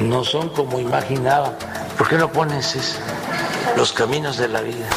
[0.00, 1.56] no son como imaginaba.
[1.96, 2.98] ¿Por qué no pones eso?
[3.76, 4.88] Los caminos de la vida.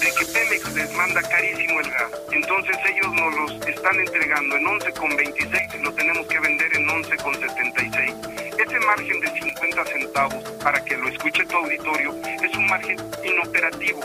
[0.00, 2.10] de que Pemex les manda carísimo el gas.
[2.32, 7.75] Entonces ellos nos los están entregando en 11,26 y lo tenemos que vender en 11,76.
[8.86, 14.00] Margen de 50 centavos, para que lo escuche tu auditorio, es un margen inoperativo.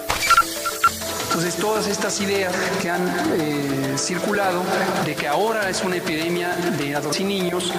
[1.27, 3.07] Entonces todas estas ideas que han
[3.39, 4.63] eh, circulado
[5.05, 7.71] de que ahora es una epidemia de adultos y niños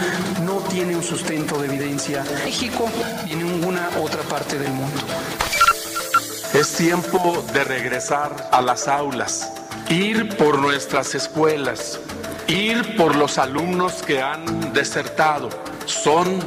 [0.42, 2.91] no tiene un sustento de evidencia en México
[3.27, 5.03] ni en ninguna otra parte del mundo.
[6.55, 9.53] Es tiempo de regresar a las aulas,
[9.91, 12.00] ir por nuestras escuelas,
[12.47, 15.50] ir por los alumnos que han desertado.
[15.84, 16.41] Son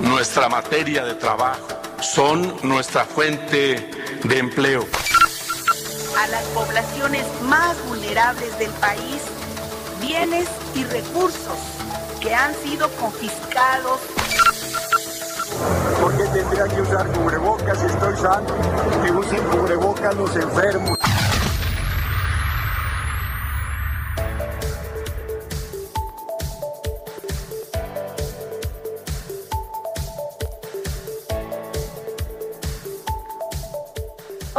[0.00, 1.66] nuestra materia de trabajo,
[2.00, 3.90] son nuestra fuente
[4.24, 4.86] de empleo.
[6.18, 9.22] a las poblaciones más vulnerables del país
[10.00, 11.58] bienes y recursos
[12.20, 14.00] que han sido confiscados
[16.00, 18.46] ¿Por qué tendría que usar cubrebocas si estoy sano?
[19.02, 20.98] Que usen cubrebocas los enfermos.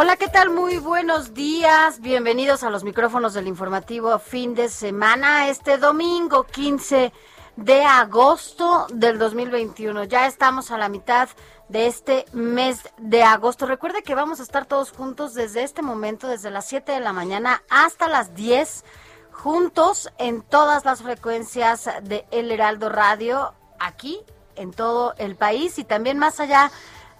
[0.02, 0.50] Hola, ¿qué tal?
[0.50, 2.00] Muy buenos días.
[2.00, 7.12] Bienvenidos a los micrófonos del informativo fin de semana, este domingo 15
[7.58, 10.06] de agosto del 2021.
[10.06, 11.28] Ya estamos a la mitad
[11.68, 13.66] de este mes de agosto.
[13.66, 17.12] Recuerde que vamos a estar todos juntos desde este momento, desde las 7 de la
[17.12, 18.86] mañana hasta las 10,
[19.34, 24.22] juntos en todas las frecuencias de El Heraldo Radio, aquí
[24.56, 26.72] en todo el país y también más allá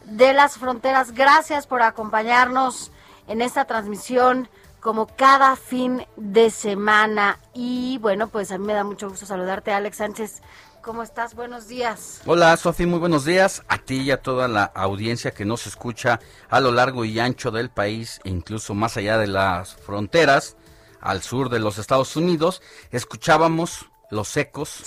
[0.06, 1.14] de las fronteras.
[1.14, 2.92] Gracias por acompañarnos
[3.28, 4.50] en esta transmisión
[4.80, 7.40] como cada fin de semana.
[7.54, 10.42] Y bueno, pues a mí me da mucho gusto saludarte, Alex Sánchez.
[10.82, 11.36] ¿Cómo estás?
[11.36, 12.22] Buenos días.
[12.26, 13.64] Hola, Sofía, muy buenos días.
[13.68, 17.52] A ti y a toda la audiencia que nos escucha a lo largo y ancho
[17.52, 20.56] del país, e incluso más allá de las fronteras,
[21.02, 22.62] al sur de los Estados Unidos.
[22.92, 24.84] Escuchábamos los ecos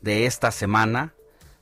[0.00, 1.14] de esta semana,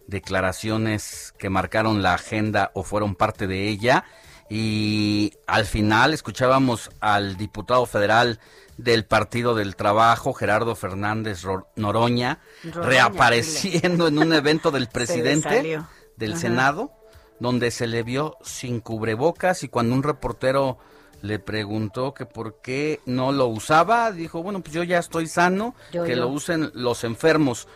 [0.06, 4.04] declaraciones que marcaron la agenda o fueron parte de ella.
[4.48, 8.38] Y al final escuchábamos al diputado federal
[8.76, 15.80] del Partido del Trabajo, Gerardo Fernández Ro- Noroña, reapareciendo en un evento del presidente
[16.16, 16.40] del Ajá.
[16.40, 16.92] Senado,
[17.40, 20.78] donde se le vio sin cubrebocas y cuando un reportero
[21.22, 25.74] le preguntó que por qué no lo usaba, dijo, bueno, pues yo ya estoy sano,
[25.92, 26.16] Yo, que yo.
[26.22, 27.66] lo usen los enfermos.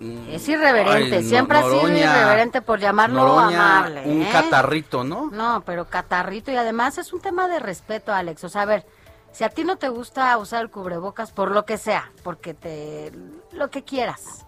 [0.00, 4.02] Es irreverente, Ay, siempre ha sido irreverente por llamarlo Noroña, amable.
[4.04, 4.28] Un ¿eh?
[4.32, 5.30] catarrito, ¿no?
[5.30, 8.42] No, pero catarrito y además es un tema de respeto, Alex.
[8.44, 8.84] O sea, a ver,
[9.32, 13.12] si a ti no te gusta usar el cubrebocas por lo que sea, porque te
[13.52, 14.44] lo que quieras,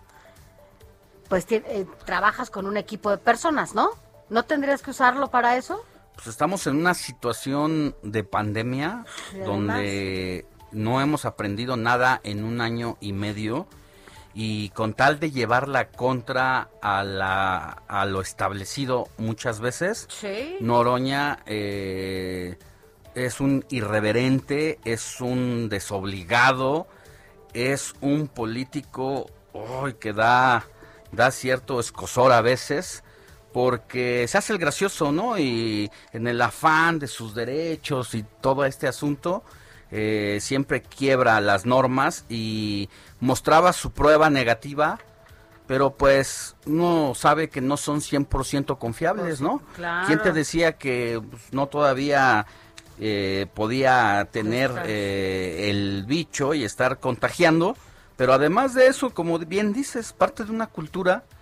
[1.28, 3.90] pues eh, trabajas con un equipo de personas, ¿no?
[4.28, 5.80] ¿No tendrías que usarlo para eso?
[6.16, 9.04] Pues estamos en una situación de pandemia
[9.44, 13.68] donde no hemos aprendido nada en un año y medio
[14.38, 20.59] y con tal de llevar la contra a, la, a lo establecido muchas veces, Sí.
[20.60, 22.59] Noroña eh,
[23.15, 26.86] es un irreverente, es un desobligado,
[27.54, 30.66] es un político ay, que da,
[31.12, 33.04] da cierto escosor a veces,
[33.54, 35.38] porque se hace el gracioso, ¿no?
[35.38, 39.44] Y en el afán de sus derechos y todo este asunto,
[39.91, 42.88] eh, siempre quiebra las normas y
[43.21, 44.98] mostraba su prueba negativa
[45.66, 49.60] pero pues uno sabe que no son 100% confiables, ¿no?
[49.74, 50.06] Claro.
[50.06, 52.47] ¿Quién te decía que pues, no todavía
[53.00, 57.77] eh, podía tener eh, el bicho y estar contagiando?
[58.16, 61.35] Pero además de eso, como bien dices, parte de una cultura pues,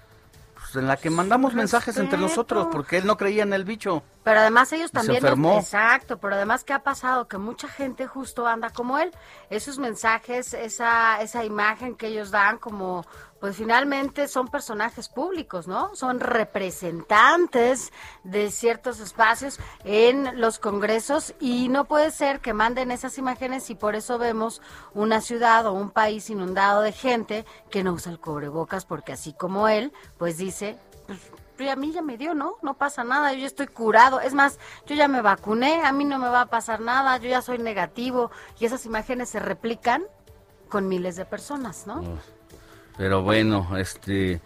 [0.77, 4.03] en la que mandamos mensajes entre nosotros, porque él no creía en el bicho.
[4.23, 5.17] Pero además ellos Y se también...
[5.19, 5.59] enfermó.
[5.59, 7.29] exacto, pero además ¿qué ha pasado?
[7.29, 9.11] Que mucha gente justo anda como él.
[9.51, 13.05] Esos mensajes, esa, esa imagen que ellos dan como,
[13.41, 15.95] pues finalmente son personajes públicos, ¿no?
[15.95, 17.93] Son representantes
[18.23, 23.75] de ciertos espacios en los congresos y no puede ser que manden esas imágenes y
[23.75, 24.63] por eso vemos
[24.95, 29.33] una ciudad o un país inundado de gente que no usa el cubrebocas porque así
[29.33, 31.21] como él, pues dice, pues
[31.57, 32.57] pues, a mí ya me dio, ¿no?
[32.63, 34.21] No pasa nada, yo ya estoy curado.
[34.21, 37.29] Es más, yo ya me vacuné, a mí no me va a pasar nada, yo
[37.29, 38.31] ya soy negativo.
[38.59, 40.05] Y esas imágenes se replican
[40.69, 42.03] con miles de personas, ¿no?
[42.97, 44.41] Pero bueno, este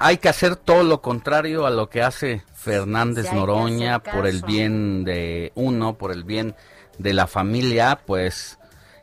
[0.00, 4.42] hay que hacer todo lo contrario a lo que hace Fernández Sí, Noroña por el
[4.42, 6.54] bien de uno, por el bien
[6.98, 8.58] de la familia, pues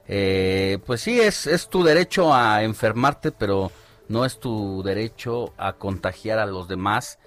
[0.08, 3.72] eh, pues sí es es tu derecho a enfermarte, pero
[4.08, 7.20] no es tu derecho a contagiar a los demás.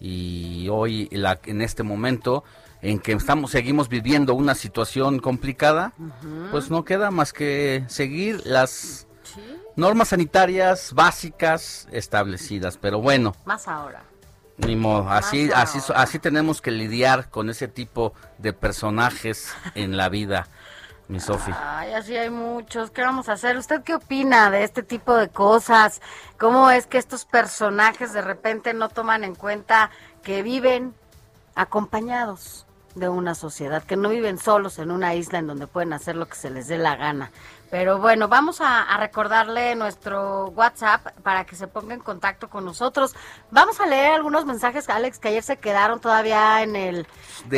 [0.00, 2.44] Y hoy la, en este momento
[2.82, 5.94] en que estamos seguimos viviendo una situación complicada,
[6.50, 9.06] pues no queda más que seguir las
[9.76, 14.02] normas sanitarias básicas establecidas, pero bueno, Más ahora.
[14.58, 19.96] ni modo, así, Más así, así tenemos que lidiar con ese tipo de personajes en
[19.96, 20.46] la vida,
[21.08, 21.52] mi Sofi.
[21.60, 22.90] Ay, así hay muchos.
[22.90, 23.56] ¿Qué vamos a hacer?
[23.56, 26.00] ¿Usted qué opina de este tipo de cosas?
[26.38, 29.90] ¿Cómo es que estos personajes de repente no toman en cuenta
[30.22, 30.94] que viven
[31.54, 36.14] acompañados de una sociedad, que no viven solos en una isla en donde pueden hacer
[36.16, 37.32] lo que se les dé la gana?
[37.70, 42.64] Pero bueno, vamos a, a recordarle nuestro WhatsApp para que se ponga en contacto con
[42.64, 43.14] nosotros.
[43.50, 47.06] Vamos a leer algunos mensajes, Alex, que ayer se quedaron todavía en el,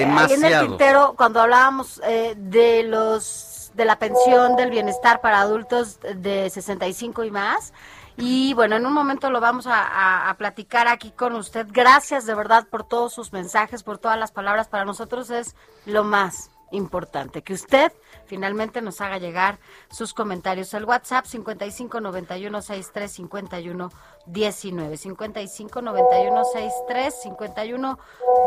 [0.02, 5.42] eh, en el tintero cuando hablábamos eh, de los de la pensión del bienestar para
[5.42, 7.74] adultos de 65 y más.
[8.16, 11.66] Y bueno, en un momento lo vamos a, a- a platicar aquí con usted.
[11.70, 14.68] Gracias de verdad por todos sus mensajes, por todas las palabras.
[14.68, 15.54] Para nosotros es
[15.84, 17.92] lo más importante, que usted
[18.26, 19.58] finalmente nos haga llegar
[19.90, 20.72] sus comentarios.
[20.74, 23.92] El WhatsApp 55 91 63 51
[24.26, 24.96] 19.
[24.96, 27.98] 55 91 63 51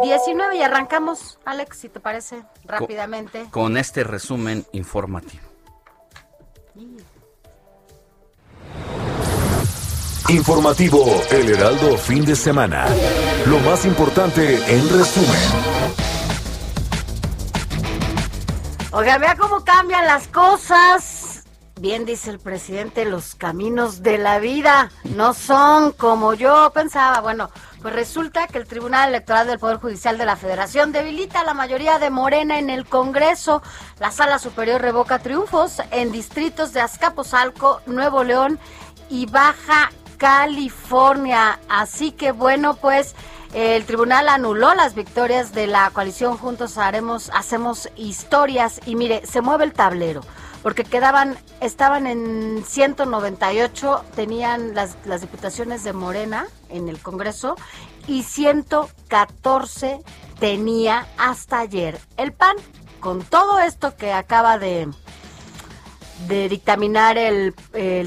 [0.04, 0.56] 19.
[0.56, 3.48] Y arrancamos, Alex, si te parece, rápidamente.
[3.52, 5.44] Con este resumen informativo.
[10.30, 12.86] Informativo El Heraldo fin de semana.
[13.48, 16.09] Lo más importante en resumen.
[19.00, 21.46] Oiga, vea cómo cambian las cosas.
[21.80, 27.22] Bien dice el presidente, los caminos de la vida no son como yo pensaba.
[27.22, 27.50] Bueno,
[27.82, 31.98] pues resulta que el Tribunal Electoral del Poder Judicial de la Federación debilita la mayoría
[31.98, 33.62] de Morena en el Congreso.
[34.02, 38.60] La Sala Superior revoca triunfos en distritos de Azcapotzalco, Nuevo León
[39.10, 41.58] y Baja California.
[41.70, 43.16] Así que bueno, pues
[43.54, 49.42] el tribunal anuló las victorias de la coalición Juntos Haremos, Hacemos Historias y mire, se
[49.42, 50.22] mueve el tablero.
[50.62, 57.56] Porque quedaban, estaban en 198, tenían las, las diputaciones de Morena en el Congreso
[58.08, 60.02] y 114
[60.40, 62.58] tenía hasta ayer el PAN.
[63.00, 64.90] Con todo esto que acaba de,
[66.28, 67.54] de dictaminar el,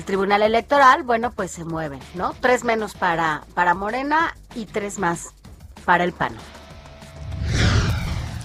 [0.04, 2.34] Tribunal Electoral, bueno, pues se mueven, ¿no?
[2.40, 5.30] Tres menos para, para Morena y tres más
[5.84, 6.34] para el PAN.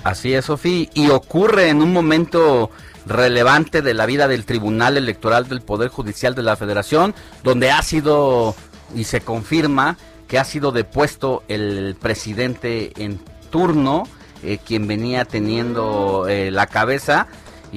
[0.03, 2.71] Así es, Sofía, y ocurre en un momento
[3.05, 7.81] relevante de la vida del Tribunal Electoral del Poder Judicial de la Federación, donde ha
[7.81, 8.55] sido
[8.95, 9.97] y se confirma
[10.27, 13.19] que ha sido depuesto el presidente en
[13.49, 14.03] turno,
[14.43, 17.27] eh, quien venía teniendo eh, la cabeza.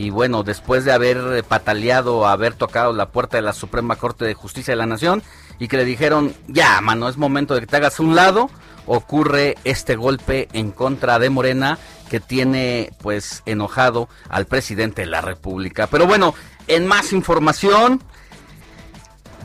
[0.00, 4.24] Y bueno, después de haber eh, pataleado, haber tocado la puerta de la Suprema Corte
[4.24, 5.22] de Justicia de la Nación
[5.58, 8.48] y que le dijeron, ya, mano, es momento de que te hagas un lado,
[8.86, 11.76] ocurre este golpe en contra de Morena
[12.08, 15.86] que tiene pues enojado al presidente de la República.
[15.86, 16.34] Pero bueno,
[16.66, 18.02] en más información,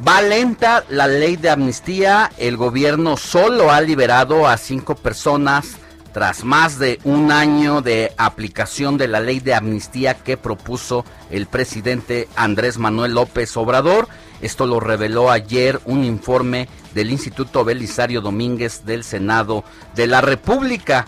[0.08, 5.80] va lenta la ley de amnistía, el gobierno solo ha liberado a cinco personas
[6.16, 11.46] tras más de un año de aplicación de la ley de amnistía que propuso el
[11.46, 14.08] presidente Andrés Manuel López Obrador.
[14.40, 21.06] Esto lo reveló ayer un informe del Instituto Belisario Domínguez del Senado de la República.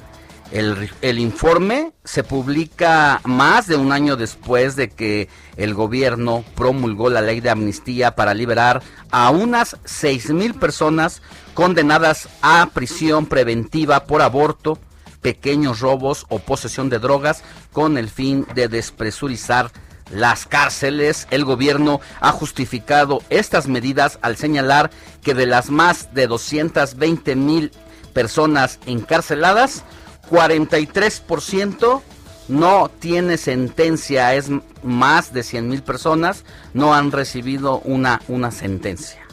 [0.51, 7.21] El, informe se publica más de un año después de que el gobierno promulgó la
[7.21, 11.21] ley de amnistía para liberar a unas seis mil personas
[11.53, 14.79] condenadas a prisión preventiva por aborto,
[15.27, 17.43] pequeños robos o posesión de drogas
[17.73, 19.71] con el fin de despresurizar
[20.09, 21.27] las cárceles.
[21.31, 24.89] El gobierno ha justificado estas medidas al señalar
[25.21, 27.73] que de las más de 220 mil
[28.13, 29.83] personas encarceladas,
[30.31, 32.01] 43%
[32.47, 34.45] no tiene sentencia, es
[34.81, 39.26] más de 100 mil personas no han recibido una, una sentencia.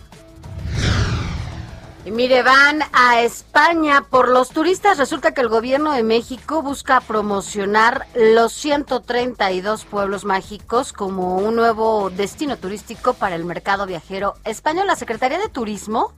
[2.07, 4.99] Mire, van a España por los turistas.
[4.99, 12.11] Resulta que el gobierno de México busca promocionar los 132 pueblos mágicos como un nuevo
[12.11, 14.87] destino turístico para el mercado viajero español.
[14.87, 16.13] La Secretaría de Turismo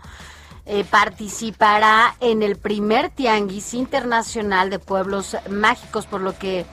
[0.66, 6.66] eh, participará en el primer tianguis internacional de pueblos mágicos, por lo que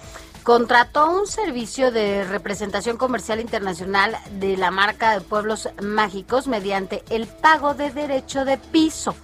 [0.44, 7.28] contrató un servicio de representación comercial internacional de la marca de pueblos mágicos mediante el
[7.28, 9.16] pago de derecho de piso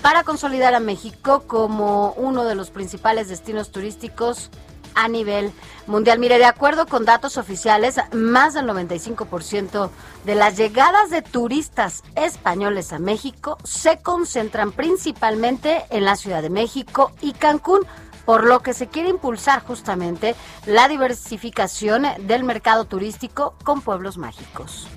[0.00, 4.50] para consolidar a México como uno de los principales destinos turísticos
[4.94, 5.52] a nivel
[5.86, 6.18] mundial.
[6.18, 9.90] Mire, de acuerdo con datos oficiales, más del 95%
[10.24, 16.50] de las llegadas de turistas españoles a México se concentran principalmente en la Ciudad de
[16.50, 17.80] México y Cancún,
[18.24, 20.34] por lo que se quiere impulsar justamente
[20.66, 24.88] la diversificación del mercado turístico con pueblos mágicos.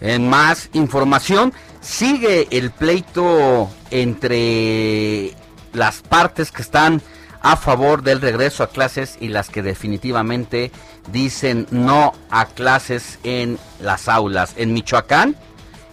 [0.00, 5.36] En más información, sigue el pleito entre
[5.72, 7.00] las partes que están
[7.40, 10.70] a favor del regreso a clases y las que definitivamente
[11.10, 14.54] dicen no a clases en las aulas.
[14.56, 15.36] En Michoacán,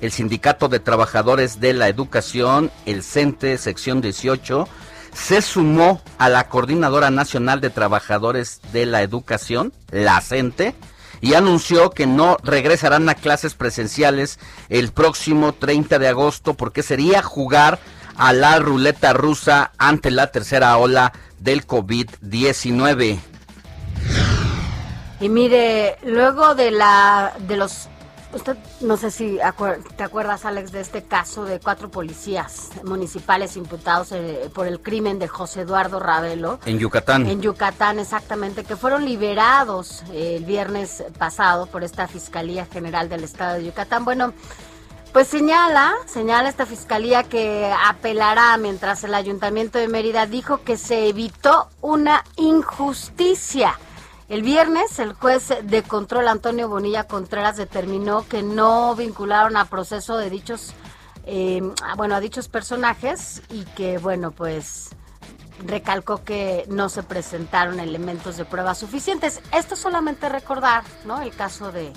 [0.01, 4.67] el Sindicato de Trabajadores de la Educación, el CENTE, sección 18,
[5.13, 10.75] se sumó a la Coordinadora Nacional de Trabajadores de la Educación, la CENTE,
[11.21, 14.39] y anunció que no regresarán a clases presenciales
[14.69, 17.79] el próximo 30 de agosto porque sería jugar
[18.15, 23.19] a la ruleta rusa ante la tercera ola del COVID-19.
[25.21, 27.89] Y mire, luego de la de los
[28.33, 29.39] usted no sé si
[29.95, 35.19] te acuerdas Alex de este caso de cuatro policías municipales imputados eh, por el crimen
[35.19, 37.27] de José Eduardo Ravelo en Yucatán.
[37.27, 43.23] En Yucatán exactamente, que fueron liberados eh, el viernes pasado por esta Fiscalía General del
[43.23, 44.05] Estado de Yucatán.
[44.05, 44.33] Bueno,
[45.11, 51.07] pues señala, señala esta fiscalía que apelará mientras el Ayuntamiento de Mérida dijo que se
[51.09, 53.79] evitó una injusticia.
[54.29, 60.17] El viernes, el juez de control Antonio Bonilla Contreras determinó que no vincularon a proceso
[60.17, 60.73] de dichos,
[61.25, 61.61] eh,
[61.97, 64.89] bueno, a dichos personajes y que, bueno, pues
[65.65, 69.41] recalcó que no se presentaron elementos de prueba suficientes.
[69.51, 71.21] Esto solamente recordar, ¿no?
[71.21, 71.91] El caso de,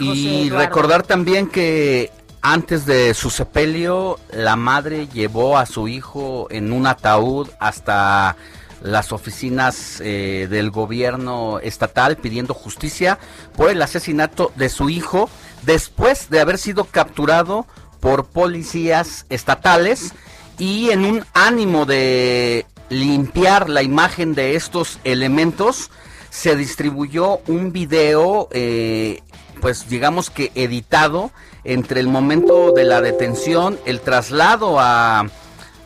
[0.00, 6.72] y recordar también que antes de su sepelio, la madre llevó a su hijo en
[6.72, 8.36] un ataúd hasta
[8.82, 13.18] las oficinas eh, del gobierno estatal pidiendo justicia
[13.56, 15.28] por el asesinato de su hijo
[15.62, 17.66] después de haber sido capturado
[18.00, 20.12] por policías estatales
[20.58, 25.90] y en un ánimo de limpiar la imagen de estos elementos
[26.30, 29.22] se distribuyó un video eh,
[29.60, 31.32] pues digamos que editado
[31.64, 35.26] entre el momento de la detención, el traslado a,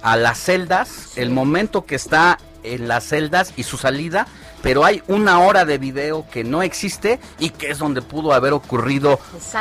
[0.02, 4.26] a las celdas, el momento que está en las celdas y su salida,
[4.62, 8.52] pero hay una hora de video que no existe y que es donde pudo haber
[8.52, 9.18] ocurrido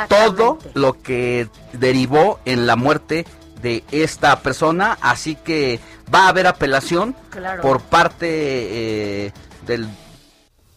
[0.08, 3.26] todo lo que derivó en la muerte
[3.60, 5.80] de esta persona, así que
[6.12, 7.14] va a haber apelación
[7.62, 8.26] por parte
[9.26, 9.32] eh,
[9.66, 9.88] del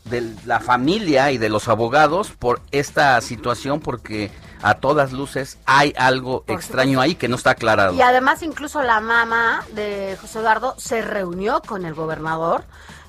[0.05, 4.31] de la familia y de los abogados por esta situación porque
[4.65, 7.93] a todas luces hay algo extraño ahí que no está aclarado.
[7.93, 12.63] Y además incluso la mamá de José Eduardo se reunió con el gobernador.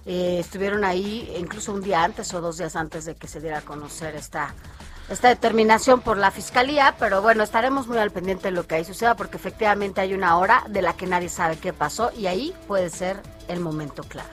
[0.04, 3.58] Eh, estuvieron ahí incluso un día antes o dos días antes de que se diera
[3.58, 4.54] a conocer esta,
[5.08, 8.84] esta determinación por la fiscalía, pero bueno, estaremos muy al pendiente de lo que ahí
[8.84, 12.54] suceda porque efectivamente hay una hora de la que nadie sabe qué pasó y ahí
[12.68, 14.28] puede ser el momento clave.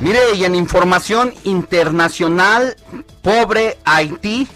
[0.00, 2.76] Mire, y en información internacional,
[3.22, 4.48] pobre Haití,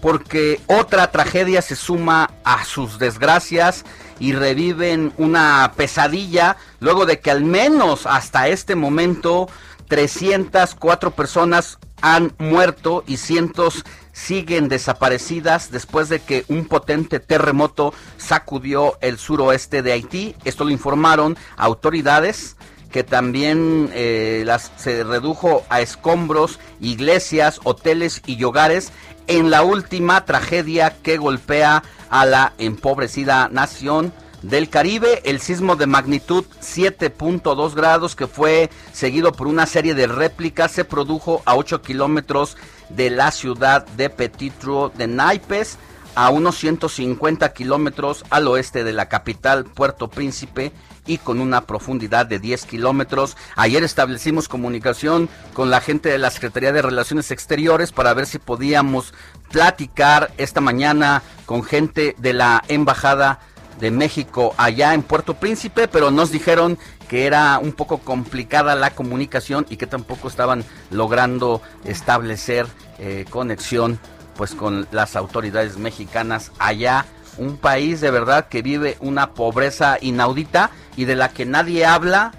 [0.00, 3.84] porque otra tragedia se suma a sus desgracias
[4.18, 9.48] y reviven una pesadilla luego de que al menos hasta este momento
[9.88, 18.98] 304 personas han muerto y cientos siguen desaparecidas después de que un potente terremoto sacudió
[19.00, 20.36] el suroeste de Haití.
[20.44, 22.56] Esto lo informaron autoridades
[22.90, 28.92] que también eh, las, se redujo a escombros, iglesias, hoteles y hogares
[29.26, 35.86] en la última tragedia que golpea a la empobrecida nación del Caribe, el sismo de
[35.86, 41.82] magnitud 7.2 grados que fue seguido por una serie de réplicas se produjo a 8
[41.82, 42.56] kilómetros
[42.88, 45.78] de la ciudad de Petitro de Naipes,
[46.14, 50.72] a unos 150 kilómetros al oeste de la capital Puerto Príncipe
[51.06, 53.36] y con una profundidad de 10 kilómetros.
[53.56, 58.38] Ayer establecimos comunicación con la gente de la Secretaría de Relaciones Exteriores para ver si
[58.38, 59.14] podíamos
[59.50, 63.40] platicar esta mañana con gente de la Embajada
[63.80, 68.90] de México allá en Puerto Príncipe, pero nos dijeron que era un poco complicada la
[68.90, 72.66] comunicación y que tampoco estaban logrando establecer
[72.98, 73.98] eh, conexión
[74.40, 77.04] pues con las autoridades mexicanas allá
[77.36, 82.32] un país de verdad que vive una pobreza inaudita y de la que nadie habla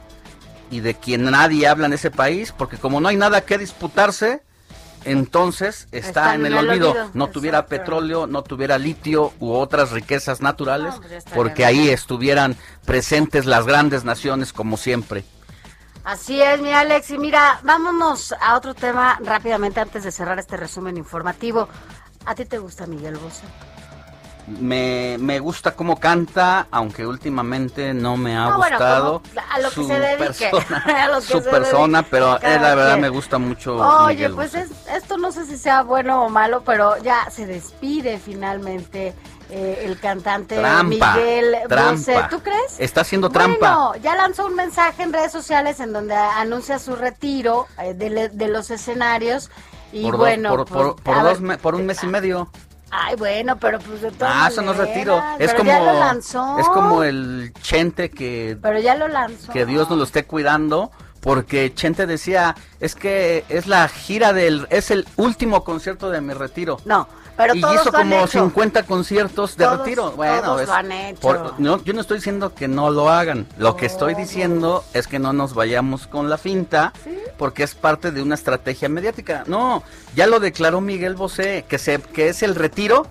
[0.72, 4.42] y de quien nadie habla en ese país, porque como no hay nada que disputarse,
[5.06, 6.96] entonces está, en, el, olvido.
[7.14, 13.46] No tuviera petróleo, no tuviera litio u otras riquezas naturales, pues porque ahí estuvieran presentes
[13.46, 15.24] las grandes naciones como siempre.
[16.04, 17.12] Así es, mi Alex.
[17.12, 21.68] Y mira, vámonos a otro tema rápidamente antes de cerrar este resumen informativo.
[22.26, 23.44] ¿A ti te gusta Miguel Bosé?
[24.48, 30.00] Me, me gusta cómo canta, aunque últimamente no me ha gustado a lo que se
[30.00, 33.76] dedique, persona, su persona, pero eh, la verdad me gusta mucho.
[33.76, 39.14] Oye, pues esto no sé si sea bueno o malo, pero ya se despide finalmente
[39.52, 42.18] eh, el cantante Miguel Bosé.
[42.30, 42.80] ¿Tú crees?
[42.80, 43.76] Está haciendo trampa.
[43.76, 48.48] Bueno, ya lanzó un mensaje en redes sociales en donde anuncia su retiro eh, de,
[48.48, 49.52] los escenarios.
[49.92, 52.50] Y bueno, por, pues, por un mes y medio.
[52.92, 55.22] Ay, bueno, pero pues de todas Ah, eso no retiro.
[55.40, 56.60] Es como, ya lo lanzó.
[56.60, 58.58] Es como el Chente que...
[58.62, 59.52] Pero ya lo lanzó.
[59.52, 60.92] Que Dios nos lo esté cuidando.
[61.22, 64.68] Porque Chente decía, es que es la gira del...
[64.70, 66.80] Es el último concierto de mi retiro.
[66.84, 67.08] No,
[67.42, 70.12] pero y hizo como 50 conciertos de retiro.
[70.12, 71.56] Bueno, todos lo han hecho.
[71.58, 73.48] no, yo no estoy diciendo que no lo hagan.
[73.58, 76.94] Lo que estoy diciendo es que no nos vayamos con la finta,
[77.38, 79.44] porque es parte de una estrategia mediática.
[79.48, 79.84] No,
[80.16, 83.08] ya lo declaró Miguel Bosé, que, se, que es el retiro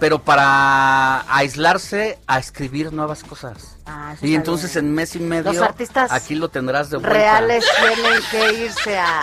[0.00, 3.76] pero para aislarse a escribir nuevas cosas.
[3.86, 7.12] Ah, y entonces en mes y medio Los artistas aquí lo tendrás de vuelta.
[7.12, 9.22] Reales tienen que irse a,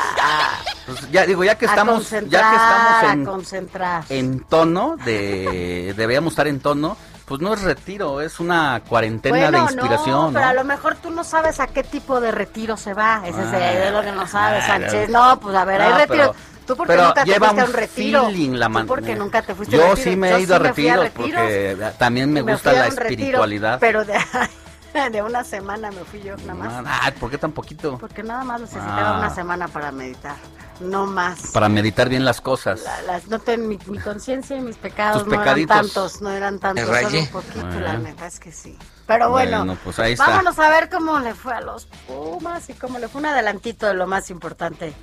[0.85, 4.03] pues ya digo, ya que estamos ya que estamos en concentrar.
[4.09, 9.57] en tono de deberíamos estar en tono pues no es retiro, es una cuarentena de
[9.57, 10.27] inspiración.
[10.27, 13.21] No, pero a lo mejor tú no sabes a qué tipo de retiro se va.
[13.25, 15.09] Ese es lo que no sabes, Sánchez.
[15.09, 16.33] No, pues a ver, hay retiro.
[16.67, 18.25] Tú porque pero nunca lleva te fuiste a un retiro.
[18.25, 20.11] Feeling la ¿Tú porque nunca te fuiste Yo a un retiro?
[20.11, 23.79] sí me he ido a, retiros porque también me, gusta la espiritualidad.
[23.79, 24.19] pero de,
[25.11, 26.83] de, una semana me fui yo nada más.
[26.85, 27.97] Ah, ¿por qué tan poquito?
[27.97, 29.19] Porque nada más necesitaba ah.
[29.19, 30.35] una semana para meditar.
[30.81, 31.51] No más.
[31.53, 32.83] Para meditar bien las cosas.
[33.29, 37.79] no mi, conciencia y mis pecados no eran tantos, no eran tantos, solo un poquito,
[37.79, 38.77] la neta es que sí.
[39.05, 42.99] Pero bueno, pues ahí vámonos a ver cómo le fue a los Pumas y cómo
[42.99, 44.93] le fue un adelantito de lo más importante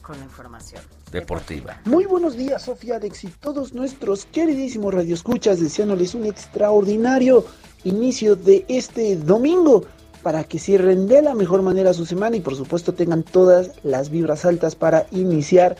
[0.00, 1.80] con la información deportiva.
[1.84, 7.44] Muy buenos días, Sofía Alex y todos nuestros queridísimos radioescuchas, deseándoles un extraordinario
[7.84, 9.84] inicio de este domingo
[10.22, 14.10] para que cierren de la mejor manera su semana y por supuesto tengan todas las
[14.10, 15.76] vibras altas para iniciar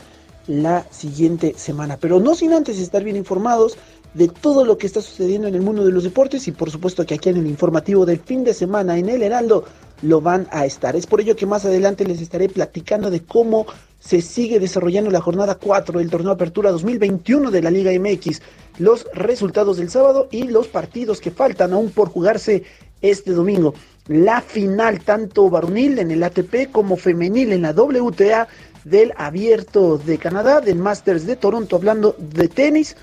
[0.47, 1.97] la siguiente semana.
[1.97, 3.77] Pero no sin antes estar bien informados
[4.13, 7.05] de todo lo que está sucediendo en el mundo de los deportes y por supuesto
[7.05, 9.63] que aquí en el informativo del fin de semana en el Heraldo
[10.01, 10.95] lo van a estar.
[10.95, 13.65] Es por ello que más adelante les estaré platicando de cómo
[14.03, 18.41] se sigue desarrollando la jornada 4 del torneo Apertura 2021 de la Liga MX,
[18.77, 22.63] los resultados del sábado y los partidos que faltan aún por jugarse
[23.01, 23.73] este domingo.
[24.07, 28.49] La final tanto varonil en el ATP como femenil en la WTA
[28.83, 32.97] del Abierto de Canadá, del Masters de Toronto, hablando de tenis,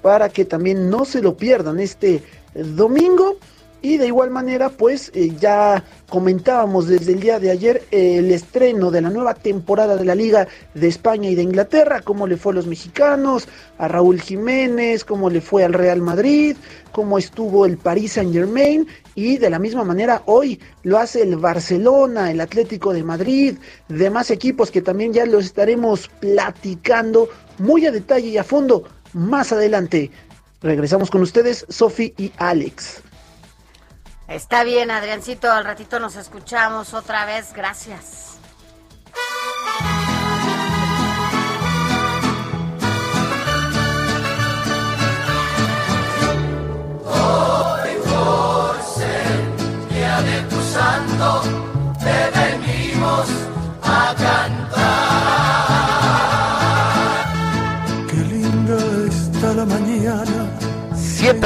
[0.00, 2.22] para que también no se lo pierdan este
[2.54, 3.36] domingo.
[3.82, 8.90] Y de igual manera, pues eh, ya comentábamos desde el día de ayer el estreno
[8.90, 12.52] de la nueva temporada de la Liga de España y de Inglaterra, cómo le fue
[12.52, 16.56] a los mexicanos, a Raúl Jiménez, cómo le fue al Real Madrid,
[16.90, 21.36] cómo estuvo el Paris Saint Germain y de la misma manera hoy lo hace el
[21.36, 23.56] Barcelona, el Atlético de Madrid,
[23.88, 29.52] demás equipos que también ya los estaremos platicando muy a detalle y a fondo más
[29.52, 30.10] adelante.
[30.62, 33.02] Regresamos con ustedes, Sofi y Alex.
[34.28, 37.52] Está bien, Adriancito, al ratito nos escuchamos otra vez.
[37.52, 38.38] Gracias.
[47.04, 51.42] Hoy por ser día de tu santo,
[52.00, 53.28] te venimos
[53.82, 54.65] a cantar.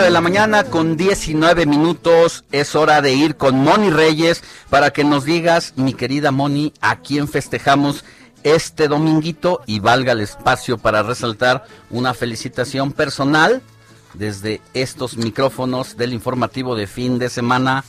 [0.00, 2.46] 7 de la mañana con 19 minutos.
[2.52, 7.00] Es hora de ir con Moni Reyes para que nos digas, mi querida Moni, a
[7.00, 8.06] quién festejamos
[8.42, 13.60] este dominguito y valga el espacio para resaltar una felicitación personal
[14.14, 17.84] desde estos micrófonos del informativo de fin de semana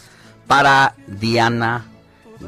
[0.48, 1.86] para Diana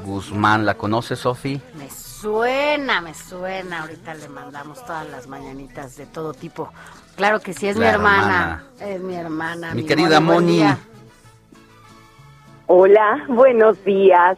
[0.03, 0.65] Guzmán.
[0.65, 1.61] ¿La conoce, Sofi?
[1.75, 3.83] Me suena, me suena.
[3.83, 6.69] Ahorita le mandamos todas las mañanitas de todo tipo.
[7.15, 8.63] Claro que sí, es mi hermana.
[8.79, 9.73] Es mi hermana.
[9.73, 10.63] Mi, querida Moni.
[12.67, 14.37] Hola, buenos días.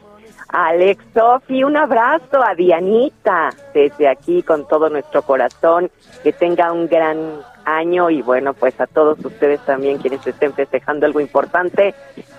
[0.50, 5.90] Alex, Sofi, un abrazo a Dianita desde aquí con todo nuestro corazón.
[6.24, 7.18] Que tenga un gran
[7.66, 11.96] año y bueno, pues a todos ustedes también quienes estén festejando algo importante,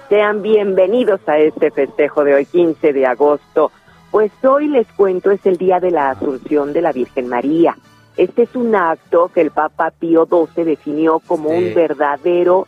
[0.09, 3.73] sean bienvenidos a este festejo de hoy, 15 de agosto.
[4.11, 7.77] Pues hoy les cuento es el día de la Asunción de la Virgen María.
[8.17, 12.67] Este es un acto que el Papa Pío XII definió como un verdadero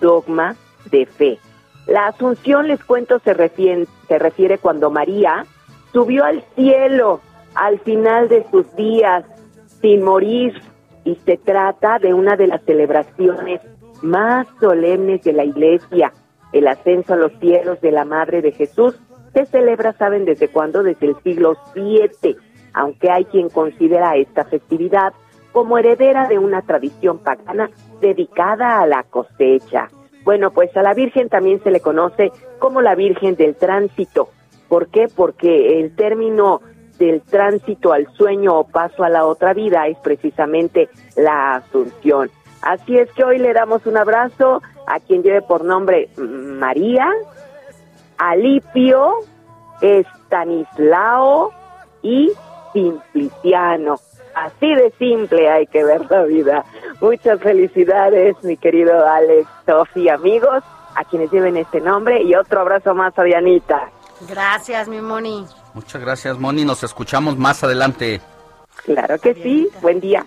[0.00, 0.56] dogma
[0.90, 1.38] de fe.
[1.86, 5.46] La Asunción, les cuento, se refiere, se refiere cuando María
[5.92, 7.20] subió al cielo
[7.54, 9.24] al final de sus días
[9.80, 10.60] sin morir
[11.04, 13.60] y se trata de una de las celebraciones
[14.02, 16.12] más solemnes de la Iglesia.
[16.52, 18.98] El ascenso a los cielos de la Madre de Jesús
[19.32, 20.82] se celebra, ¿saben desde cuándo?
[20.82, 22.36] Desde el siglo VII,
[22.78, 25.12] aunque hay quien considera esta festividad
[25.52, 29.88] como heredera de una tradición pagana dedicada a la cosecha.
[30.22, 34.28] Bueno, pues a la Virgen también se le conoce como la Virgen del Tránsito.
[34.68, 35.08] ¿Por qué?
[35.14, 36.60] Porque el término
[37.00, 42.30] del tránsito al sueño o paso a la otra vida es precisamente la asunción.
[42.62, 47.08] Así es que hoy le damos un abrazo a quien lleve por nombre María,
[48.18, 49.14] Alipio,
[49.80, 51.50] Estanislao
[52.02, 52.32] y
[52.72, 53.96] Simpliciano.
[54.34, 56.64] Así de simple hay que ver la vida.
[57.00, 60.62] Muchas felicidades, mi querido Alex, Sofía, amigos,
[60.94, 63.90] a quienes lleven este nombre y otro abrazo más a Dianita.
[64.28, 65.46] Gracias, mi Moni.
[65.74, 66.64] Muchas gracias, Moni.
[66.64, 68.20] Nos escuchamos más adelante.
[68.84, 69.68] Claro que sí.
[69.80, 70.24] Buen día.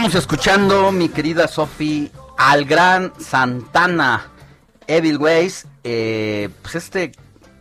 [0.00, 4.30] Estamos escuchando, mi querida Sofi, al gran Santana,
[4.86, 7.12] Evil Ways, eh, pues este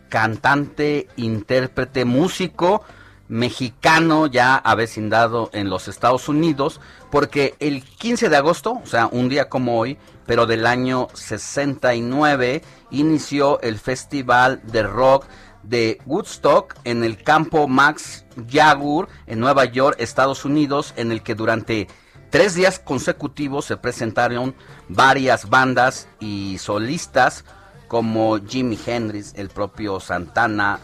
[0.08, 2.82] cantante, intérprete, músico
[3.28, 6.80] mexicano ya avecindado en los Estados Unidos,
[7.12, 12.62] porque el 15 de agosto, o sea, un día como hoy, pero del año 69,
[12.90, 15.26] inició el Festival de Rock
[15.64, 21.36] de Woodstock en el campo Max Jagur en Nueva York, Estados Unidos, en el que
[21.36, 21.90] durante
[22.30, 24.54] Tres días consecutivos se presentaron
[24.88, 27.44] varias bandas y solistas
[27.88, 30.80] como Jimi Hendrix, el propio Santana,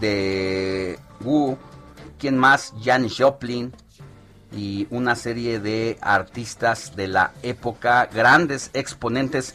[0.00, 1.58] de Wu,
[2.18, 3.74] quien más, Janis Joplin
[4.50, 9.54] y una serie de artistas de la época, grandes exponentes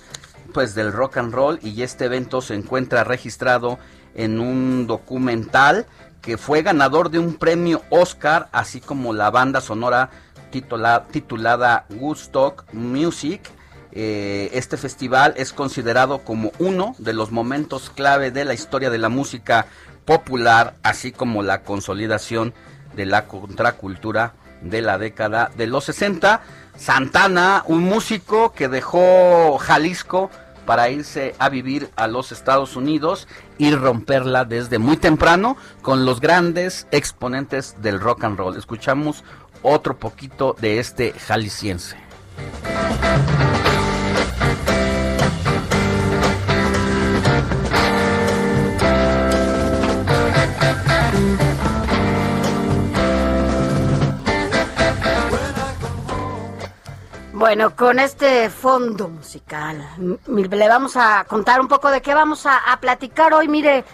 [0.53, 1.59] pues del rock and roll.
[1.63, 3.79] Y este evento se encuentra registrado
[4.13, 5.87] en un documental
[6.21, 10.09] que fue ganador de un premio Oscar, así como la banda sonora
[11.11, 13.41] titulada Woodstock Music.
[13.91, 18.97] Eh, este festival es considerado como uno de los momentos clave de la historia de
[18.97, 19.65] la música
[20.05, 22.53] popular, así como la consolidación
[22.95, 26.41] de la contracultura de la década de los 60.
[26.77, 30.29] Santana, un músico que dejó Jalisco
[30.67, 36.19] para irse a vivir a los Estados Unidos y romperla desde muy temprano con los
[36.19, 38.57] grandes exponentes del rock and roll.
[38.57, 39.23] Escuchamos
[39.61, 41.97] otro poquito de este jalisciense.
[57.33, 59.87] Bueno, con este fondo musical,
[60.27, 63.47] le vamos a contar un poco de qué vamos a, a platicar hoy.
[63.47, 63.85] Mire,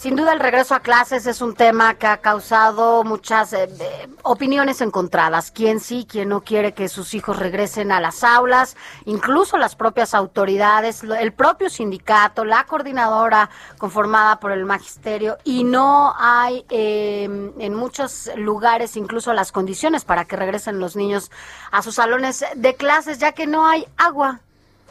[0.00, 4.08] Sin duda el regreso a clases es un tema que ha causado muchas eh, eh,
[4.22, 5.50] opiniones encontradas.
[5.50, 10.14] Quién sí, quién no quiere que sus hijos regresen a las aulas, incluso las propias
[10.14, 17.74] autoridades, el propio sindicato, la coordinadora conformada por el magisterio y no hay em, en
[17.74, 21.30] muchos lugares incluso las condiciones para que regresen los niños
[21.72, 24.40] a sus salones de clases ya que no hay agua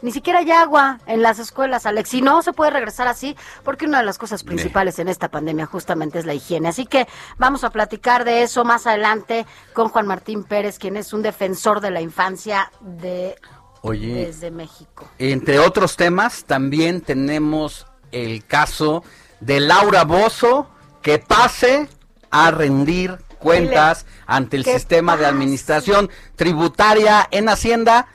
[0.02, 2.14] ni siquiera hay agua en las escuelas, Alex.
[2.14, 5.66] Y no se puede regresar así porque una de las cosas principales en esta pandemia
[5.66, 6.68] justamente es la higiene.
[6.68, 7.06] Así que
[7.38, 11.80] vamos a platicar de eso más adelante con Juan Martín Pérez, quien es un defensor
[11.80, 13.36] de la infancia de
[13.82, 15.08] desde México.
[15.18, 19.02] Entre otros temas, también tenemos el caso
[19.40, 20.68] de Laura Bozo
[21.02, 21.88] que pase
[22.30, 28.06] a rendir cuentas ante el sistema de administración tributaria en Hacienda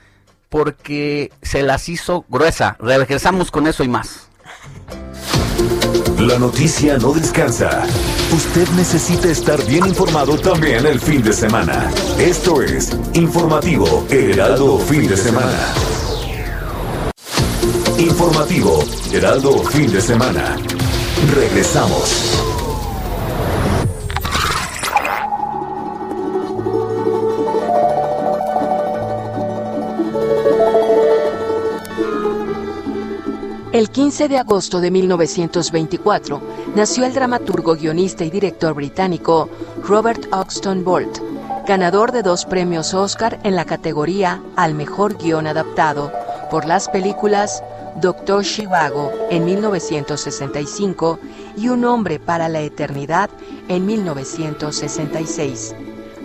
[0.49, 2.77] porque se las hizo gruesa.
[2.79, 4.29] Regresamos con eso y más.
[6.19, 7.83] La noticia no descansa.
[8.31, 11.89] Usted necesita estar bien informado también el fin de semana.
[12.17, 15.73] Esto es Informativo Heraldo Fin de Semana.
[17.97, 20.55] Informativo Heraldo Fin de Semana.
[21.33, 22.44] Regresamos.
[33.75, 36.41] El 15 de agosto de 1924
[36.77, 39.49] nació el dramaturgo, guionista y director británico
[39.83, 41.19] Robert Oxton Bolt,
[41.67, 46.09] ganador de dos premios Oscar en la categoría al mejor guion adaptado
[46.49, 47.61] por las películas
[47.99, 51.19] Doctor Chivago en 1965
[51.57, 53.29] y Un hombre para la eternidad
[53.67, 55.75] en 1966.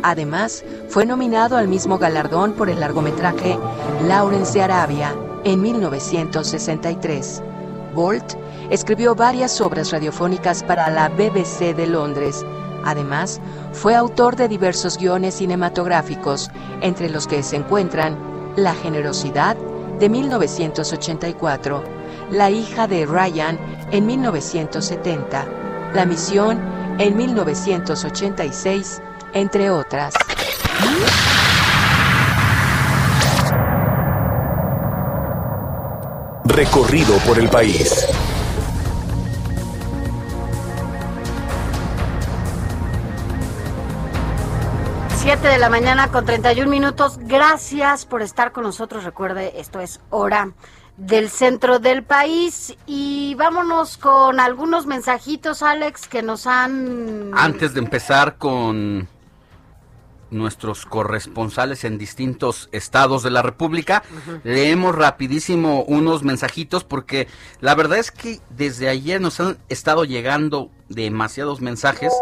[0.05, 3.59] Además, fue nominado al mismo galardón por el largometraje
[4.07, 7.43] Lawrence de Arabia en 1963.
[7.95, 8.35] Bolt
[8.71, 12.45] escribió varias obras radiofónicas para la BBC de Londres.
[12.85, 13.41] Además,
[13.73, 16.51] fue autor de diversos guiones cinematográficos,
[16.81, 18.17] entre los que se encuentran
[18.57, 19.57] La generosidad
[19.99, 21.85] de 1984,
[22.31, 23.59] La hija de Ryan
[23.91, 25.47] en 1970,
[25.95, 26.59] La misión
[26.99, 29.03] en 1986,
[29.35, 30.15] entre otras.
[36.53, 38.07] Recorrido por el país.
[45.17, 47.19] Siete de la mañana con 31 minutos.
[47.21, 49.05] Gracias por estar con nosotros.
[49.05, 50.53] Recuerde, esto es hora
[50.97, 57.31] del centro del país y vámonos con algunos mensajitos, Alex, que nos han...
[57.33, 59.09] Antes de empezar con
[60.31, 64.03] nuestros corresponsales en distintos estados de la República.
[64.45, 67.29] Leemos rapidísimo unos mensajitos porque
[67.61, 72.13] la verdad es que desde ayer nos han estado llegando demasiados mensajes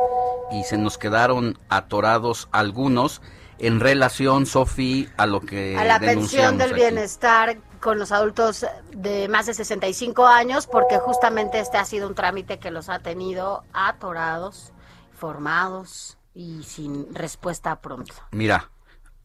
[0.50, 3.20] y se nos quedaron atorados algunos
[3.58, 5.76] en relación, Sofi, a lo que...
[5.76, 11.58] A la pensión del bienestar con los adultos de más de 65 años, porque justamente
[11.58, 14.72] este ha sido un trámite que los ha tenido atorados,
[15.12, 18.14] formados y sin respuesta pronto.
[18.30, 18.70] Mira,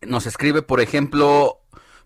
[0.02, 1.60] nos escribe, por ejemplo,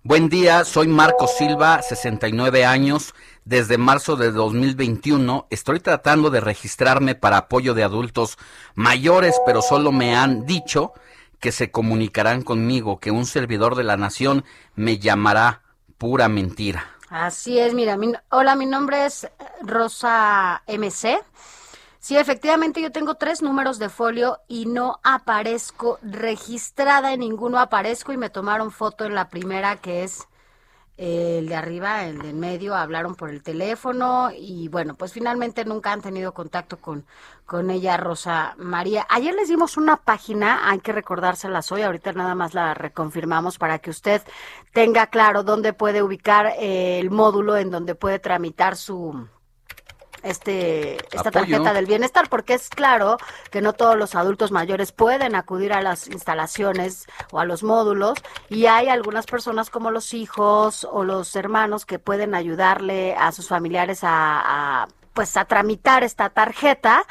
[0.03, 3.15] buen día, soy Marco Silva, 69 años,
[3.45, 8.37] desde marzo de 2021 estoy tratando de registrarme para apoyo de adultos
[8.75, 10.91] mayores, pero solo me han dicho
[11.39, 14.43] que se comunicarán conmigo, que un servidor de la nación
[14.75, 15.61] me llamará
[15.97, 16.83] pura mentira.
[17.09, 17.97] Así es, mira,
[18.29, 19.25] hola, mi nombre es
[19.61, 21.17] Rosa MC.
[21.99, 28.13] Sí, efectivamente yo tengo tres números de folio y no aparezco registrada en ninguno, aparezco
[28.13, 30.27] y me tomaron foto en la primera que es
[30.97, 35.63] el de arriba, el de en medio, hablaron por el teléfono y bueno, pues finalmente
[35.63, 37.05] nunca han tenido contacto con,
[37.45, 39.05] con ella, Rosa María.
[39.09, 43.79] Ayer les dimos una página, hay que recordárselas hoy, ahorita nada más la reconfirmamos para
[43.79, 44.23] que usted
[44.73, 49.27] tenga claro dónde puede ubicar eh, el módulo en donde puede tramitar su
[50.29, 53.17] este esta tarjeta del bienestar porque es claro
[53.51, 58.15] que no todos los adultos mayores pueden acudir a las instalaciones o a los módulos
[58.49, 63.47] y hay algunas personas como los hijos o los hermanos que pueden ayudarle a sus
[63.47, 67.03] familiares a, a pues a tramitar esta tarjeta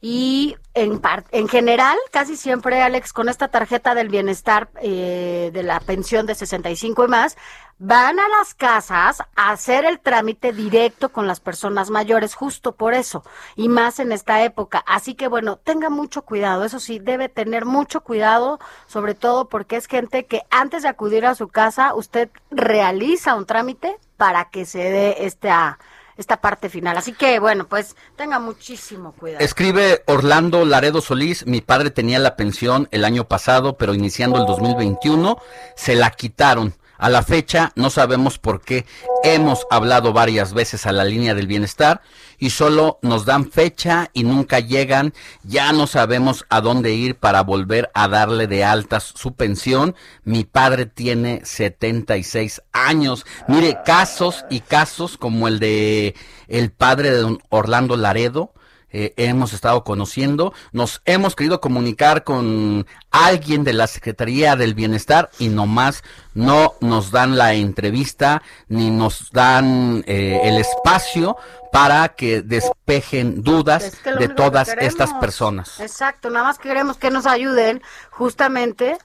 [0.00, 1.00] y en,
[1.32, 6.36] en general, casi siempre, Alex, con esta tarjeta del bienestar eh, de la pensión de
[6.36, 7.36] 65 y más,
[7.78, 12.94] van a las casas a hacer el trámite directo con las personas mayores, justo por
[12.94, 13.24] eso,
[13.56, 14.84] y más en esta época.
[14.86, 19.76] Así que bueno, tenga mucho cuidado, eso sí, debe tener mucho cuidado, sobre todo porque
[19.76, 24.64] es gente que antes de acudir a su casa, usted realiza un trámite para que
[24.64, 25.78] se dé esta
[26.18, 26.98] esta parte final.
[26.98, 29.42] Así que bueno, pues tenga muchísimo cuidado.
[29.42, 34.46] Escribe Orlando Laredo Solís, mi padre tenía la pensión el año pasado, pero iniciando el
[34.46, 35.38] 2021
[35.76, 36.74] se la quitaron.
[36.98, 38.84] A la fecha no sabemos por qué.
[39.22, 42.02] Hemos hablado varias veces a la línea del bienestar
[42.38, 45.14] y solo nos dan fecha y nunca llegan.
[45.44, 49.94] Ya no sabemos a dónde ir para volver a darle de altas su pensión.
[50.24, 53.24] Mi padre tiene 76 años.
[53.46, 56.16] Mire, casos y casos como el de
[56.48, 58.52] el padre de don Orlando Laredo
[58.90, 65.30] eh, hemos estado conociendo, nos hemos querido comunicar con alguien de la Secretaría del Bienestar
[65.38, 66.02] y nomás
[66.34, 71.36] no nos dan la entrevista ni nos dan eh, el espacio
[71.72, 75.80] para que despejen dudas de todas estas personas.
[75.80, 78.96] Exacto, nada más queremos que nos ayuden justamente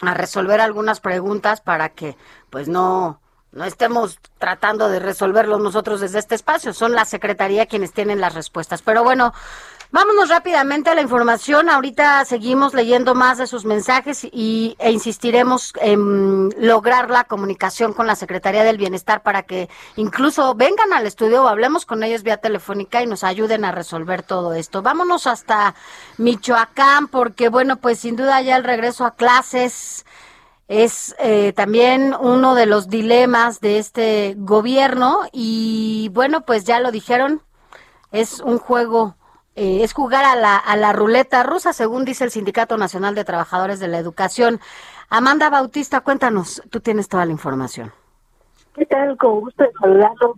[0.00, 2.16] a resolver algunas preguntas para que
[2.50, 3.20] pues no
[3.56, 8.34] no estemos tratando de resolverlo nosotros desde este espacio, son la Secretaría quienes tienen las
[8.34, 8.82] respuestas.
[8.82, 9.32] Pero bueno,
[9.90, 11.70] vámonos rápidamente a la información.
[11.70, 18.06] Ahorita seguimos leyendo más de sus mensajes y, e insistiremos en lograr la comunicación con
[18.06, 22.36] la Secretaría del Bienestar para que incluso vengan al estudio o hablemos con ellos vía
[22.36, 24.82] telefónica y nos ayuden a resolver todo esto.
[24.82, 25.74] Vámonos hasta
[26.18, 30.04] Michoacán porque bueno, pues sin duda ya el regreso a clases
[30.68, 36.90] es eh, también uno de los dilemas de este gobierno y bueno, pues ya lo
[36.90, 37.40] dijeron,
[38.10, 39.16] es un juego,
[39.54, 43.24] eh, es jugar a la, a la ruleta rusa, según dice el Sindicato Nacional de
[43.24, 44.60] Trabajadores de la Educación.
[45.08, 47.92] Amanda Bautista, cuéntanos, tú tienes toda la información.
[48.74, 49.16] ¿Qué tal?
[49.16, 50.36] Con gusto de saludarlos.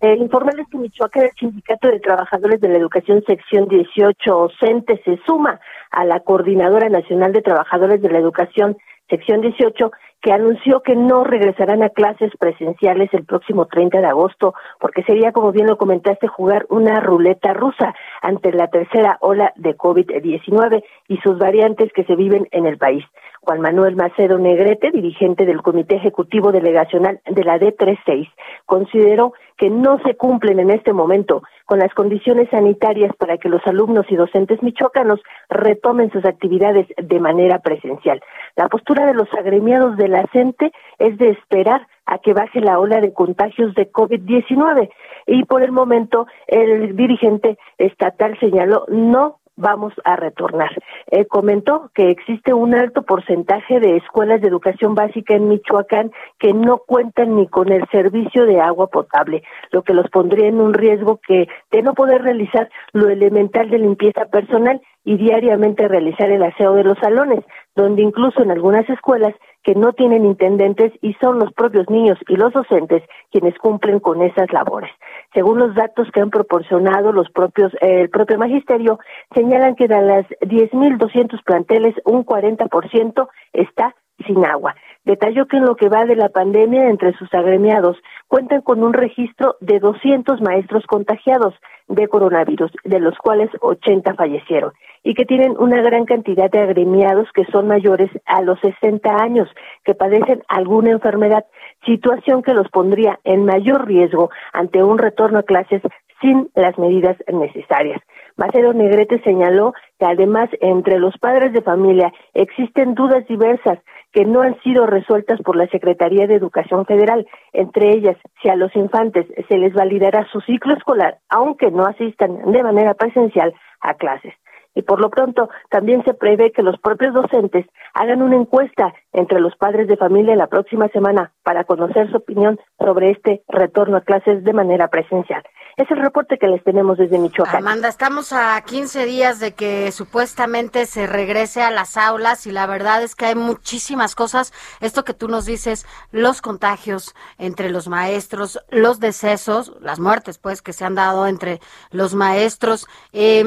[0.00, 5.18] Eh, informarles que Michoacán, el Sindicato de Trabajadores de la Educación Sección 18, CENTE, se
[5.26, 5.60] suma
[5.90, 8.76] a la Coordinadora Nacional de Trabajadores de la Educación
[9.08, 9.90] sección 18,
[10.24, 15.32] que anunció que no regresarán a clases presenciales el próximo 30 de agosto, porque sería,
[15.32, 21.18] como bien lo comentaste, jugar una ruleta rusa ante la tercera ola de COVID-19 y
[21.18, 23.04] sus variantes que se viven en el país.
[23.42, 28.26] Juan Manuel Macedo Negrete, dirigente del Comité Ejecutivo Delegacional de la D36,
[28.64, 33.66] consideró que no se cumplen en este momento con las condiciones sanitarias para que los
[33.66, 38.20] alumnos y docentes michoacanos retomen sus actividades de manera presencial.
[38.56, 42.78] La postura de los agremiados de la CENTE es de esperar a que baje la
[42.78, 44.90] ola de contagios de COVID-19
[45.26, 50.70] y por el momento el dirigente estatal señaló no vamos a retornar.
[51.10, 56.52] Eh, comentó que existe un alto porcentaje de escuelas de educación básica en Michoacán que
[56.52, 60.74] no cuentan ni con el servicio de agua potable, lo que los pondría en un
[60.74, 66.42] riesgo que de no poder realizar lo elemental de limpieza personal y diariamente realizar el
[66.42, 67.44] aseo de los salones,
[67.76, 69.34] donde incluso en algunas escuelas
[69.64, 74.22] que no tienen intendentes y son los propios niños y los docentes quienes cumplen con
[74.22, 74.90] esas labores.
[75.32, 79.00] Según los datos que han proporcionado los propios eh, el propio magisterio,
[79.34, 83.94] señalan que de las 10.200 planteles un 40% está
[84.26, 84.74] sin agua.
[85.04, 88.94] Detalló que en lo que va de la pandemia entre sus agremiados cuentan con un
[88.94, 91.54] registro de 200 maestros contagiados
[91.88, 97.28] de coronavirus, de los cuales 80 fallecieron, y que tienen una gran cantidad de agremiados
[97.34, 99.48] que son mayores a los 60 años,
[99.84, 101.44] que padecen alguna enfermedad,
[101.84, 105.82] situación que los pondría en mayor riesgo ante un retorno a clases
[106.24, 108.00] sin las medidas necesarias.
[108.36, 113.78] Macedo Negrete señaló que además entre los padres de familia existen dudas diversas
[114.10, 118.56] que no han sido resueltas por la Secretaría de Educación Federal, entre ellas si a
[118.56, 123.92] los infantes se les validará su ciclo escolar, aunque no asistan de manera presencial a
[123.92, 124.32] clases.
[124.74, 129.40] Y por lo pronto, también se prevé que los propios docentes hagan una encuesta entre
[129.40, 134.00] los padres de familia la próxima semana para conocer su opinión sobre este retorno a
[134.00, 135.44] clases de manera presencial.
[135.76, 137.56] Es el reporte que les tenemos desde Michoacán.
[137.56, 142.66] Amanda, estamos a 15 días de que supuestamente se regrese a las aulas y la
[142.66, 144.52] verdad es que hay muchísimas cosas.
[144.78, 150.62] Esto que tú nos dices, los contagios entre los maestros, los decesos, las muertes pues
[150.62, 151.60] que se han dado entre
[151.90, 152.86] los maestros.
[153.12, 153.44] Eh,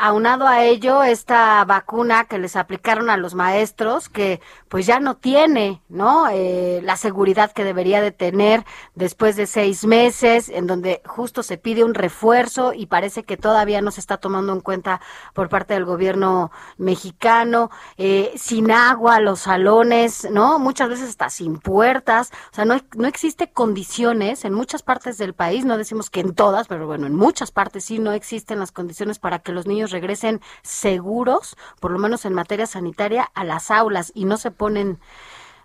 [0.00, 5.18] aunado a ello, esta vacuna que les aplicaron a los maestros, que pues ya no
[5.18, 6.28] tiene, ¿no?
[6.32, 8.64] Eh, la seguridad que debería de tener
[8.96, 13.80] después de seis meses, en donde justo se pide un refuerzo y parece que todavía
[13.80, 15.00] no se está tomando en cuenta
[15.34, 20.58] por parte del gobierno mexicano, eh, sin agua, los salones, ¿no?
[20.58, 25.34] Muchas veces está sin puertas, o sea, no, no existe condiciones en muchas partes del
[25.34, 28.72] país, no decimos que en todas, pero bueno, en muchas partes sí no existen las
[28.72, 33.70] condiciones para que los niños regresen seguros, por lo menos en materia sanitaria, a las
[33.70, 34.98] aulas y no se ponen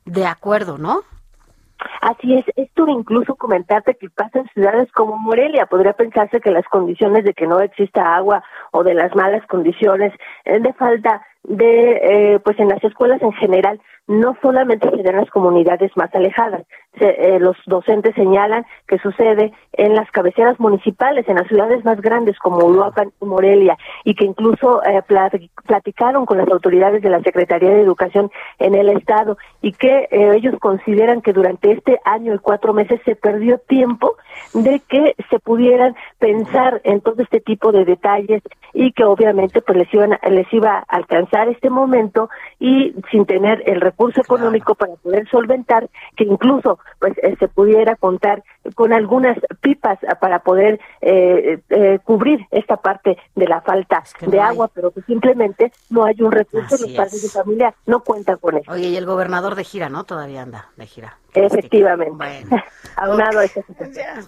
[0.06, 1.04] de acuerdo, ¿no?
[2.02, 5.66] Así es, esto incluso comentarte que pasa en ciudades como Morelia.
[5.66, 10.14] Podría pensarse que las condiciones de que no exista agua o de las malas condiciones
[10.46, 15.16] eh, de falta de, eh, pues en las escuelas en general, no solamente se dan
[15.16, 16.64] en las comunidades más alejadas.
[16.98, 22.38] Eh, los docentes señalan que sucede en las cabeceras municipales, en las ciudades más grandes
[22.40, 25.02] como Uruapan y Morelia, y que incluso eh,
[25.66, 30.56] platicaron con las autoridades de la Secretaría de Educación en el Estado y que ellos
[30.62, 34.16] consideran que durante este año y cuatro meses se perdió tiempo
[34.54, 38.42] de que se pudieran pensar en todo este tipo de detalles
[38.74, 42.30] y que obviamente pues les iban les iba a alcanzar este momento
[42.60, 47.96] y sin tener el recurso económico para poder solventar que incluso pues eh, se pudiera
[47.96, 48.44] contar
[48.76, 54.70] con algunas pipas para poder eh, eh, cubrir esta parte de la falta de agua,
[54.74, 58.72] pero que simplemente no hay un recurso, los padres de familia no cuentan con eso.
[58.72, 60.04] Oye, y el gobernador de gira, ¿no?
[60.04, 61.18] Todavía anda de gira.
[61.36, 62.16] Efectivamente.
[62.26, 62.64] Bueno.
[62.96, 63.46] Aunado a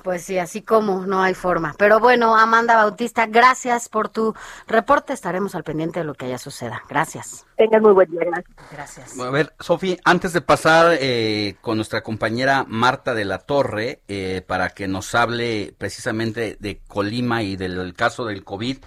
[0.04, 1.74] Pues sí, así como no hay forma.
[1.78, 4.36] Pero bueno, Amanda Bautista, gracias por tu
[4.68, 5.14] reporte.
[5.14, 6.84] Estaremos al pendiente de lo que haya suceda.
[6.90, 7.46] Gracias.
[7.56, 8.22] Tengan muy buen día.
[8.72, 9.18] Gracias.
[9.20, 14.44] A ver, Sofi, antes de pasar eh, con nuestra compañera Marta de la Torre, eh,
[14.46, 18.78] para que nos hable precisamente de Colima y del caso del COVID,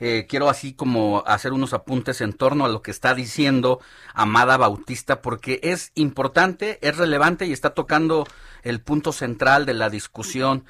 [0.00, 3.80] eh, quiero así como hacer unos apuntes en torno a lo que está diciendo
[4.14, 8.26] Amada Bautista, porque es importante, es relevante y está tocando
[8.62, 10.64] el punto central de la discusión.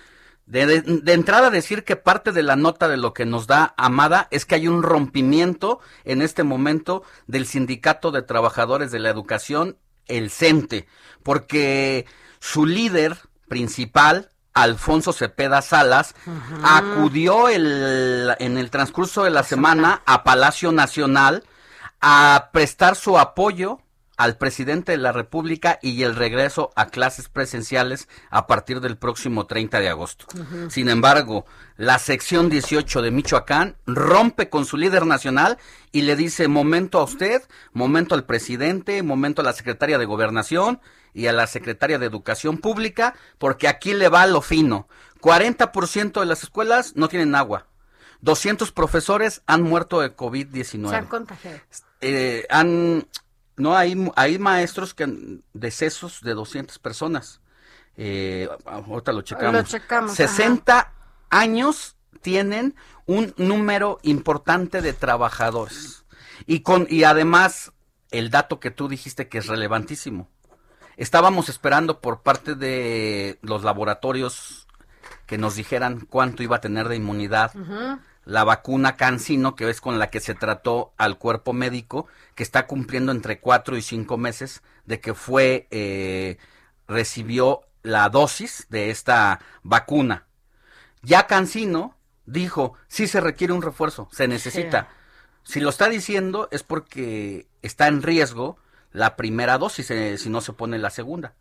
[0.46, 4.28] De, de, entrada decir que parte de la nota de lo que nos da Amada
[4.30, 9.76] es que hay un rompimiento en este momento del Sindicato de Trabajadores de la Educación,
[10.06, 10.86] el CENTE,
[11.22, 12.06] porque
[12.40, 14.30] su líder principal,
[14.62, 16.14] Alfonso Cepeda Salas,
[16.62, 21.44] acudió el, en el transcurso de la semana a Palacio Nacional
[22.00, 23.80] a prestar su apoyo
[24.18, 29.46] al presidente de la República y el regreso a clases presenciales a partir del próximo
[29.46, 30.26] 30 de agosto.
[30.70, 31.46] Sin embargo,
[31.76, 35.56] la sección 18 de Michoacán rompe con su líder nacional
[35.92, 37.42] y le dice momento a usted,
[37.72, 40.80] momento al presidente, momento a la secretaria de Gobernación
[41.18, 44.86] y a la secretaria de Educación Pública, porque aquí le va lo fino.
[45.20, 47.66] 40% de las escuelas no tienen agua.
[48.20, 50.90] 200 profesores han muerto de COVID-19.
[50.90, 51.58] Se han contagiado.
[52.00, 53.08] Eh, han
[53.56, 57.40] no, hay, hay maestros que decesos de 200 personas.
[57.96, 59.54] Eh, ahorita lo checamos.
[59.54, 60.92] Lo checamos 60
[61.30, 66.04] años tienen un número importante de trabajadores.
[66.46, 67.72] Y, con, y además,
[68.12, 70.28] el dato que tú dijiste que es relevantísimo.
[70.98, 74.66] Estábamos esperando por parte de los laboratorios
[75.26, 77.52] que nos dijeran cuánto iba a tener de inmunidad
[78.24, 82.66] la vacuna Cancino, que es con la que se trató al cuerpo médico, que está
[82.66, 86.36] cumpliendo entre cuatro y cinco meses de que fue, eh,
[86.88, 90.26] recibió la dosis de esta vacuna.
[91.02, 91.96] Ya Cancino
[92.26, 94.88] dijo, sí se requiere un refuerzo, se necesita.
[95.44, 98.58] Si lo está diciendo es porque está en riesgo
[98.92, 101.34] la primera dosis, eh, si no se pone la segunda.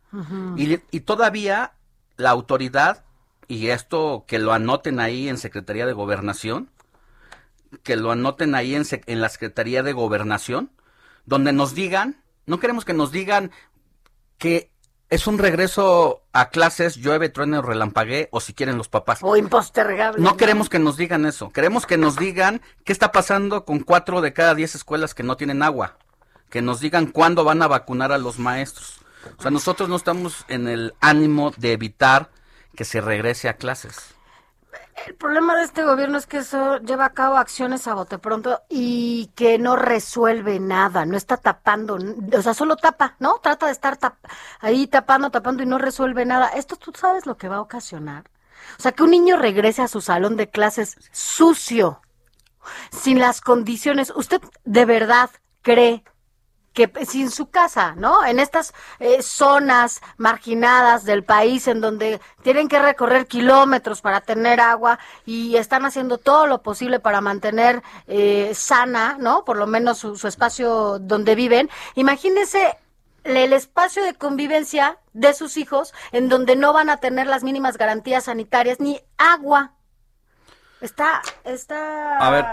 [0.55, 1.73] y, y todavía
[2.17, 3.03] la autoridad,
[3.47, 6.69] y esto que lo anoten ahí en Secretaría de Gobernación,
[7.83, 10.71] que lo anoten ahí en, en la Secretaría de Gobernación,
[11.25, 13.51] donde nos digan, no queremos que nos digan
[14.37, 14.71] que
[15.09, 19.19] es un regreso a clases, llueve, truene o relampaguee, o si quieren los papás.
[19.21, 20.21] O impostergable.
[20.21, 21.49] No, queremos que nos digan eso.
[21.51, 25.37] Queremos que nos digan qué está pasando con cuatro de cada diez escuelas que no
[25.37, 25.97] tienen agua.
[26.49, 28.99] Que nos digan cuándo van a vacunar a los maestros.
[29.37, 32.29] O sea, nosotros no estamos en el ánimo de evitar
[32.75, 34.15] que se regrese a clases.
[35.05, 38.61] El problema de este gobierno es que eso lleva a cabo acciones a bote pronto
[38.67, 41.97] y que no resuelve nada, no está tapando,
[42.33, 43.39] o sea, solo tapa, ¿no?
[43.39, 43.97] Trata de estar
[44.59, 46.49] ahí tapando, tapando y no resuelve nada.
[46.49, 48.29] Esto tú sabes lo que va a ocasionar.
[48.77, 52.01] O sea, que un niño regrese a su salón de clases sucio,
[52.91, 54.11] sin las condiciones.
[54.15, 55.29] ¿Usted de verdad
[55.61, 56.03] cree
[56.77, 58.23] que sin su casa, ¿no?
[58.23, 64.59] En estas eh, zonas marginadas del país en donde tienen que recorrer kilómetros para tener
[64.61, 69.43] agua y están haciendo todo lo posible para mantener eh, sana, ¿no?
[69.43, 71.67] Por lo menos su, espacio donde viven.
[71.95, 72.77] Imagínense
[73.23, 77.79] el espacio de convivencia de sus hijos en donde no van a tener las mínimas
[77.79, 79.73] garantías sanitarias ni agua.
[80.79, 82.19] Está, está.
[82.19, 82.45] A ver,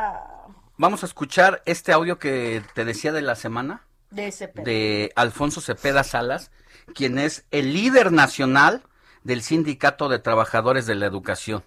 [0.79, 3.83] vamos a escuchar este audio que te decía de la semana
[4.15, 6.51] de, Alfonso Cepeda Salas,
[6.95, 8.83] quien es el líder nacional
[9.23, 11.65] del Sindicato de Trabajadores de la Educación.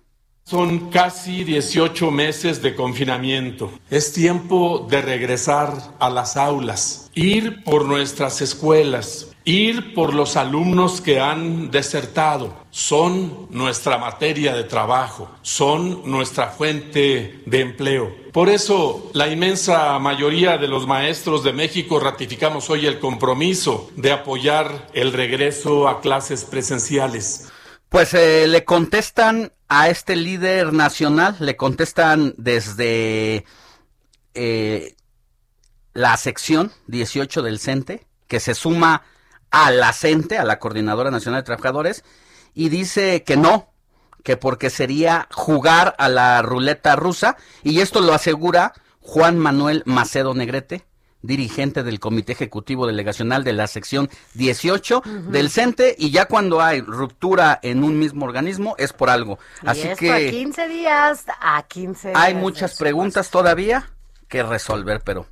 [0.50, 3.70] Son casi 18 meses de confinamiento.
[3.90, 11.02] Es tiempo de regresar a las aulas, ir por nuestras escuelas, ir por los alumnos
[11.02, 12.56] que han desertado.
[12.72, 18.16] Son nuestra materia de trabajo, son nuestra fuente de empleo.
[18.32, 24.14] Por eso, la inmensa mayoría de los maestros de México ratificamos hoy el compromiso de
[24.14, 27.50] apoyar el regreso a clases presenciales.
[27.90, 33.46] Pues eh, le contestan a este líder nacional, le contestan desde
[34.34, 34.96] eh,
[35.94, 39.04] la sección 18 del CENTE, que se suma
[39.52, 42.04] a la CENTE, a la Coordinadora Nacional de Trabajadores,
[42.54, 43.74] y dice que no,
[44.24, 50.34] que porque sería jugar a la ruleta rusa, y esto lo asegura Juan Manuel Macedo
[50.34, 50.87] Negrete,
[51.28, 56.82] dirigente del Comité Ejecutivo Delegacional de la sección 18 del CENTE y ya cuando hay
[56.82, 59.38] ruptura en un mismo organismo es por algo.
[59.66, 63.90] Así que a 15 días, a 15 Hay muchas preguntas todavía
[64.28, 65.28] que resolver, pero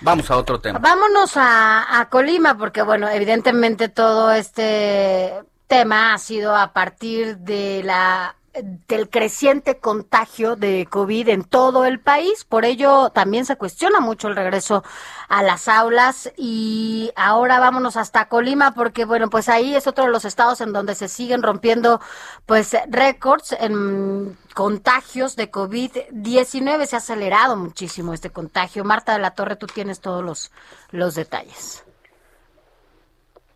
[0.00, 0.78] vamos a otro tema.
[0.78, 5.32] Vámonos a, a Colima porque bueno, evidentemente todo este
[5.66, 12.00] tema ha sido a partir de la del creciente contagio de COVID en todo el
[12.00, 12.44] país.
[12.44, 14.82] Por ello, también se cuestiona mucho el regreso
[15.28, 16.32] a las aulas.
[16.36, 20.72] Y ahora vámonos hasta Colima, porque, bueno, pues ahí es otro de los estados en
[20.72, 22.00] donde se siguen rompiendo,
[22.46, 26.86] pues, récords en contagios de COVID-19.
[26.86, 28.84] Se ha acelerado muchísimo este contagio.
[28.84, 30.50] Marta de la Torre, tú tienes todos los,
[30.90, 31.84] los detalles.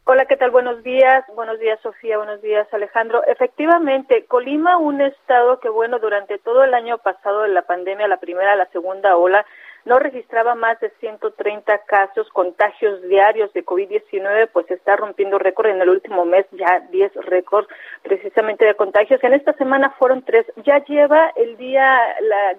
[0.06, 0.50] Hola, ¿qué tal?
[0.50, 1.24] Buenos días.
[1.34, 2.18] Buenos días, Sofía.
[2.18, 3.24] Buenos días, Alejandro.
[3.26, 8.18] Efectivamente, Colima, un estado que, bueno, durante todo el año pasado de la pandemia, la
[8.18, 9.46] primera, la segunda ola,
[9.86, 15.80] no registraba más de 130 casos, contagios diarios de COVID-19, pues está rompiendo récord en
[15.80, 17.68] el último mes, ya 10 récords
[18.02, 19.24] precisamente de contagios.
[19.24, 20.44] En esta semana fueron tres.
[20.66, 21.98] Ya lleva el día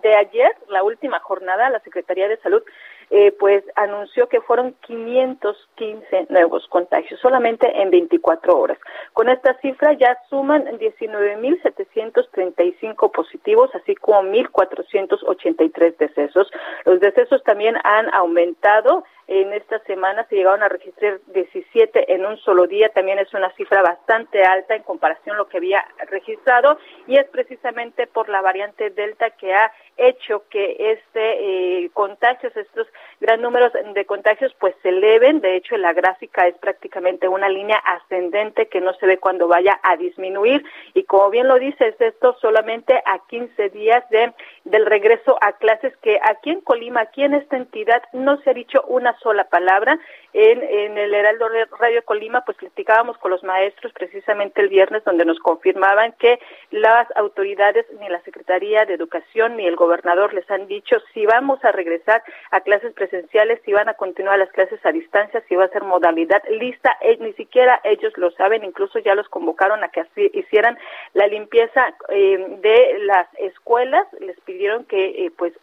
[0.02, 2.64] de ayer, la última jornada, la Secretaría de Salud
[3.10, 8.80] eh, pues anunció que fueron 515 nuevos contagios solamente en 24 horas.
[9.14, 16.51] Con esta cifra ya suman 19.735 positivos, así como 1.483 decesos.
[16.86, 22.38] Los decesos también han aumentado en esta semana se llegaron a registrar 17 en un
[22.38, 26.78] solo día, también es una cifra bastante alta en comparación a lo que había registrado
[27.07, 32.88] y es precisamente por la variante Delta que ha hecho que este eh, contagios, estos
[33.19, 35.41] gran números de contagios, pues se eleven.
[35.41, 39.80] De hecho, la gráfica es prácticamente una línea ascendente que no se ve cuando vaya
[39.84, 40.63] a disminuir.
[40.93, 44.34] Y como bien lo dices, esto solamente a 15 días de
[44.65, 48.53] del regreso a clases que aquí en Colima, aquí en esta entidad, no se ha
[48.53, 49.99] dicho una sola palabra.
[50.34, 51.47] En, en el Heraldo
[51.80, 56.39] Radio Colima, pues platicábamos con los maestros precisamente el viernes, donde nos confirmaban que
[56.72, 61.63] las autoridades, ni la Secretaría de Educación, ni el gobernador les han dicho si vamos
[61.63, 65.66] a regresar a clases presenciales, si van a continuar las clases a distancia, si va
[65.66, 66.97] a ser modalidad lista.
[67.01, 70.78] Eh, ni siquiera ellos lo saben, incluso ya los convocaron a que así hicieran
[71.13, 74.05] la limpieza eh, de las escuelas.
[74.20, 75.53] Les pidieron que eh, pues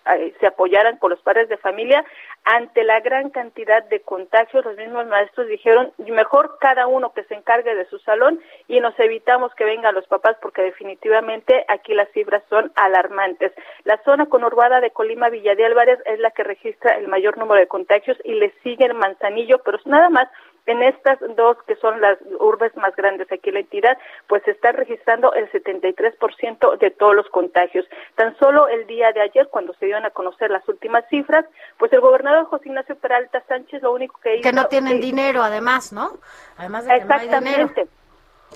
[0.41, 2.05] se apoyaran con los padres de familia
[2.45, 7.75] ante la gran de contagios, los mismos maestros dijeron, mejor cada uno que se encargue
[7.75, 12.43] de su salón y nos evitamos que vengan los papás porque definitivamente aquí las cifras
[12.49, 13.53] son alarmantes.
[13.85, 17.61] La zona conurbada de Colima Villa de Álvarez es la que registra el mayor número
[17.61, 20.29] de contagios y le sigue el Manzanillo, pero nada más
[20.67, 23.99] en estas dos, que son las urbes más grandes aquí en la entidad,
[24.29, 27.87] pues se está registrando el 73% de todos los contagios.
[28.15, 31.45] Tan solo el día de ayer, cuando se dieron a conocer las últimas cifras,
[31.79, 34.43] pues el gobernador José Ignacio Peralta Sánchez lo único que hizo...
[34.43, 36.19] Que no tienen dinero, además, ¿no?
[36.57, 37.71] Además de que no hay dinero.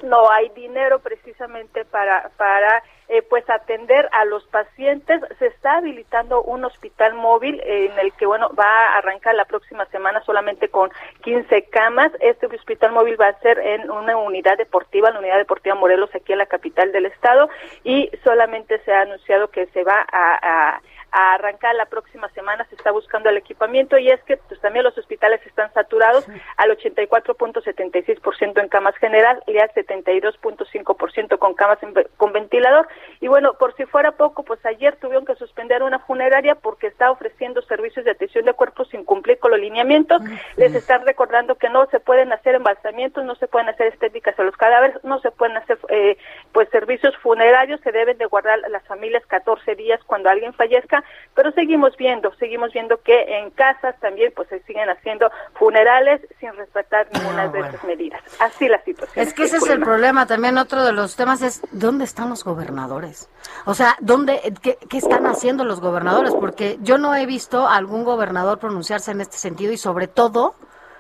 [0.03, 5.21] No hay dinero precisamente para, para eh, pues atender a los pacientes.
[5.39, 9.87] Se está habilitando un hospital móvil en el que, bueno, va a arrancar la próxima
[9.87, 10.91] semana solamente con
[11.23, 12.13] 15 camas.
[12.21, 16.33] Este hospital móvil va a ser en una unidad deportiva, la unidad deportiva Morelos, aquí
[16.33, 17.49] en la capital del estado,
[17.85, 20.81] y solamente se ha anunciado que se va a a
[21.13, 24.97] arrancar la próxima semana se está buscando el equipamiento y es que pues también los
[24.99, 26.27] hospitales están saturados
[26.57, 31.79] al 84.76% en camas general y al 72.5% con camas
[32.17, 32.89] con ventilador.
[33.21, 37.11] Y bueno, por si fuera poco, pues ayer tuvieron que suspender una funeraria porque está
[37.11, 40.23] ofreciendo servicios de atención de cuerpos sin cumplir con los lineamientos.
[40.57, 44.43] Les están recordando que no se pueden hacer embalsamientos, no se pueden hacer estéticas a
[44.43, 46.17] los cadáveres, no se pueden hacer eh,
[46.53, 50.96] pues servicios funerarios, se deben de guardar las familias 14 días cuando alguien fallezca
[51.35, 56.55] pero seguimos viendo, seguimos viendo que en casas también pues se siguen haciendo funerales sin
[56.57, 58.21] respetar ninguna Ah, de esas medidas.
[58.41, 59.27] Así la situación.
[59.27, 60.27] Es que ese es el problema.
[60.27, 63.29] También otro de los temas es dónde están los gobernadores.
[63.65, 67.77] O sea, dónde, qué, qué están haciendo los gobernadores, porque yo no he visto a
[67.77, 70.55] algún gobernador pronunciarse en este sentido y sobre todo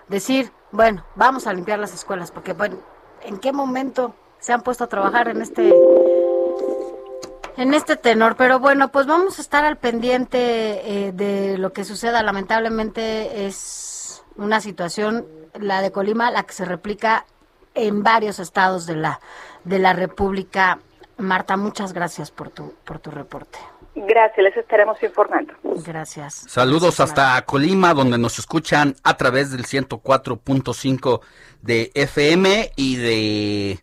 [0.08, 2.76] decir, bueno, vamos a limpiar las escuelas, porque bueno,
[3.22, 5.72] ¿en qué momento se han puesto a trabajar en este
[7.56, 8.36] en este tenor?
[8.36, 12.22] Pero bueno, pues vamos a estar al pendiente eh, de lo que suceda.
[12.22, 17.24] Lamentablemente es una situación, la de Colima, la que se replica
[17.74, 19.20] en varios estados de la
[19.64, 20.78] de la República.
[21.18, 23.58] Marta, muchas gracias por tu por tu reporte.
[23.96, 25.54] Gracias, les estaremos informando.
[25.62, 26.44] Gracias.
[26.48, 31.20] Saludos hasta Colima, donde nos escuchan a través del 104.5
[31.62, 33.80] de FM y de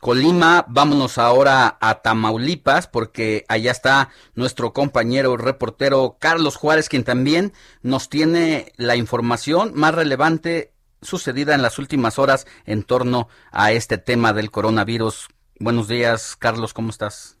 [0.00, 0.64] Colima.
[0.68, 8.08] Vámonos ahora a Tamaulipas, porque allá está nuestro compañero reportero Carlos Juárez, quien también nos
[8.08, 10.72] tiene la información más relevante
[11.02, 15.28] sucedida en las últimas horas en torno a este tema del coronavirus.
[15.58, 17.36] Buenos días, Carlos, ¿cómo estás?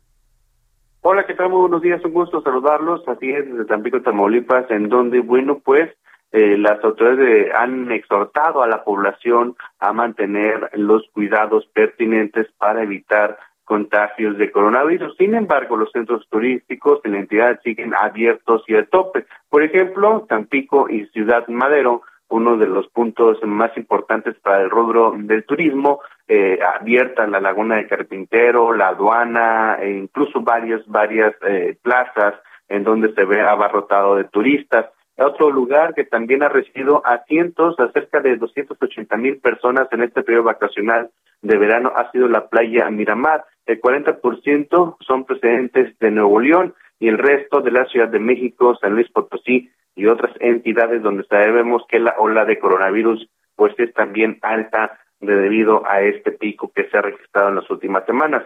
[1.02, 1.48] Hola, ¿qué tal?
[1.48, 3.00] Muy buenos días, un gusto saludarlos.
[3.08, 5.90] Así es, desde Tampico, Tamaulipas, en donde, bueno, pues
[6.32, 13.38] eh, las autoridades han exhortado a la población a mantener los cuidados pertinentes para evitar
[13.64, 15.16] contagios de coronavirus.
[15.16, 19.26] Sin embargo, los centros turísticos en la entidad siguen abiertos y a tope.
[19.48, 25.12] Por ejemplo, Tampico y Ciudad Madero uno de los puntos más importantes para el rubro
[25.16, 31.76] del turismo, eh, abierta la laguna de Carpintero, la aduana, e incluso varias, varias eh,
[31.82, 32.34] plazas
[32.68, 34.86] en donde se ve abarrotado de turistas.
[35.22, 40.02] Otro lugar que también ha recibido a cientos, a cerca de 280 mil personas en
[40.02, 41.10] este periodo vacacional
[41.42, 43.44] de verano ha sido la playa Miramar.
[43.66, 48.74] El 40% son procedentes de Nuevo León y el resto de la Ciudad de México,
[48.80, 53.92] San Luis Potosí y otras entidades donde sabemos que la ola de coronavirus pues es
[53.92, 58.44] también alta debido a este pico que se ha registrado en las últimas semanas.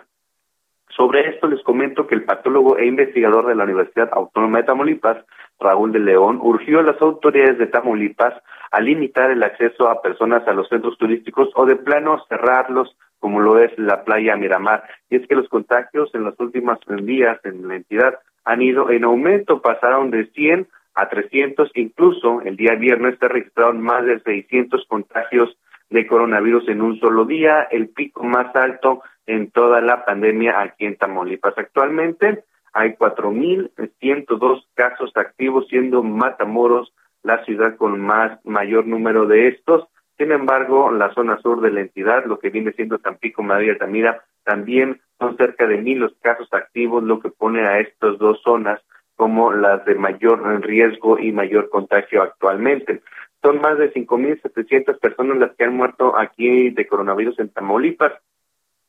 [0.96, 5.24] Sobre esto les comento que el patólogo e investigador de la Universidad Autónoma de Tamaulipas,
[5.58, 8.34] Raúl de León, urgió a las autoridades de Tamaulipas
[8.70, 13.40] a limitar el acceso a personas a los centros turísticos o de plano cerrarlos como
[13.40, 14.84] lo es la playa Miramar.
[15.10, 19.04] Y es que los contagios en los últimos días en la entidad han ido en
[19.04, 24.86] aumento, pasaron de 100 a 300, incluso el día viernes se registraron más de 600
[24.86, 25.56] contagios
[25.90, 30.86] de coronavirus en un solo día, el pico más alto en toda la pandemia aquí
[30.86, 31.54] en Tamaulipas.
[31.56, 39.86] Actualmente hay 4.102 casos activos, siendo Matamoros la ciudad con más mayor número de estos.
[40.18, 43.70] Sin embargo, la zona sur de la entidad, lo que viene siendo Tampico, Madrid y
[43.70, 48.40] Altamira, también son cerca de mil los casos activos, lo que pone a estas dos
[48.42, 48.80] zonas
[49.16, 53.02] como las de mayor riesgo y mayor contagio actualmente.
[53.42, 58.12] Son más de 5.700 personas las que han muerto aquí de coronavirus en Tamaulipas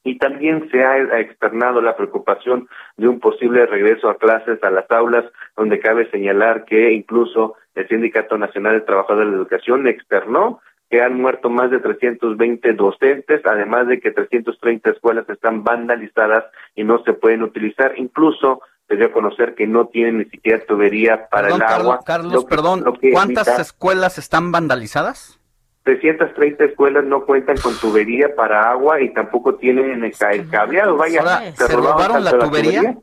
[0.05, 4.89] y también se ha externado la preocupación de un posible regreso a clases a las
[4.91, 5.25] aulas,
[5.57, 11.01] donde cabe señalar que incluso el Sindicato Nacional de Trabajadores de la Educación externó que
[11.01, 16.45] han muerto más de 320 docentes, además de que 330 escuelas están vandalizadas
[16.75, 17.97] y no se pueden utilizar.
[17.97, 21.99] Incluso se dio a conocer que no tienen ni siquiera tubería para perdón, el agua.
[22.05, 23.61] Carlos, Carlos perdón, ¿cuántas evita...
[23.63, 25.39] escuelas están vandalizadas?
[25.85, 30.97] 330 escuelas no cuentan con tubería para agua y tampoco tienen el, el cableado.
[30.97, 32.81] Vaya, Ahora, ¿se, ¿se robaron la tubería?
[32.81, 32.97] la tubería?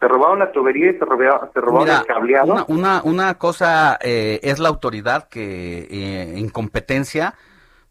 [0.00, 2.52] Se robaron la tubería y se robaron, se robaron Mira, el cableado.
[2.52, 7.34] Una, una, una cosa eh, es la autoridad que eh, incompetencia,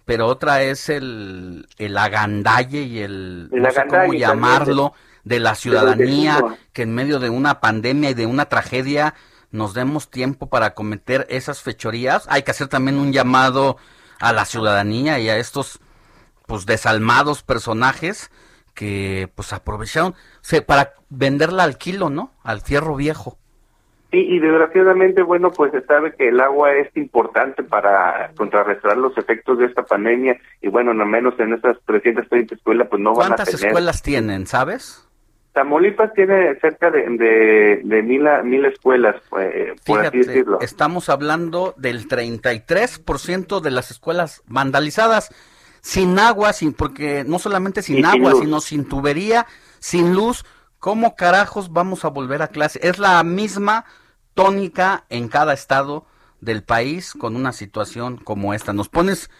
[0.03, 4.93] pero otra es el, el agandalle y el, el no sé cómo llamarlo,
[5.25, 6.39] de la ciudadanía,
[6.73, 9.13] que en medio de una pandemia y de una tragedia
[9.51, 12.25] nos demos tiempo para cometer esas fechorías.
[12.29, 13.77] Hay que hacer también un llamado
[14.19, 15.79] a la ciudadanía y a estos
[16.45, 18.31] pues desalmados personajes
[18.73, 22.31] que pues aprovecharon se, para venderla al kilo, ¿no?
[22.43, 23.37] Al fierro viejo.
[24.11, 29.17] Sí, y desgraciadamente, bueno, pues se sabe que el agua es importante para contrarrestar los
[29.17, 33.33] efectos de esta pandemia y bueno, al menos en esas 330 escuelas pues no van
[33.33, 33.47] a tener.
[33.47, 35.06] ¿Cuántas escuelas tienen, sabes?
[35.57, 40.59] Tamaulipas tiene cerca de, de, de mil, mil escuelas, eh, por Fíjate, así decirlo.
[40.61, 45.33] Estamos hablando del 33% de las escuelas vandalizadas
[45.81, 49.47] sin agua, sin porque no solamente sin Y agua, sino sin tubería,
[49.79, 50.45] sin luz.
[50.77, 52.79] ¿Cómo carajos vamos a volver a clase?
[52.83, 53.85] Es la misma
[54.35, 56.05] tónica en cada estado
[56.39, 58.73] del país con una situación como esta.
[58.73, 59.31] Nos pones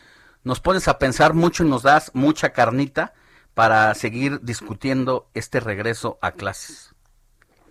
[0.44, 3.14] nos pones a pensar mucho y nos das mucha carnita
[3.58, 6.94] para seguir discutiendo este regreso a clases.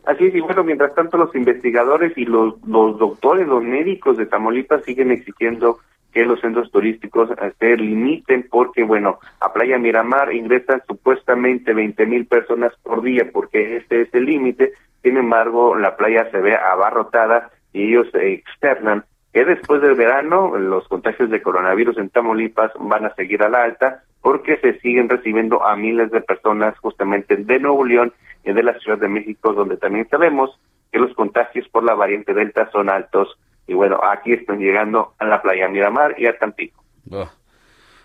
[0.04, 4.26] Así es, y bueno, mientras tanto los investigadores y los, los doctores, los médicos de
[4.26, 5.78] Tamaulipas siguen exigiendo
[6.12, 12.04] que los centros turísticos eh, se limiten porque, bueno, a Playa Miramar ingresan supuestamente 20
[12.06, 14.72] mil personas por día porque este es el límite,
[15.04, 19.04] sin embargo, la playa se ve abarrotada y ellos externan
[19.36, 23.64] que después del verano los contagios de coronavirus en Tamaulipas van a seguir a la
[23.64, 28.14] alta porque se siguen recibiendo a miles de personas justamente de Nuevo León
[28.46, 30.58] y de la Ciudad de México, donde también sabemos
[30.90, 33.28] que los contagios por la variante Delta son altos.
[33.66, 36.82] Y bueno, aquí están llegando a la playa Miramar y a Tampico.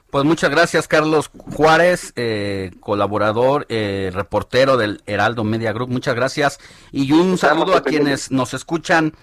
[0.10, 5.92] Pues muchas gracias, Carlos Juárez, eh, colaborador, eh, reportero del Heraldo Media Group.
[5.92, 6.60] Muchas gracias.
[6.92, 9.14] Y un saludo a quienes nos escuchan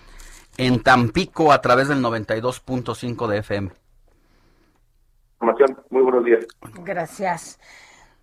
[0.59, 3.71] en Tampico a través del 92.5 de FM.
[5.91, 6.47] Muy buenos días.
[6.85, 7.59] Gracias.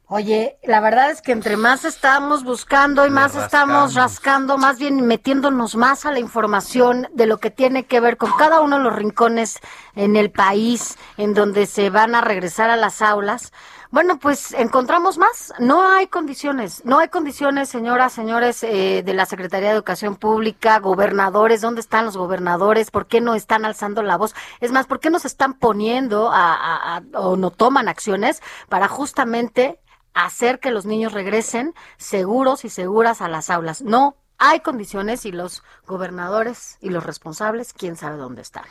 [0.07, 5.07] Oye, la verdad es que entre más estamos buscando y más estamos rascando, más bien
[5.07, 8.83] metiéndonos más a la información de lo que tiene que ver con cada uno de
[8.83, 9.59] los rincones
[9.95, 13.51] en el país en donde se van a regresar a las aulas,
[13.95, 15.53] bueno, pues encontramos más.
[15.57, 20.79] No hay condiciones, no hay condiciones, señoras, señores eh, de la Secretaría de Educación Pública,
[20.79, 22.91] gobernadores, ¿dónde están los gobernadores?
[22.91, 24.35] ¿Por qué no están alzando la voz?
[24.59, 29.79] Es más, ¿por qué no se están poniendo a, o no toman acciones para justamente
[30.13, 33.81] hacer que los niños regresen seguros y seguras a las aulas?
[33.81, 38.65] No hay condiciones y los gobernadores y los responsables, quién sabe dónde están.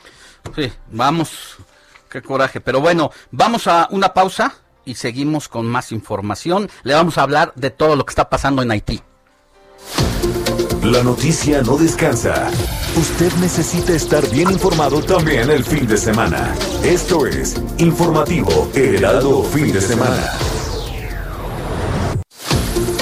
[0.55, 1.57] Sí, vamos,
[2.11, 2.61] qué coraje.
[2.61, 6.69] Pero bueno, vamos a una pausa y seguimos con más información.
[6.83, 9.03] Le vamos a hablar de todo lo que está pasando en Haití.
[10.83, 12.51] La noticia no descansa.
[12.95, 16.55] Usted necesita estar bien informado también el fin de semana.
[16.83, 20.31] Esto es Informativo Heraldo Fin de Semana.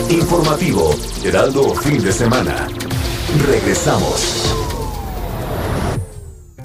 [0.08, 2.68] Informativo Heraldo Fin de Semana.
[3.48, 4.61] Regresamos.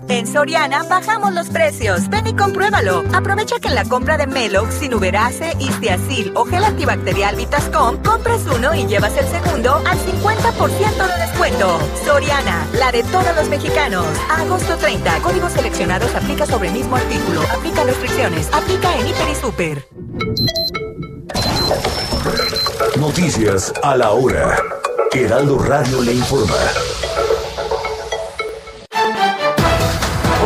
[0.09, 2.09] En Soriana bajamos los precios.
[2.09, 3.03] Ven y compruébalo.
[3.13, 8.73] Aprovecha que en la compra de Melox, Sinuberase, Istiazil o gel antibacterial Vitascom, compras uno
[8.73, 11.79] y llevas el segundo al 50% de descuento.
[12.05, 14.05] Soriana, la de todos los mexicanos.
[14.29, 15.19] agosto 30.
[15.19, 17.41] Códigos seleccionados aplica sobre el mismo artículo.
[17.51, 18.49] Aplica restricciones.
[18.53, 19.87] Aplica en Hiper y Super.
[22.97, 24.57] Noticias a la hora.
[25.11, 26.55] Heraldo Radio le informa.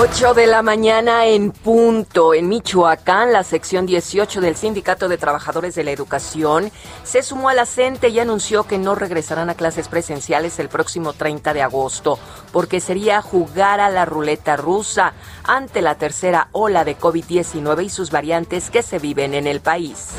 [0.03, 2.33] 8 de la mañana en punto.
[2.33, 6.71] En Michoacán, la sección 18 del Sindicato de Trabajadores de la Educación
[7.03, 7.67] se sumó a la
[8.09, 12.17] y anunció que no regresarán a clases presenciales el próximo 30 de agosto,
[12.51, 18.09] porque sería jugar a la ruleta rusa ante la tercera ola de COVID-19 y sus
[18.09, 20.15] variantes que se viven en el país.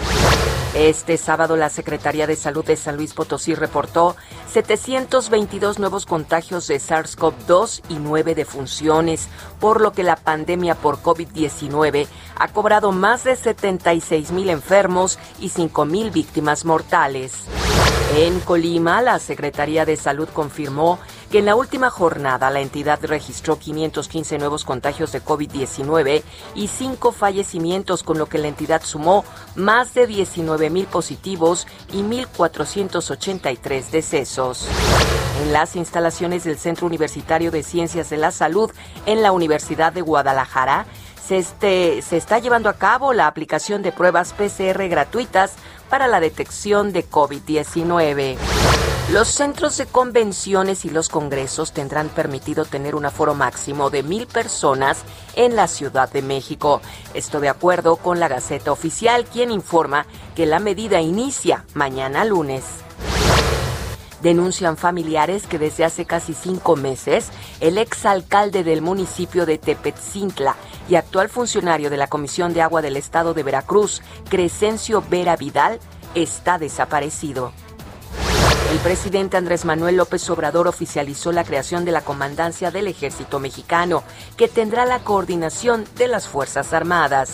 [0.75, 4.17] Este sábado la Secretaría de Salud de San Luis Potosí reportó
[4.51, 9.29] 722 nuevos contagios de SARS-CoV-2 y 9 defunciones,
[9.61, 12.07] por lo que la pandemia por COVID-19
[12.37, 17.45] ha cobrado más de 76 mil enfermos y 5 mil víctimas mortales.
[18.17, 20.99] En Colima, la Secretaría de Salud confirmó
[21.33, 26.23] que en la última jornada la entidad registró 515 nuevos contagios de COVID-19
[26.55, 29.25] y 5 fallecimientos, con lo que la entidad sumó
[29.57, 34.69] más de 19 mil positivos y 1.483 decesos.
[35.43, 38.71] En las instalaciones del Centro Universitario de Ciencias de la Salud
[39.07, 40.85] en la Universidad de Guadalajara,
[41.27, 45.55] se, este, se está llevando a cabo la aplicación de pruebas PCR gratuitas
[45.89, 48.37] para la detección de COVID-19.
[49.13, 54.27] Los centros de convenciones y los congresos tendrán permitido tener un aforo máximo de mil
[54.27, 55.03] personas
[55.37, 56.81] en la Ciudad de México.
[57.13, 62.65] Esto de acuerdo con la Gaceta Oficial, quien informa que la medida inicia mañana lunes.
[64.23, 67.29] Denuncian familiares que desde hace casi cinco meses
[67.61, 70.57] el exalcalde del municipio de Tepetzintla
[70.89, 74.01] y actual funcionario de la Comisión de Agua del Estado de Veracruz,
[74.31, 75.81] Crescencio Vera Vidal,
[76.15, 77.53] está desaparecido.
[78.71, 84.03] El presidente Andrés Manuel López Obrador oficializó la creación de la Comandancia del Ejército Mexicano,
[84.37, 87.33] que tendrá la coordinación de las Fuerzas Armadas.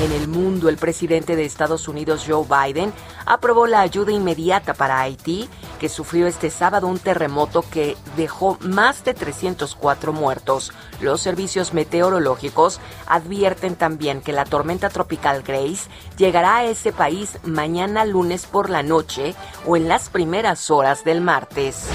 [0.00, 2.92] En el mundo, el presidente de Estados Unidos, Joe Biden,
[3.24, 5.48] aprobó la ayuda inmediata para Haití,
[5.80, 10.72] que sufrió este sábado un terremoto que dejó más de 304 muertos.
[11.00, 15.88] Los servicios meteorológicos advierten también que la tormenta tropical Grace
[16.18, 19.34] llegará a ese país mañana lunes por la noche
[19.66, 21.86] o en las primeras horas del martes.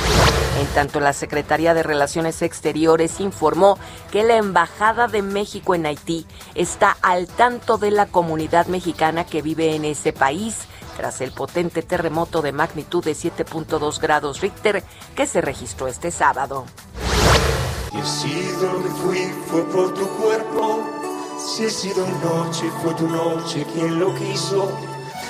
[0.60, 3.80] En tanto, la Secretaría de Relaciones Exteriores informó
[4.12, 9.42] que la Embajada de México en Haití está al tanto de la comunidad mexicana que
[9.42, 14.84] vive en ese país tras el potente terremoto de magnitud de 7.2 grados Richter
[15.16, 16.66] que se registró este sábado.
[17.94, 20.84] Y si donde fui fue por tu cuerpo,
[21.38, 24.70] si he sido noche fue tu noche quien lo quiso,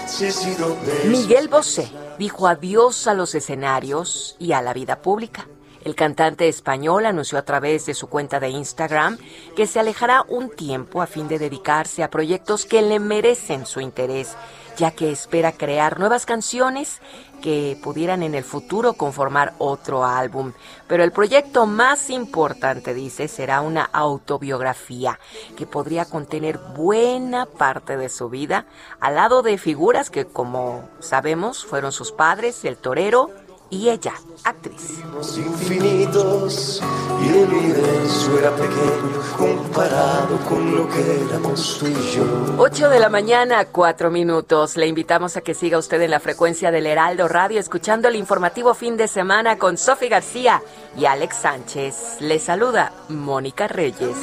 [0.07, 1.07] si he sido beso.
[1.07, 5.47] Miguel Bosé dijo adiós a los escenarios y a la vida pública.
[5.83, 9.17] El cantante español anunció a través de su cuenta de Instagram
[9.55, 13.81] que se alejará un tiempo a fin de dedicarse a proyectos que le merecen su
[13.81, 14.35] interés,
[14.81, 17.01] ya que espera crear nuevas canciones
[17.39, 20.53] que pudieran en el futuro conformar otro álbum.
[20.87, 25.19] Pero el proyecto más importante, dice, será una autobiografía
[25.55, 28.65] que podría contener buena parte de su vida
[28.99, 33.29] al lado de figuras que, como sabemos, fueron sus padres, el torero,
[33.71, 34.13] y ella,
[34.43, 34.99] actriz.
[35.37, 36.81] infinitos
[37.23, 42.23] y el universo era pequeño comparado con lo que éramos tú y yo.
[42.57, 44.75] 8 de la mañana, 4 minutos.
[44.75, 48.73] Le invitamos a que siga usted en la frecuencia del Heraldo Radio escuchando el informativo
[48.73, 50.61] fin de semana con Sofi García
[50.97, 52.17] y Alex Sánchez.
[52.19, 54.17] Le saluda Mónica Reyes.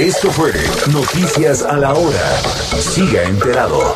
[0.00, 0.50] Esto fue
[0.90, 2.36] Noticias a la Hora.
[2.80, 3.92] Siga enterado.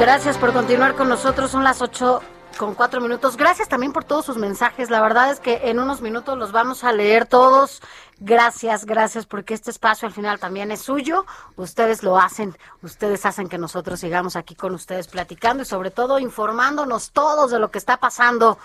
[0.00, 1.52] Gracias por continuar con nosotros.
[1.52, 2.20] Son las 8
[2.56, 3.36] con 4 minutos.
[3.36, 4.90] Gracias también por todos sus mensajes.
[4.90, 7.82] La verdad es que en unos minutos los vamos a leer todos.
[8.18, 11.26] Gracias, gracias, porque este espacio al final también es suyo.
[11.56, 16.18] Ustedes lo hacen, ustedes hacen que nosotros sigamos aquí con ustedes platicando y sobre todo
[16.18, 18.58] informándonos todos de lo que está pasando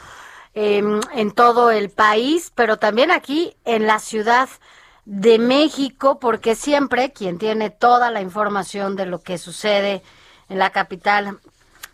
[0.54, 0.84] eh,
[1.14, 4.50] en todo el país, pero también aquí en la ciudad
[5.06, 10.04] de México, porque siempre quien tiene toda la información de lo que sucede
[10.50, 11.40] en la capital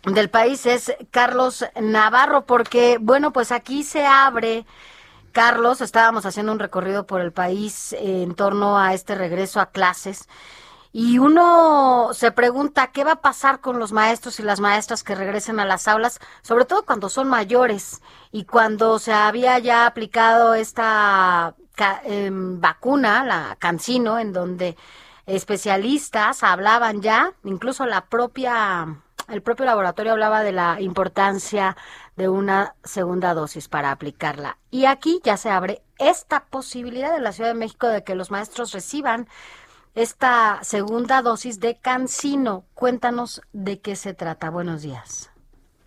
[0.06, 4.66] del país es Carlos Navarro, porque, bueno, pues aquí se abre.
[5.32, 10.28] Carlos, estábamos haciendo un recorrido por el país en torno a este regreso a clases
[10.94, 15.16] y uno se pregunta qué va a pasar con los maestros y las maestras que
[15.16, 18.00] regresen a las aulas, sobre todo cuando son mayores
[18.30, 21.56] y cuando se había ya aplicado esta
[22.04, 24.76] em, vacuna, la Cancino, en donde
[25.26, 31.76] especialistas hablaban ya, incluso la propia el propio laboratorio hablaba de la importancia
[32.16, 34.58] de una segunda dosis para aplicarla.
[34.70, 38.30] Y aquí ya se abre esta posibilidad en la Ciudad de México de que los
[38.30, 39.26] maestros reciban
[39.94, 42.64] esta segunda dosis de Cancino.
[42.74, 44.50] Cuéntanos de qué se trata.
[44.50, 45.30] Buenos días.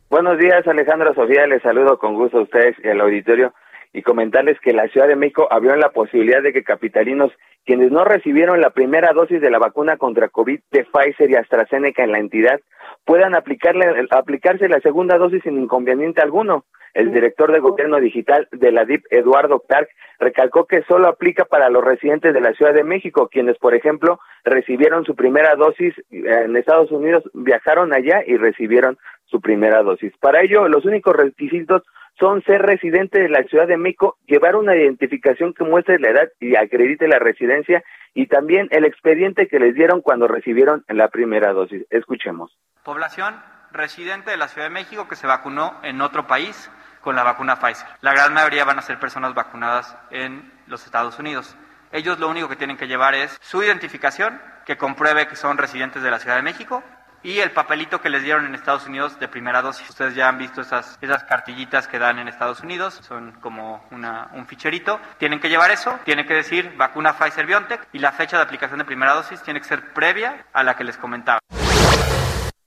[0.09, 1.45] Buenos días, Alejandra Sofía.
[1.47, 3.53] Les saludo con gusto a ustedes y al auditorio
[3.93, 7.31] y comentarles que la Ciudad de México abrió la posibilidad de que capitalinos
[7.65, 12.03] quienes no recibieron la primera dosis de la vacuna contra COVID de Pfizer y AstraZeneca
[12.03, 12.59] en la entidad
[13.05, 16.65] puedan aplicarle, aplicarse la segunda dosis sin inconveniente alguno.
[16.93, 21.69] El director de Gobierno Digital de la DIP, Eduardo Clark, recalcó que solo aplica para
[21.69, 26.55] los residentes de la Ciudad de México, quienes, por ejemplo, recibieron su primera dosis en
[26.55, 28.97] Estados Unidos, viajaron allá y recibieron
[29.27, 30.13] su primera dosis.
[30.19, 31.83] Para ello, los únicos requisitos
[32.19, 36.29] son ser residente de la Ciudad de México, llevar una identificación que muestre la edad
[36.39, 41.53] y acredite la residencia y también el expediente que les dieron cuando recibieron la primera
[41.53, 41.85] dosis.
[41.91, 42.57] Escuchemos.
[42.83, 43.35] Población
[43.71, 46.71] residente de la Ciudad de México que se vacunó en otro país
[47.01, 47.87] con la vacuna Pfizer.
[48.01, 51.55] La gran mayoría van a ser personas vacunadas en los Estados Unidos.
[51.91, 56.03] Ellos lo único que tienen que llevar es su identificación, que compruebe que son residentes
[56.03, 56.83] de la Ciudad de México,
[57.27, 59.89] y el papelito que les dieron en Estados Unidos de primera dosis.
[59.89, 64.29] Ustedes ya han visto esas, esas cartillitas que dan en Estados Unidos, son como una,
[64.33, 64.97] un ficherito.
[65.17, 68.79] Tienen que llevar eso, tiene que decir vacuna Pfizer BioNTech y la fecha de aplicación
[68.79, 71.39] de primera dosis tiene que ser previa a la que les comentaba.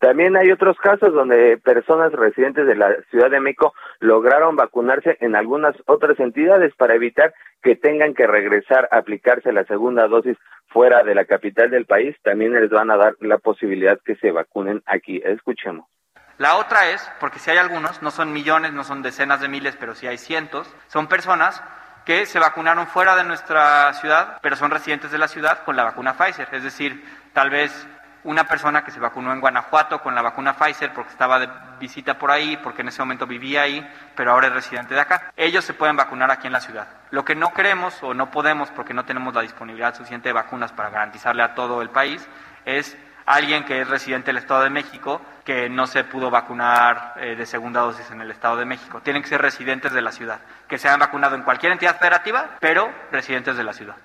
[0.00, 5.36] También hay otros casos donde personas residentes de la Ciudad de México lograron vacunarse en
[5.36, 10.38] algunas otras entidades para evitar que tengan que regresar a aplicarse la segunda dosis
[10.68, 12.16] fuera de la capital del país.
[12.22, 15.20] También les van a dar la posibilidad que se vacunen aquí.
[15.22, 15.84] Escuchemos.
[16.38, 19.76] La otra es, porque si hay algunos, no son millones, no son decenas de miles,
[19.78, 21.62] pero sí hay cientos, son personas
[22.06, 25.84] que se vacunaron fuera de nuestra ciudad, pero son residentes de la ciudad con la
[25.84, 26.48] vacuna Pfizer.
[26.52, 27.86] Es decir, tal vez
[28.24, 31.48] una persona que se vacunó en Guanajuato con la vacuna Pfizer porque estaba de
[31.78, 35.32] visita por ahí, porque en ese momento vivía ahí, pero ahora es residente de acá.
[35.36, 36.88] Ellos se pueden vacunar aquí en la ciudad.
[37.10, 40.72] Lo que no queremos o no podemos porque no tenemos la disponibilidad suficiente de vacunas
[40.72, 42.28] para garantizarle a todo el país
[42.64, 42.96] es
[43.26, 47.46] alguien que es residente del Estado de México que no se pudo vacunar eh, de
[47.46, 49.00] segunda dosis en el Estado de México.
[49.02, 52.56] Tienen que ser residentes de la ciudad, que se han vacunado en cualquier entidad federativa,
[52.60, 53.96] pero residentes de la ciudad.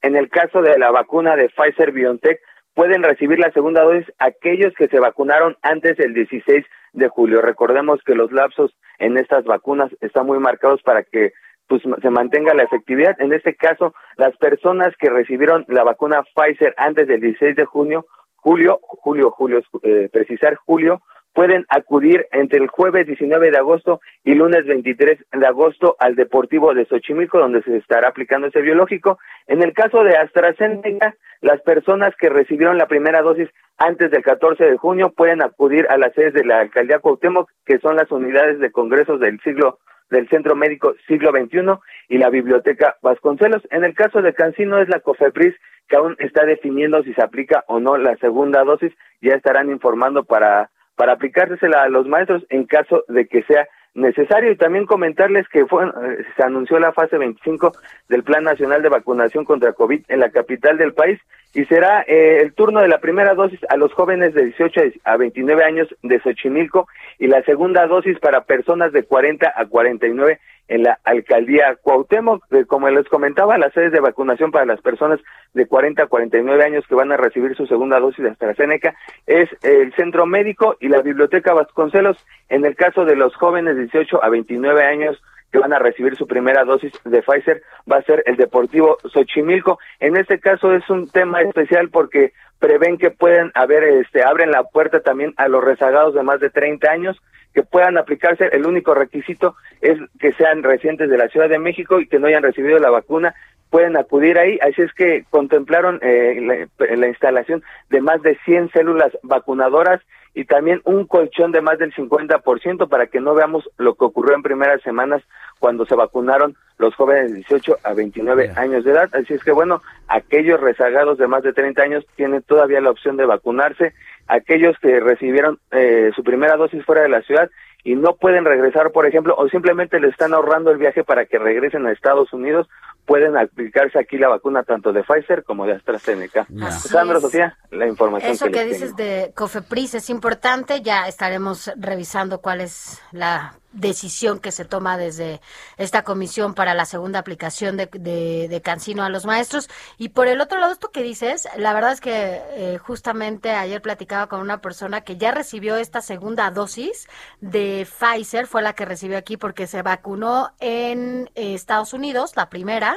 [0.00, 2.40] En el caso de la vacuna de Pfizer BioNTech,
[2.74, 7.42] pueden recibir la segunda dosis aquellos que se vacunaron antes del 16 de julio.
[7.42, 11.32] Recordemos que los lapsos en estas vacunas están muy marcados para que
[11.68, 13.18] pues se mantenga la efectividad.
[13.20, 18.06] En este caso, las personas que recibieron la vacuna Pfizer antes del 16 de junio,
[18.36, 21.00] julio, julio, julio, eh, precisar julio,
[21.32, 26.74] pueden acudir entre el jueves 19 de agosto y lunes 23 de agosto al Deportivo
[26.74, 29.18] de Xochimilco, donde se estará aplicando ese biológico.
[29.46, 34.64] En el caso de AstraZeneca, las personas que recibieron la primera dosis antes del 14
[34.64, 38.60] de junio pueden acudir a las sedes de la alcaldía Cuauhtémoc, que son las unidades
[38.60, 39.78] de congresos del siglo
[40.10, 43.62] del Centro Médico Siglo XXI y la Biblioteca Vasconcelos.
[43.70, 45.54] En el caso de Cancino es la COFEPRIS
[45.88, 48.92] que aún está definiendo si se aplica o no la segunda dosis.
[49.20, 54.52] Ya estarán informando para para aplicársela a los maestros en caso de que sea necesario.
[54.52, 57.72] Y también comentarles que fue, eh, se anunció la fase 25
[58.08, 61.20] del Plan Nacional de Vacunación contra COVID en la capital del país
[61.54, 65.16] y será eh, el turno de la primera dosis a los jóvenes de 18 a
[65.16, 66.88] 29 años de Xochimilco
[67.18, 72.44] y la segunda dosis para personas de 40 a 49 en la alcaldía Cuauhtémoc.
[72.66, 75.20] Como les comentaba, las sedes de vacunación para las personas
[75.52, 78.94] de 40 a 49 años que van a recibir su segunda dosis de AstraZeneca
[79.26, 82.16] es el centro médico y la biblioteca Vasconcelos.
[82.48, 85.22] En el caso de los jóvenes de 18 a 29 años
[85.52, 89.78] que van a recibir su primera dosis de Pfizer va a ser el Deportivo Xochimilco.
[90.00, 94.64] En este caso es un tema especial porque prevén que pueden haber, este, abren la
[94.64, 97.20] puerta también a los rezagados de más de 30 años
[97.52, 98.48] que puedan aplicarse.
[98.52, 102.28] El único requisito es que sean residentes de la Ciudad de México y que no
[102.28, 103.34] hayan recibido la vacuna
[103.72, 104.58] pueden acudir ahí.
[104.60, 110.02] Así es que contemplaron eh, la, instalación de más de 100 células vacunadoras
[110.34, 114.36] y también un colchón de más del 50% para que no veamos lo que ocurrió
[114.36, 115.22] en primeras semanas
[115.58, 119.08] cuando se vacunaron los jóvenes de 18 a 29 años de edad.
[119.14, 123.16] Así es que bueno, aquellos rezagados de más de 30 años tienen todavía la opción
[123.16, 123.94] de vacunarse.
[124.28, 127.50] Aquellos que recibieron eh, su primera dosis fuera de la ciudad
[127.84, 131.38] y no pueden regresar, por ejemplo, o simplemente le están ahorrando el viaje para que
[131.38, 132.68] regresen a Estados Unidos,
[133.06, 136.46] pueden aplicarse aquí la vacuna tanto de Pfizer como de AstraZeneca.
[136.70, 142.40] Sandra, Sofía, la información Eso que, que dices de COFEPRIS es importante, ya estaremos revisando
[142.40, 145.40] cuál es la decisión que se toma desde
[145.76, 149.68] esta comisión para la segunda aplicación de, de, Cancino a los maestros.
[149.98, 153.82] Y por el otro lado, esto que dices, la verdad es que eh, justamente ayer
[153.82, 157.08] platicaba con una persona que ya recibió esta segunda dosis
[157.40, 162.50] de Pfizer, fue la que recibió aquí porque se vacunó en eh, Estados Unidos, la
[162.50, 162.96] primera,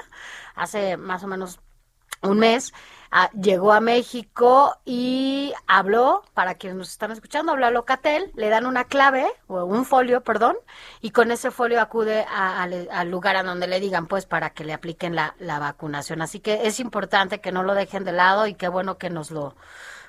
[0.56, 1.60] hace más o menos
[2.28, 2.74] un mes
[3.40, 8.66] llegó a México y habló, para quienes nos están escuchando, habló a Locatel, le dan
[8.66, 10.58] una clave, o un folio, perdón,
[11.02, 14.74] y con ese folio acude al lugar a donde le digan, pues, para que le
[14.74, 16.22] apliquen la, la vacunación.
[16.22, 19.32] Así que es importante que no lo dejen de lado y qué bueno que nos
[19.32, 19.56] lo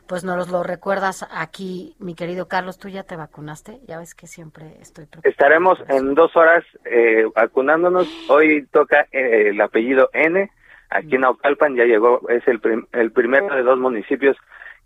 [0.08, 3.80] pues nos lo recuerdas aquí, mi querido Carlos, ¿tú ya te vacunaste?
[3.88, 8.06] Ya ves que siempre estoy Estaremos en dos horas eh, vacunándonos.
[8.28, 10.48] Hoy toca eh, el apellido N
[10.90, 12.60] Aquí en Naucalpan ya llegó, es el,
[12.92, 14.36] el primero de dos municipios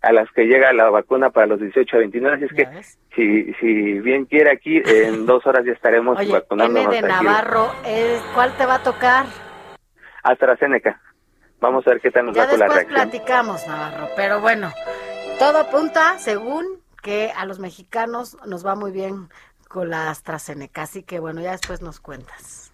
[0.01, 2.83] a las que llega la vacuna para los 18 a 29, así es que
[3.15, 6.91] si, si bien quiere aquí, en dos horas ya estaremos Oye, vacunándonos.
[6.91, 9.25] de Navarro, eh, ¿cuál te va a tocar?
[10.23, 10.99] AstraZeneca.
[11.59, 12.93] Vamos a ver qué tal nos ya va con la reacción.
[12.93, 14.71] platicamos, Navarro, pero bueno,
[15.37, 16.65] todo apunta, según
[17.03, 19.29] que a los mexicanos nos va muy bien
[19.67, 22.73] con la AstraZeneca, así que bueno, ya después nos cuentas.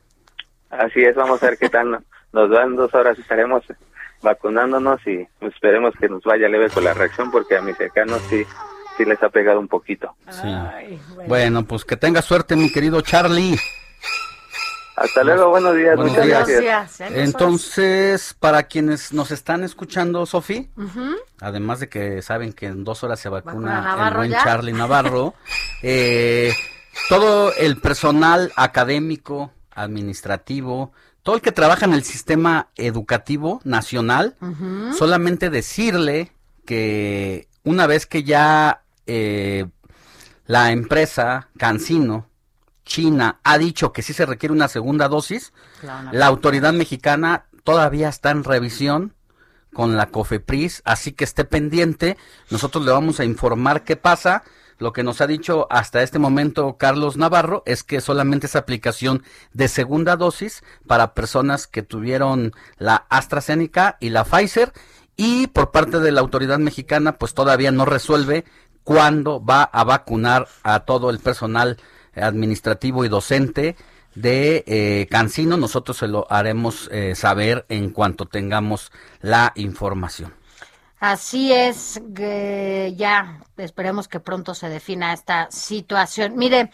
[0.69, 1.99] Así es, vamos a ver qué tal
[2.33, 3.63] nos dan dos horas y estaremos
[4.21, 8.45] vacunándonos y esperemos que nos vaya leve con la reacción porque a mis cercanos sí
[8.97, 10.15] sí les ha pegado un poquito.
[11.27, 11.63] bueno.
[11.65, 13.57] pues que tenga suerte mi querido Charlie.
[14.95, 15.95] Hasta luego, buenos días.
[15.95, 16.47] Buenos días.
[16.47, 17.11] gracias.
[17.11, 20.71] Entonces, para quienes nos están escuchando, Sofi,
[21.39, 25.35] además de que saben que en dos horas se vacuna, el buen Charlie Navarro,
[25.83, 26.51] eh,
[27.09, 30.93] todo el personal académico, administrativo,
[31.27, 34.37] todo el que trabaja en el sistema educativo nacional,
[34.97, 36.31] solamente decirle
[36.63, 39.65] que una vez que ya eh,
[40.45, 42.29] la empresa Cancino,
[42.85, 45.51] China, ha dicho que sí se requiere una segunda dosis,
[46.13, 49.13] la autoridad mexicana todavía está en revisión
[49.73, 52.15] con la COFEPRIS, así que esté pendiente,
[52.49, 54.45] nosotros le vamos a informar qué pasa
[54.77, 59.23] lo que nos ha dicho hasta este momento Carlos Navarro es que solamente es aplicación
[59.53, 64.73] de segunda dosis para personas que tuvieron la AstraZeneca y la Pfizer
[65.15, 68.45] y por parte de la autoridad mexicana pues todavía no resuelve
[68.83, 71.77] cuándo va a vacunar a todo el personal
[72.15, 73.75] administrativo y docente
[74.15, 75.57] de eh, Cancino.
[75.57, 80.33] Nosotros se lo haremos eh, saber en cuanto tengamos la información.
[80.99, 86.35] Así es, que ya esperemos que pronto se defina esta situación.
[86.37, 86.71] Mire,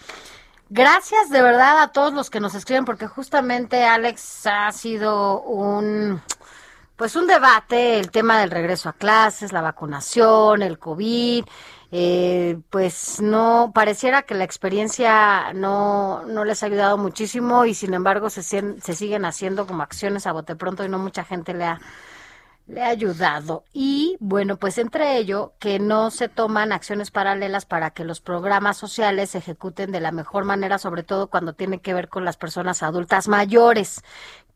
[0.70, 6.22] gracias de verdad a todos los que nos escriben, porque justamente Alex ha sido un
[6.96, 11.44] pues un debate, el tema del regreso a clases, la vacunación, el COVID,
[11.92, 17.94] eh, pues no, pareciera que la experiencia no, no les ha ayudado muchísimo y sin
[17.94, 21.66] embargo se, se siguen haciendo como acciones a bote pronto y no mucha gente le
[21.66, 21.80] ha,
[22.68, 23.66] le ha ayudado.
[23.74, 28.78] Y bueno, pues entre ello, que no se toman acciones paralelas para que los programas
[28.78, 32.38] sociales se ejecuten de la mejor manera, sobre todo cuando tiene que ver con las
[32.38, 34.02] personas adultas mayores.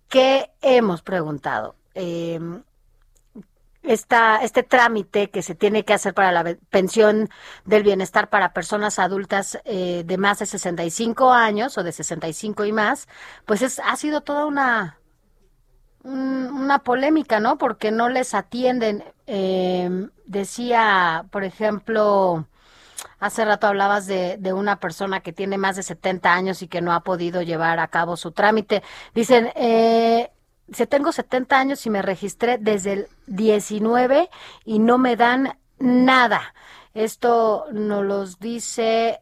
[0.09, 1.75] ¿Qué hemos preguntado?
[1.97, 2.39] eh,
[3.83, 7.29] esta, este trámite que se tiene que hacer para la pensión
[7.65, 12.71] del bienestar para personas adultas eh, de más de 65 años o de 65 y
[12.73, 13.07] más,
[13.45, 14.99] pues es, ha sido toda una,
[16.07, 17.57] una polémica, ¿no?
[17.57, 19.03] Porque no les atienden.
[19.27, 22.45] Eh, decía, por ejemplo,
[23.19, 26.81] hace rato hablabas de, de, una persona que tiene más de 70 años y que
[26.81, 28.83] no ha podido llevar a cabo su trámite.
[29.13, 30.31] Dicen, eh,
[30.71, 34.29] si tengo 70 años y me registré desde el 19
[34.65, 36.53] y no me dan nada.
[36.93, 39.21] Esto nos los dice,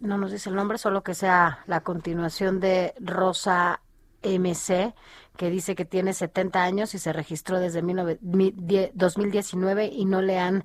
[0.00, 3.80] no nos dice el nombre, solo que sea la continuación de Rosa
[4.22, 4.94] MC,
[5.36, 10.62] que dice que tiene 70 años y se registró desde 2019 y no le han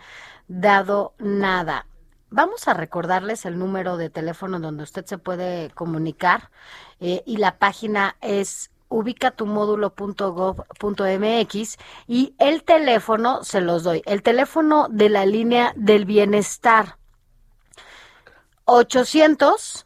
[0.48, 1.88] dado nada.
[2.30, 6.52] Vamos a recordarles el número de teléfono donde usted se puede comunicar
[7.00, 14.02] eh, y la página es ubicatumódulo.gov.mx y el teléfono se los doy.
[14.06, 16.98] El teléfono de la línea del bienestar
[18.66, 19.86] 800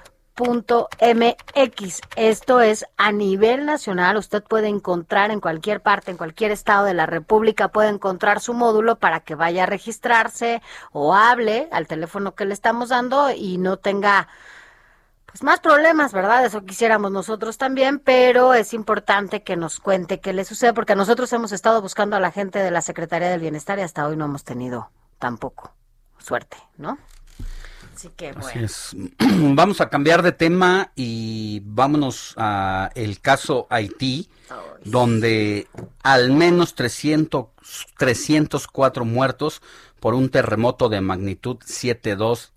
[0.41, 2.01] módulo.bienestar.gov.mx.
[2.15, 4.17] Esto es a nivel nacional.
[4.17, 8.53] Usted puede encontrar en cualquier parte, en cualquier estado de la República, puede encontrar su
[8.53, 10.61] módulo para que vaya a registrarse
[10.91, 14.27] o hable al teléfono que le estamos dando y no tenga
[15.25, 16.43] pues más problemas, ¿verdad?
[16.43, 21.31] Eso quisiéramos nosotros también, pero es importante que nos cuente qué le sucede, porque nosotros
[21.31, 24.25] hemos estado buscando a la gente de la Secretaría del Bienestar y hasta hoy no
[24.25, 24.89] hemos tenido
[25.19, 25.71] tampoco
[26.17, 26.97] suerte, ¿no?
[28.01, 28.67] Así que bueno.
[29.55, 34.27] Vamos a cambiar de tema y vámonos a el caso Haití,
[34.83, 35.67] donde
[36.01, 37.45] al menos 300,
[37.99, 39.61] 304 muertos
[39.99, 42.49] por un terremoto de magnitud 7.2,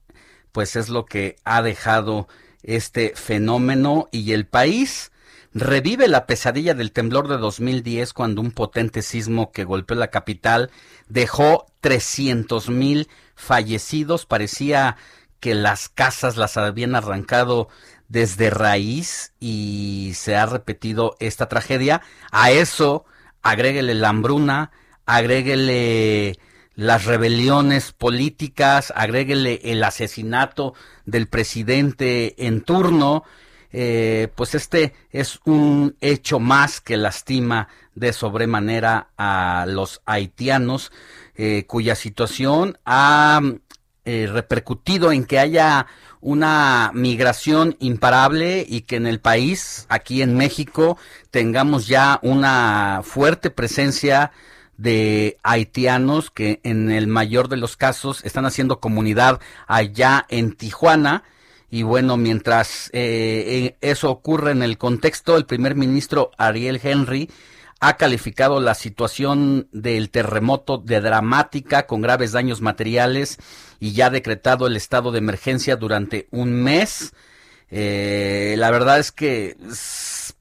[0.50, 2.26] pues es lo que ha dejado
[2.62, 5.12] este fenómeno y el país
[5.52, 10.70] revive la pesadilla del temblor de 2010 cuando un potente sismo que golpeó la capital
[11.10, 14.24] dejó 300 mil fallecidos.
[14.24, 14.96] Parecía
[15.44, 17.68] que las casas las habían arrancado
[18.08, 22.00] desde raíz y se ha repetido esta tragedia.
[22.32, 23.04] A eso
[23.42, 24.70] agréguele la hambruna,
[25.04, 26.38] agréguele
[26.76, 30.72] las rebeliones políticas, agréguele el asesinato
[31.04, 33.24] del presidente en turno,
[33.70, 40.90] eh, pues este es un hecho más que lastima de sobremanera a los haitianos,
[41.34, 43.42] eh, cuya situación ha
[44.04, 45.86] eh, repercutido en que haya
[46.20, 50.96] una migración imparable y que en el país, aquí en México,
[51.30, 54.32] tengamos ya una fuerte presencia
[54.76, 61.24] de haitianos que en el mayor de los casos están haciendo comunidad allá en Tijuana.
[61.70, 67.30] Y bueno, mientras eh, eso ocurre en el contexto, el primer ministro Ariel Henry
[67.80, 73.38] ha calificado la situación del terremoto de dramática con graves daños materiales
[73.84, 77.12] y ya ha decretado el estado de emergencia durante un mes.
[77.70, 79.58] Eh, la verdad es que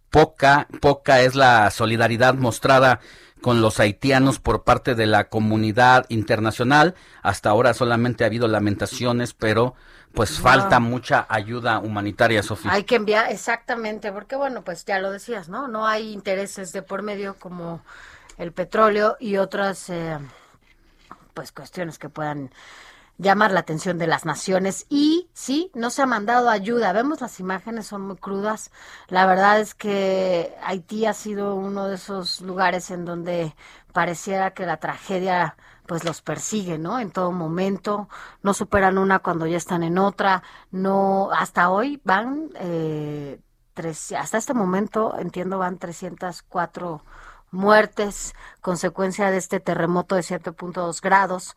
[0.10, 3.02] poca, poca es la solidaridad mostrada
[3.42, 6.96] con los haitianos por parte de la comunidad internacional.
[7.22, 9.76] Hasta ahora solamente ha habido lamentaciones, pero
[10.14, 12.72] pues falta mucha ayuda humanitaria, Sofía.
[12.72, 15.68] Hay que enviar, exactamente, porque bueno, pues ya lo decías, ¿no?
[15.68, 17.82] No hay intereses de por medio como
[18.38, 20.18] el petróleo y otras, eh,
[21.34, 22.50] pues cuestiones que puedan
[23.18, 26.94] llamar la atención de las naciones y sí, no se ha mandado ayuda.
[26.94, 28.72] Vemos las imágenes, son muy crudas.
[29.08, 33.56] La verdad es que Haití ha sido uno de esos lugares en donde
[33.94, 37.00] pareciera que la tragedia pues los persigue, ¿no?
[37.00, 38.08] En todo momento,
[38.42, 43.42] no superan una cuando ya están en otra, no, hasta hoy van, eh,
[43.74, 47.04] tres, hasta este momento, entiendo, van 304
[47.52, 51.56] muertes, consecuencia de este terremoto de 7.2 grados.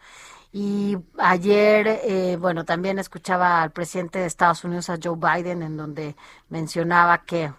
[0.52, 5.76] Y ayer, eh, bueno, también escuchaba al presidente de Estados Unidos, a Joe Biden, en
[5.76, 6.16] donde
[6.48, 7.52] mencionaba que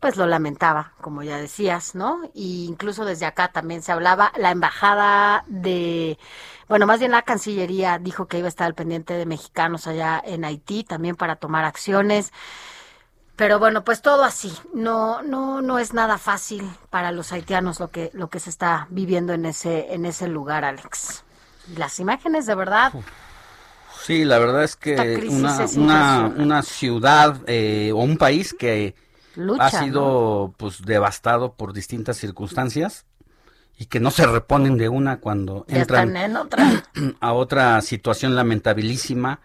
[0.00, 2.20] pues lo lamentaba, como ya decías, ¿no?
[2.32, 6.18] Y incluso desde acá también se hablaba, la embajada de,
[6.68, 10.22] bueno, más bien la Cancillería dijo que iba a estar al pendiente de mexicanos allá
[10.24, 12.32] en Haití también para tomar acciones.
[13.36, 14.52] Pero bueno, pues todo así.
[14.74, 18.88] No, no, no es nada fácil para los haitianos lo que, lo que se está
[18.90, 21.24] viviendo en ese, en ese lugar, Alex.
[21.76, 22.92] Las imágenes de verdad.
[24.02, 28.94] Sí, la verdad es que una, una, una, ciudad eh, o un país que
[29.58, 33.04] ha sido pues devastado por distintas circunstancias
[33.78, 36.14] y que no se reponen de una cuando entran
[37.20, 39.40] a otra situación lamentabilísima.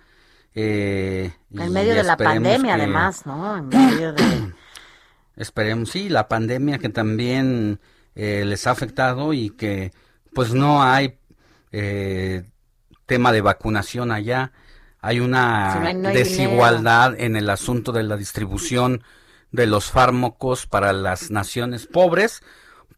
[0.56, 3.58] Eh, en medio de la pandemia, además, ¿no?
[3.58, 4.24] En medio de...
[5.36, 7.80] esperemos, sí, la pandemia que también
[8.16, 9.92] eh, les ha afectado y que
[10.34, 11.20] pues no hay
[11.74, 12.44] eh,
[13.06, 14.54] tema de vacunación allá.
[15.02, 19.04] Hay una desigualdad en el asunto de la distribución
[19.52, 22.42] de los fármacos para las naciones pobres,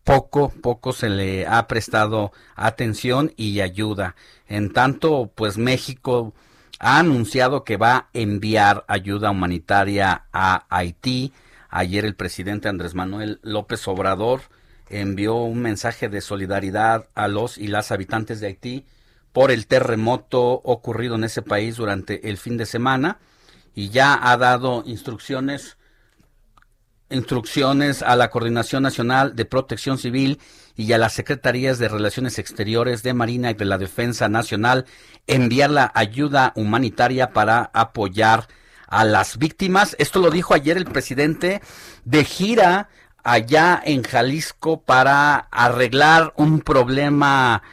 [0.03, 4.15] poco, poco se le ha prestado atención y ayuda.
[4.47, 6.34] En tanto, pues México
[6.80, 11.34] ha anunciado que va a enviar ayuda humanitaria a Haití.
[11.69, 14.41] Ayer el presidente Andrés Manuel López Obrador
[14.90, 18.86] envió un mensaje de solidaridad a los y las habitantes de Haití
[19.34, 23.20] por el terremoto ocurrido en ese país durante el fin de semana
[23.74, 25.78] y ya ha dado instrucciones
[27.10, 30.40] instrucciones a la Coordinación Nacional de Protección Civil
[30.76, 34.86] y a las Secretarías de Relaciones Exteriores de Marina y de la Defensa Nacional
[35.28, 38.48] enviar la ayuda humanitaria para apoyar
[38.88, 39.95] a las víctimas.
[39.99, 41.62] Esto lo dijo ayer el presidente
[42.06, 42.90] de gira
[43.26, 47.64] allá en Jalisco para arreglar un problema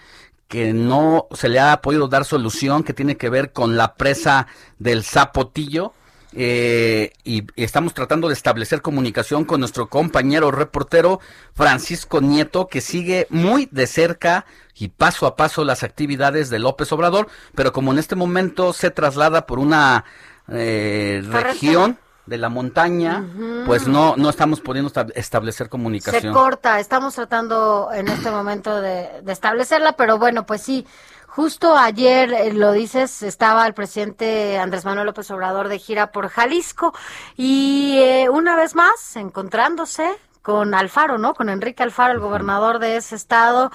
[0.48, 4.48] que no se le ha podido dar solución, que tiene que ver con la presa
[4.78, 5.92] del Zapotillo.
[6.34, 11.20] Eh, y estamos tratando de establecer comunicación con nuestro compañero reportero
[11.54, 16.90] Francisco Nieto, que sigue muy de cerca y paso a paso las actividades de López
[16.92, 20.06] Obrador, pero como en este momento se traslada por una
[20.48, 23.24] eh, región de la montaña,
[23.66, 26.22] pues no no estamos pudiendo establecer comunicación.
[26.22, 30.86] Se corta, estamos tratando en este momento de, de establecerla, pero bueno, pues sí,
[31.34, 36.28] Justo ayer, eh, lo dices, estaba el presidente Andrés Manuel López Obrador de gira por
[36.28, 36.92] Jalisco
[37.38, 40.12] y eh, una vez más encontrándose
[40.42, 41.32] con Alfaro, ¿no?
[41.32, 43.72] Con Enrique Alfaro, el gobernador de ese estado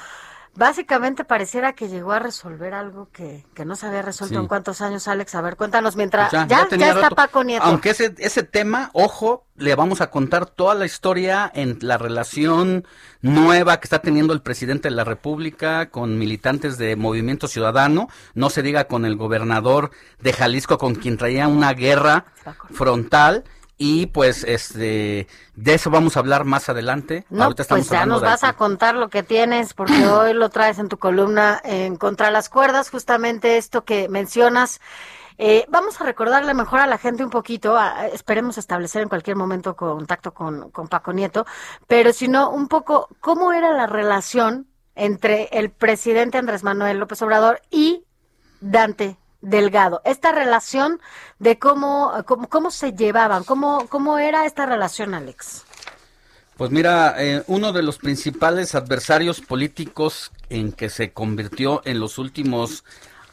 [0.57, 4.81] Básicamente pareciera que llegó a resolver algo que, que no se había resuelto en cuántos
[4.81, 5.35] años, Alex.
[5.35, 7.63] A ver, cuéntanos mientras pues ya, ya, está Paco Nieto.
[7.63, 12.87] Aunque ese, ese tema, ojo, le vamos a contar toda la historia en la relación
[13.21, 18.49] nueva que está teniendo el presidente de la República con militantes de Movimiento Ciudadano, no
[18.49, 22.25] se diga con el gobernador de Jalisco con quien traía una guerra
[22.71, 23.43] frontal
[23.77, 27.25] y pues este de eso vamos a hablar más adelante.
[27.29, 30.89] No, pues ya nos vas a contar lo que tienes porque hoy lo traes en
[30.89, 34.81] tu columna en Contra las Cuerdas, justamente esto que mencionas.
[35.39, 37.77] Eh, vamos a recordarle mejor a la gente un poquito,
[38.11, 41.45] esperemos establecer en cualquier momento contacto con, con Paco Nieto,
[41.85, 47.21] pero si no, un poco cómo era la relación entre el presidente Andrés Manuel López
[47.21, 48.03] Obrador y
[48.61, 50.99] Dante Delgado, esta relación
[51.39, 55.63] de cómo, cómo, cómo se llevaban, cómo, cómo era esta relación, Alex.
[56.57, 62.17] Pues mira, eh, uno de los principales adversarios políticos en que se convirtió en los
[62.17, 62.83] últimos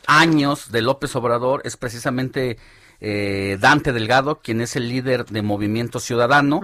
[0.06, 2.59] años de López Obrador es precisamente
[3.01, 6.60] eh, Dante Delgado, quien es el líder de Movimiento Ciudadano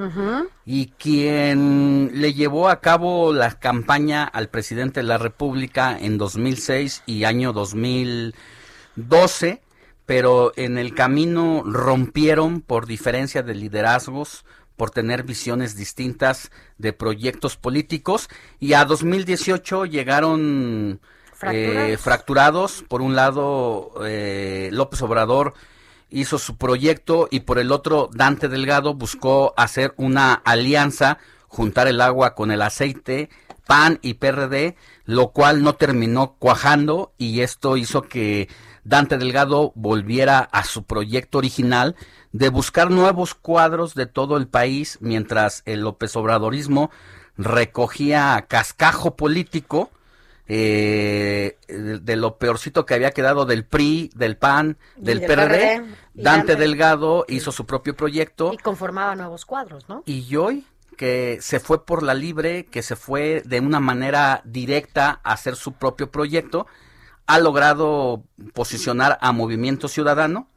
[0.66, 7.04] y quien le llevó a cabo la campaña al presidente de la República en 2006
[7.06, 8.34] y año 2000.
[9.08, 9.62] 12,
[10.06, 14.44] pero en el camino rompieron por diferencia de liderazgos,
[14.76, 18.28] por tener visiones distintas de proyectos políticos
[18.58, 21.00] y a 2018 llegaron
[21.42, 22.82] eh, fracturados.
[22.88, 25.52] Por un lado, eh, López Obrador
[26.08, 32.00] hizo su proyecto y por el otro, Dante Delgado buscó hacer una alianza, juntar el
[32.00, 33.28] agua con el aceite
[33.66, 38.48] PAN y PRD, lo cual no terminó cuajando y esto hizo que
[38.84, 41.96] Dante Delgado volviera a su proyecto original
[42.32, 46.90] de buscar nuevos cuadros de todo el país mientras el López Obradorismo
[47.36, 49.90] recogía cascajo político
[50.52, 55.84] eh, de, lo peorcito que había quedado del PRI, del PAN, del, PRD.
[56.12, 58.52] Dante, Delgado hizo su propio proyecto.
[58.52, 60.02] Y conformaba nuevos cuadros, ¿no?
[60.06, 60.66] Y hoy
[60.96, 65.54] que se fue por la libre, que se fue de una manera directa a hacer
[65.54, 66.66] su propio proyecto,
[67.30, 68.24] ha logrado
[68.54, 70.48] posicionar a Movimiento Ciudadano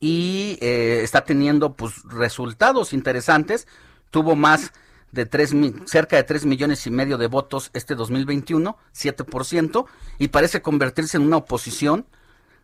[0.00, 3.68] y eh, está teniendo pues resultados interesantes.
[4.10, 4.72] Tuvo más
[5.12, 5.54] de tres,
[5.84, 9.86] cerca de 3 millones y medio de votos este 2021, 7%,
[10.18, 12.06] y parece convertirse en una oposición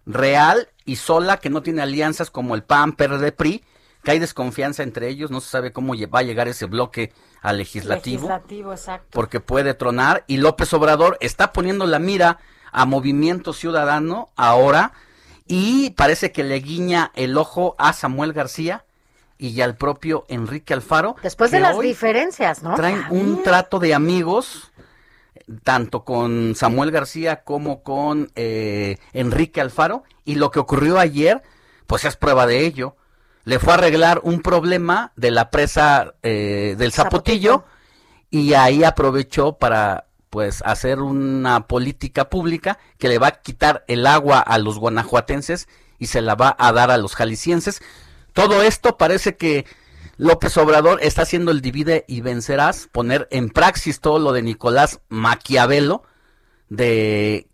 [0.05, 3.65] real y sola que no tiene alianzas como el PAN, PRD, PRI,
[4.03, 7.59] que hay desconfianza entre ellos, no se sabe cómo va a llegar ese bloque al
[7.59, 9.07] legislativo, legislativo exacto.
[9.13, 12.39] porque puede tronar, y López Obrador está poniendo la mira
[12.73, 14.93] a Movimiento Ciudadano ahora,
[15.47, 18.85] y parece que le guiña el ojo a Samuel García,
[19.39, 21.17] y al propio Enrique Alfaro.
[21.23, 22.75] Después de las diferencias, ¿no?
[22.75, 24.73] Traen un trato de amigos,
[25.63, 31.43] tanto con Samuel García como con eh, Enrique Alfaro, y lo que ocurrió ayer,
[31.87, 32.97] pues es prueba de ello.
[33.45, 37.65] Le fue a arreglar un problema de la presa eh, del Zapotillo,
[38.31, 44.07] y ahí aprovechó para pues hacer una política pública que le va a quitar el
[44.07, 45.69] agua a los guanajuatenses
[45.99, 47.81] y se la va a dar a los jaliscienses
[48.33, 49.67] todo esto parece que
[50.17, 55.01] López Obrador está haciendo el divide y vencerás, poner en praxis todo lo de Nicolás
[55.09, 56.05] Maquiavelo,
[56.69, 57.49] de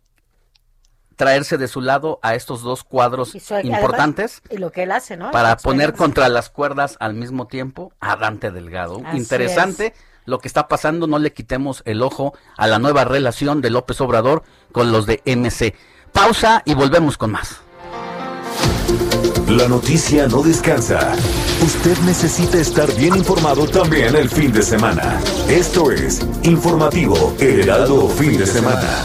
[1.17, 5.31] traerse de su lado a estos dos cuadros importantes y lo que él hace, ¿no?
[5.31, 9.01] Para poner contra las cuerdas al mismo tiempo a Dante Delgado.
[9.13, 9.95] Interesante
[10.25, 14.01] lo que está pasando, no le quitemos el ojo a la nueva relación de López
[14.01, 14.43] Obrador
[14.73, 15.75] con los de MC.
[16.13, 17.61] Pausa y volvemos con más.
[19.49, 21.13] La noticia no descansa.
[21.63, 25.21] Usted necesita estar bien informado también el fin de semana.
[25.49, 29.03] Esto es Informativo Heraldo Fin de Semana.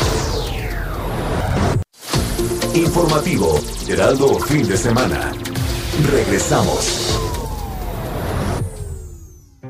[2.74, 5.32] Informativo Heraldo Fin de Semana.
[6.10, 7.19] Regresamos.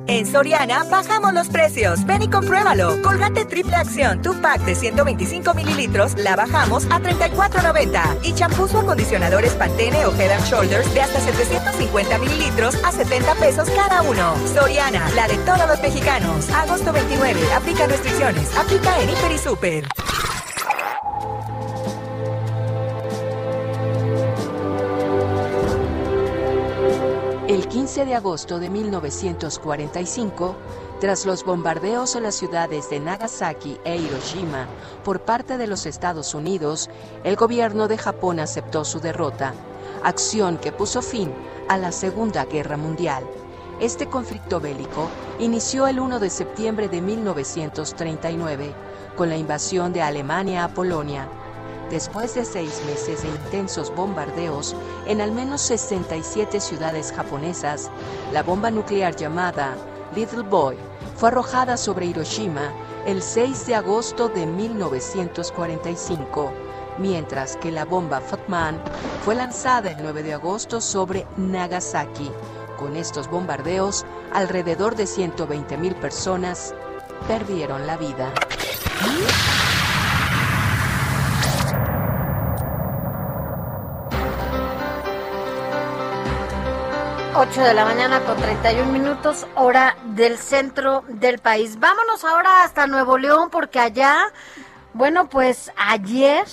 [0.09, 2.03] En Soriana bajamos los precios.
[2.03, 2.99] Ven y compruébalo.
[3.03, 8.17] Colgate triple acción, tu pack de 125 mililitros, la bajamos a 34.90.
[8.23, 13.69] Y champús o acondicionadores Pantene o Head Shoulders de hasta 750 mililitros a 70 pesos
[13.69, 14.33] cada uno.
[14.51, 16.49] Soriana, la de todos los mexicanos.
[16.49, 17.39] Agosto 29.
[17.53, 18.57] Aplica restricciones.
[18.57, 19.85] Aplica en Hiper y Super.
[27.69, 30.55] 15 de agosto de 1945,
[30.99, 34.65] tras los bombardeos a las ciudades de Nagasaki e Hiroshima
[35.03, 36.89] por parte de los Estados Unidos,
[37.23, 39.53] el gobierno de Japón aceptó su derrota,
[40.03, 41.31] acción que puso fin
[41.67, 43.23] a la Segunda Guerra Mundial.
[43.79, 48.73] Este conflicto bélico inició el 1 de septiembre de 1939
[49.15, 51.29] con la invasión de Alemania a Polonia
[51.89, 54.75] Después de seis meses de intensos bombardeos
[55.07, 57.89] en al menos 67 ciudades japonesas,
[58.31, 59.75] la bomba nuclear llamada
[60.15, 60.77] Little Boy
[61.15, 62.71] fue arrojada sobre Hiroshima
[63.07, 66.51] el 6 de agosto de 1945,
[66.99, 68.79] mientras que la bomba Fatman
[69.25, 72.29] fue lanzada el 9 de agosto sobre Nagasaki.
[72.77, 76.75] Con estos bombardeos, alrededor de 120.000 personas
[77.27, 78.31] perdieron la vida.
[87.41, 91.79] 8 de la mañana con 31 minutos, hora del centro del país.
[91.79, 94.33] Vámonos ahora hasta Nuevo León porque allá,
[94.93, 96.45] bueno, pues ayer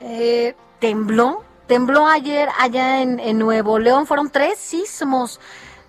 [0.00, 5.40] eh, tembló, tembló ayer allá en, Nuevo León, fueron tres sismos.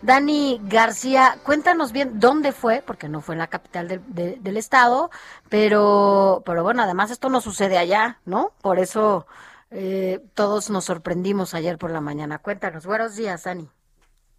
[0.01, 5.11] Dani García, cuéntanos bien dónde fue, porque no fue en la capital del estado,
[5.47, 8.51] pero, pero bueno, además esto no sucede allá, ¿no?
[8.61, 9.27] Por eso
[9.71, 12.37] eh, todos nos sorprendimos ayer por la mañana.
[12.39, 12.85] Cuéntanos.
[12.85, 13.69] Buenos días, Dani.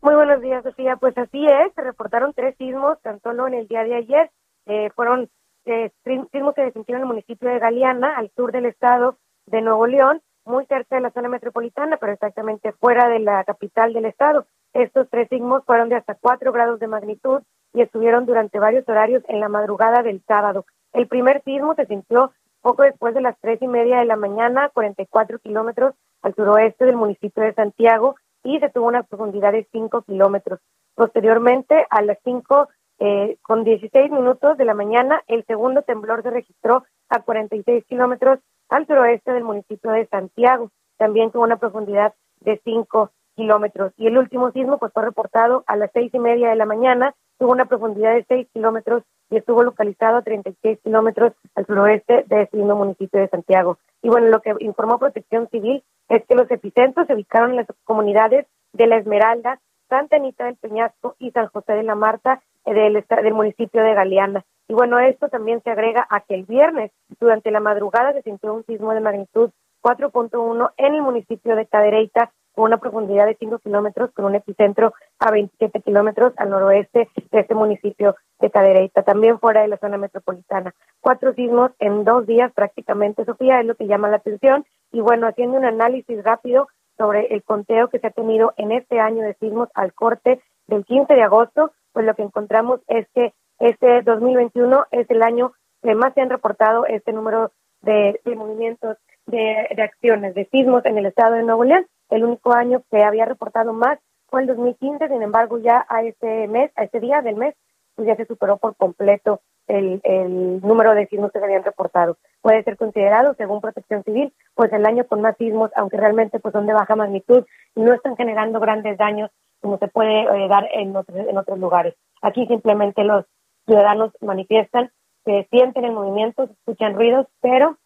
[0.01, 0.97] Muy buenos días, Sofía.
[0.97, 4.31] Pues así es, se reportaron tres sismos tan solo en el día de ayer.
[4.67, 5.29] Eh, fueron
[5.65, 9.89] eh, sismos que se en el municipio de Galeana, al sur del estado de Nuevo
[9.89, 14.47] León, muy cerca de la zona metropolitana, pero exactamente fuera de la capital del estado.
[14.73, 17.43] Estos tres sismos fueron de hasta cuatro grados de magnitud
[17.75, 20.65] y estuvieron durante varios horarios en la madrugada del sábado.
[20.93, 24.71] El primer sismo se sintió poco después de las tres y media de la mañana,
[24.73, 30.03] 44 kilómetros al suroeste del municipio de Santiago, y se tuvo una profundidad de 5
[30.03, 30.61] kilómetros.
[30.95, 32.69] Posteriormente, a las 5
[33.01, 38.41] eh, con 16 minutos de la mañana, el segundo temblor se registró a 46 kilómetros
[38.69, 43.93] al suroeste del municipio de Santiago, también con una profundidad de 5 kilómetros.
[43.97, 47.15] Y el último sismo pues fue reportado a las seis y media de la mañana,
[47.39, 52.43] tuvo una profundidad de 6 kilómetros y estuvo localizado a 36 kilómetros al suroeste de
[52.43, 53.79] ese mismo municipio de Santiago.
[54.03, 57.67] Y bueno, lo que informó Protección Civil es que los epicentros se ubicaron en las
[57.85, 62.75] comunidades de La Esmeralda, Santa Anita del Peñasco y San José de la Marta eh,
[62.75, 64.45] del, del municipio de Galeana.
[64.69, 68.53] Y bueno, esto también se agrega a que el viernes, durante la madrugada, se sintió
[68.53, 69.51] un sismo de magnitud
[69.83, 74.93] 4.1 en el municipio de Cadereyta, con una profundidad de 5 kilómetros, con un epicentro
[75.21, 79.97] a 27 kilómetros al noroeste de este municipio de Cadereyta, también fuera de la zona
[79.97, 80.75] metropolitana.
[81.01, 84.67] Cuatro sismos en dos días prácticamente, Sofía, es lo que llama la atención.
[84.91, 86.67] Y bueno, haciendo un análisis rápido
[86.97, 90.85] sobre el conteo que se ha tenido en este año de sismos al corte del
[90.85, 95.95] 15 de agosto, pues lo que encontramos es que este 2021 es el año que
[95.95, 97.53] más se han reportado este número
[97.83, 102.53] de, movimientos, de, de acciones, de sismos en el estado de Nuevo León el único
[102.53, 103.99] año que había reportado más
[104.29, 107.55] fue el 2015, sin embargo ya a este mes, a este día del mes,
[107.95, 112.17] pues ya se superó por completo el, el número de sismos que se habían reportado.
[112.41, 116.53] Puede ser considerado, según Protección Civil, pues el año con más sismos, aunque realmente pues
[116.53, 117.45] son de baja magnitud
[117.75, 119.31] y no están generando grandes daños
[119.61, 121.95] como se puede eh, dar en otros, en otros lugares.
[122.23, 123.25] Aquí simplemente los
[123.67, 124.91] ciudadanos manifiestan
[125.25, 127.77] que sienten el movimiento, escuchan ruidos, pero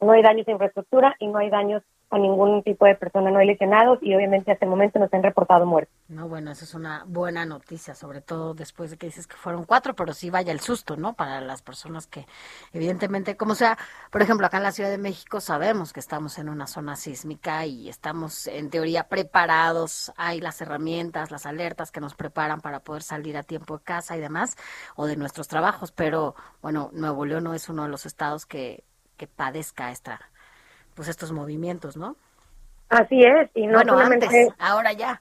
[0.00, 3.38] no hay daños de infraestructura y no hay daños a ningún tipo de persona no
[3.38, 5.92] hay lesionados y obviamente hasta el momento no se han reportado muertos.
[6.08, 9.64] No, bueno, eso es una buena noticia, sobre todo después de que dices que fueron
[9.64, 11.14] cuatro, pero sí vaya el susto, ¿no?
[11.14, 12.26] Para las personas que
[12.72, 13.76] evidentemente, como sea,
[14.12, 17.66] por ejemplo, acá en la Ciudad de México sabemos que estamos en una zona sísmica
[17.66, 23.02] y estamos en teoría preparados, hay las herramientas, las alertas que nos preparan para poder
[23.02, 24.56] salir a tiempo de casa y demás,
[24.94, 28.84] o de nuestros trabajos, pero bueno, Nuevo León no es uno de los estados que,
[29.16, 30.20] que padezca esta
[30.96, 32.16] pues estos movimientos, ¿no?
[32.88, 35.20] Así es, y no bueno, solamente antes, ahora ya.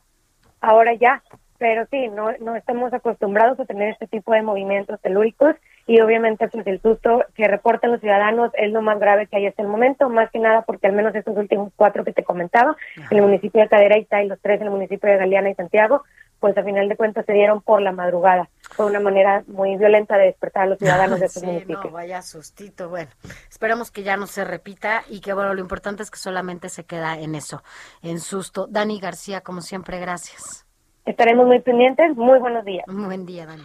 [0.62, 1.22] Ahora ya,
[1.58, 5.56] pero sí, no, no estamos acostumbrados a tener este tipo de movimientos telúricos
[5.88, 9.48] y obviamente pues el susto que reportan los ciudadanos es lo más grave que hay
[9.48, 12.76] hasta el momento, más que nada porque al menos estos últimos cuatro que te comentaba,
[13.10, 16.04] en el municipio de Cadereyta y los tres en el municipio de Galeana y Santiago,
[16.40, 18.50] pues a final de cuentas se dieron por la madrugada.
[18.72, 21.86] Fue una manera muy violenta de despertar a los ciudadanos de estos sí, municipios.
[21.86, 22.90] No, vaya sustito.
[22.90, 23.10] Bueno,
[23.50, 26.86] esperamos que ya no se repita y que, bueno, lo importante es que solamente se
[26.86, 27.64] queda en eso,
[28.02, 28.68] en susto.
[28.68, 30.66] Dani García, como siempre, gracias.
[31.06, 32.16] Estaremos muy pendientes.
[32.16, 32.86] Muy buenos días.
[32.88, 33.64] Muy buen día, Dani.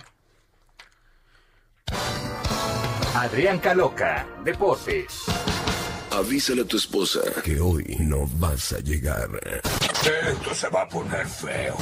[3.15, 5.27] Adrián Caloca, Deportes.
[6.13, 9.29] Avísale a tu esposa que hoy no vas a llegar.
[9.63, 11.77] Esto se va a poner feo.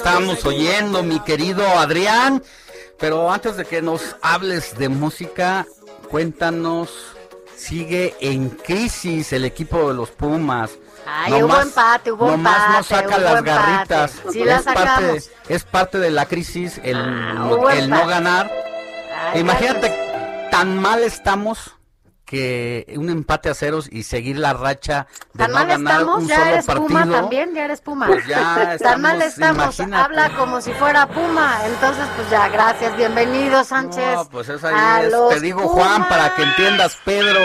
[0.00, 2.42] Estamos oyendo, mi querido Adrián.
[2.98, 5.66] Pero antes de que nos hables de música,
[6.08, 6.88] cuéntanos,
[7.54, 10.70] sigue en crisis el equipo de los Pumas.
[11.06, 12.76] Ay, hubo empate, hubo nomás empate.
[12.78, 13.50] no saca las empate.
[13.50, 14.12] garritas.
[14.32, 15.30] Sí, es, parte, sacamos.
[15.48, 18.50] es parte de la crisis el, hubo el no ganar.
[19.34, 21.74] Ay, Imagínate, tan mal estamos
[22.30, 26.22] que un empate a ceros y seguir la racha de Tan no mal ganar estamos,
[26.22, 26.86] un ya solo eres partido.
[26.86, 28.06] Puma también, ya eres Puma.
[28.06, 30.04] Pues ya Tan mal estamos, imagínate.
[30.04, 31.58] habla como si fuera Puma.
[31.66, 34.14] Entonces, pues ya, gracias, bienvenido Sánchez.
[34.14, 37.40] No, pues es a ahí, es, te digo Juan para que entiendas Pedro.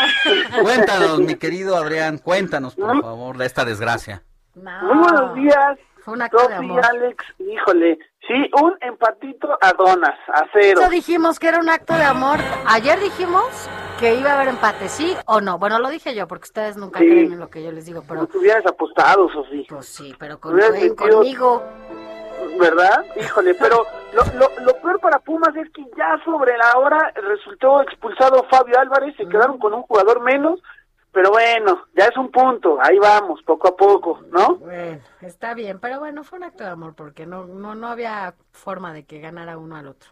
[0.62, 4.22] Cuéntanos, mi querido Adrián, cuéntanos por favor de esta desgracia.
[4.54, 5.78] No, Muy buenos días.
[6.02, 6.86] Fue un acto de Sofi, amor.
[6.86, 7.98] Alex, híjole,
[8.30, 10.80] sí, un empatito a donas, a cero.
[10.80, 12.38] Eso dijimos que era un acto de amor.
[12.66, 13.44] Ayer dijimos
[13.98, 15.58] que iba a haber empate, ¿sí o no?
[15.58, 17.06] Bueno, lo dije yo porque ustedes nunca Sí.
[17.06, 19.64] creen en lo que yo les digo, pero No te hubieras apostado, Sofía.
[19.68, 20.58] Pues sí, pero con,
[20.96, 21.62] conmigo.
[22.58, 23.04] ¿Verdad?
[23.20, 23.84] Híjole, pero
[24.14, 28.78] lo, lo, lo peor para Pumas es que ya sobre la hora resultó expulsado Fabio
[28.78, 30.58] Álvarez, se quedaron con un jugador menos,
[31.12, 34.56] pero bueno, ya es un punto, ahí vamos, poco a poco, ¿no?
[34.56, 38.34] Bueno, está bien, pero bueno, fue un acto de amor porque no, no, no había
[38.52, 40.10] forma de que ganara uno al otro.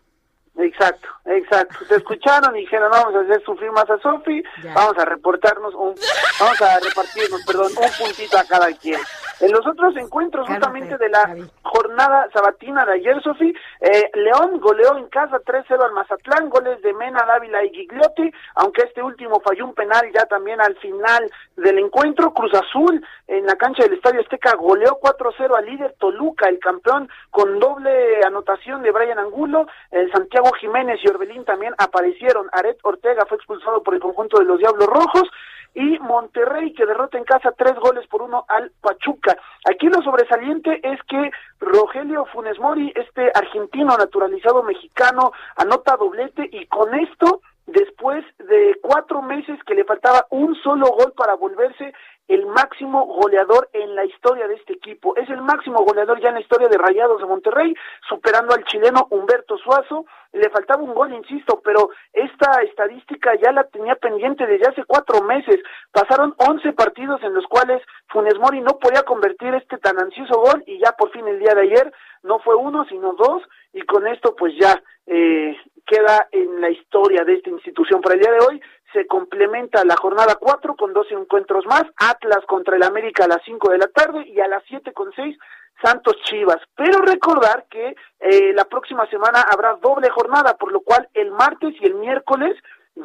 [0.59, 1.85] Exacto, exacto.
[1.87, 4.43] Se escucharon y dijeron, vamos a hacer sufrir más a Sofi,
[4.75, 5.95] vamos a reportarnos un,
[6.41, 9.01] vamos a repartirnos, perdón, un puntito a cada quien.
[9.41, 14.97] En los otros encuentros justamente de la jornada sabatina de ayer, Sofi, eh, León goleó
[14.99, 19.65] en casa 3-0 al Mazatlán, goles de Mena, Dávila y Gigliotti, aunque este último falló
[19.65, 22.33] un penal ya también al final del encuentro.
[22.33, 27.09] Cruz Azul en la cancha del Estadio Azteca goleó 4-0 al líder Toluca, el campeón,
[27.31, 29.69] con doble anotación de Brian Angulo.
[29.93, 32.49] El Santiago Jiménez y Orbelín también aparecieron.
[32.53, 35.29] Aret Ortega fue expulsado por el conjunto de los Diablos Rojos
[35.75, 39.37] y Monterrey que derrota en casa tres goles por uno al Pachuca.
[39.71, 41.31] Aquí lo sobresaliente es que
[41.61, 49.23] Rogelio Funes Mori, este argentino naturalizado mexicano, anota doblete y con esto después de cuatro
[49.23, 51.93] meses que le faltaba un solo gol para volverse
[52.29, 55.17] el máximo goleador en la historia de este equipo.
[55.17, 57.75] Es el máximo goleador ya en la historia de Rayados de Monterrey,
[58.09, 60.05] superando al chileno Humberto Suazo.
[60.33, 65.23] Le faltaba un gol, insisto, pero esta estadística ya la tenía pendiente desde hace cuatro
[65.23, 65.57] meses.
[65.91, 70.63] Pasaron once partidos en los cuales Funes Mori no podía convertir este tan ansioso gol
[70.67, 71.93] y ya por fin el día de ayer
[72.23, 73.43] no fue uno, sino dos,
[73.73, 75.57] y con esto pues ya eh,
[75.87, 78.03] queda en la historia de esta institución.
[78.03, 78.61] Para el día de hoy
[78.93, 83.43] se complementa la jornada 4 con 12 encuentros más, Atlas contra el América a las
[83.45, 85.37] 5 de la tarde y a las siete con seis
[85.83, 86.59] Santos Chivas.
[86.77, 91.75] Pero recordar que eh, la próxima semana habrá doble jornada, por lo cual el martes
[91.81, 92.57] y el miércoles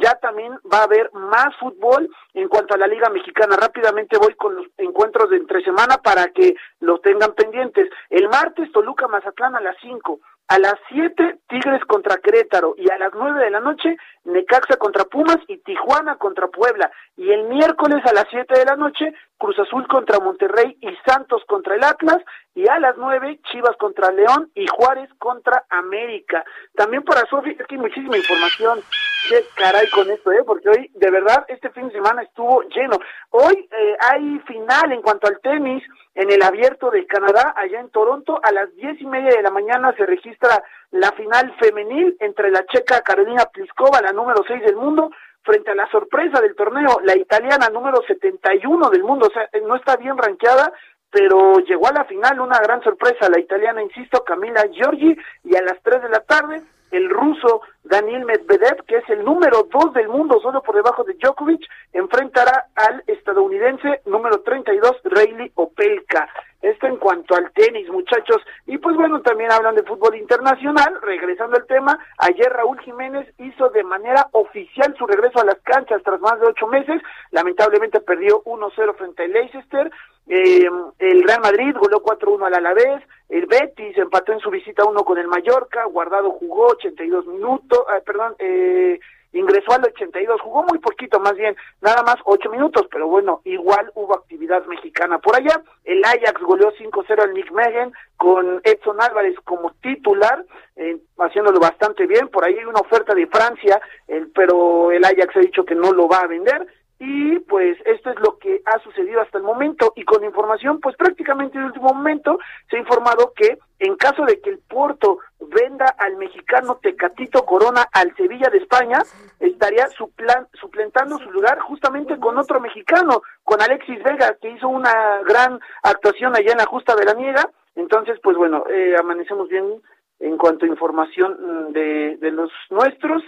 [0.01, 3.55] ya también va a haber más fútbol en cuanto a la Liga Mexicana.
[3.55, 7.89] Rápidamente voy con los encuentros de entre semana para que los tengan pendientes.
[8.10, 12.98] El martes Toluca Mazatlán a las 5, a las 7 Tigres contra Querétaro y a
[12.98, 13.95] las 9 de la noche
[14.26, 16.91] Necaxa contra Pumas y Tijuana contra Puebla.
[17.18, 19.14] Y el miércoles a las 7 de la noche
[19.44, 22.20] Cruz Azul contra Monterrey y Santos contra el Atlas
[22.56, 26.45] y a las 9 Chivas contra León y Juárez contra América.
[26.74, 28.80] También para Sofi, es que hay muchísima información.
[29.28, 30.44] Qué caray con esto, ¿eh?
[30.45, 32.98] Porque hoy, de verdad, este fin de semana estuvo lleno.
[33.32, 35.84] Hoy eh, hay final en cuanto al tenis
[36.15, 38.40] en el abierto de Canadá, allá en Toronto.
[38.44, 42.65] A las diez y media de la mañana se registra la final femenil entre la
[42.68, 45.11] checa Carolina Pliskova, la número 6 del mundo,
[45.44, 49.28] frente a la sorpresa del torneo, la italiana número 71 del mundo.
[49.28, 50.72] O sea, no está bien rankeada,
[51.10, 55.61] pero llegó a la final una gran sorpresa, la italiana, insisto, Camila Giorgi, y a
[55.61, 56.61] las 3 de la tarde
[56.94, 61.15] el ruso Daniel Medvedev, que es el número 2 del mundo, solo por debajo de
[61.15, 61.61] Djokovic,
[61.91, 66.30] enfrentará al estadounidense número 32, Rayleigh Opelka.
[66.61, 68.41] Esto en cuanto al tenis, muchachos.
[68.68, 70.98] Y pues bueno, también hablan de fútbol internacional.
[71.02, 76.02] Regresando al tema, ayer Raúl Jiménez hizo de manera oficial su regreso a las canchas
[76.03, 77.02] tras más de ocho meses.
[77.32, 79.91] Lamentablemente perdió 1-0 frente al Leicester.
[80.27, 80.69] Eh,
[80.99, 83.03] el Real Madrid goleó 4-1 al Alavés.
[83.29, 85.85] El Betis empató en su visita 1 con el Mallorca.
[85.85, 87.79] Guardado jugó 82 minutos.
[87.89, 88.99] Ah, perdón, eh,
[89.33, 93.91] ingresó al 82, jugó muy poquito más bien, nada más 8 minutos, pero bueno, igual
[93.95, 95.61] hubo actividad mexicana por allá.
[95.83, 100.45] El Ajax goleó 5-0 al Nick Megan con Edson Álvarez como titular,
[100.75, 102.27] eh, haciéndolo bastante bien.
[102.29, 105.91] Por ahí hay una oferta de Francia, el, pero el Ajax ha dicho que no
[105.91, 106.67] lo va a vender
[106.99, 109.94] y pues esto es lo que ha sucedido hasta el momento.
[109.95, 112.40] Y con información pues prácticamente de último momento
[112.70, 117.86] se ha informado que en caso de que el Porto venda al mexicano Tecatito Corona
[117.91, 118.99] al Sevilla de España
[119.40, 125.22] estaría suplan, suplentando su lugar justamente con otro mexicano con Alexis Vega que hizo una
[125.28, 129.82] gran actuación allá en la justa de la niega entonces pues bueno eh, amanecemos bien
[130.20, 133.22] en cuanto a información mm, de, de los nuestros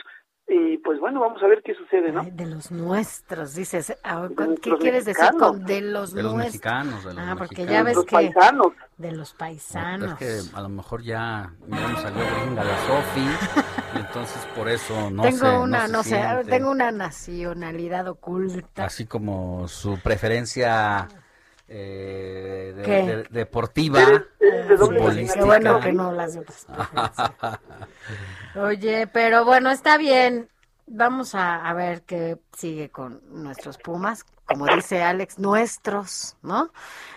[0.47, 2.23] y pues bueno, vamos a ver qué sucede, ¿no?
[2.23, 3.97] de los nuestros, dices.
[4.03, 4.30] Ah,
[4.61, 7.03] ¿Qué quieres decir con de los, de los mexicanos?
[7.03, 7.72] De los ah, porque mexicanos.
[7.73, 8.11] ya ves los que...
[8.11, 8.67] paisanos.
[8.97, 10.22] De los paisanos.
[10.22, 13.27] Es que a lo mejor ya, ya nos salió gringa la Sofi,
[13.95, 16.51] entonces por eso no tengo sé, una, no, no se sé, siente.
[16.51, 18.85] tengo una nacionalidad oculta.
[18.85, 21.07] Así como su preferencia
[21.68, 23.04] eh, de- ¿Qué?
[23.04, 24.00] de- deportiva,
[24.40, 25.40] de futbolística.
[25.40, 26.66] Qué bueno que no las otras.
[28.56, 30.50] Oye, pero bueno, está bien.
[30.88, 34.24] Vamos a, a ver qué sigue con nuestros Pumas.
[34.48, 36.70] Como dice Alex, nuestros, ¿no?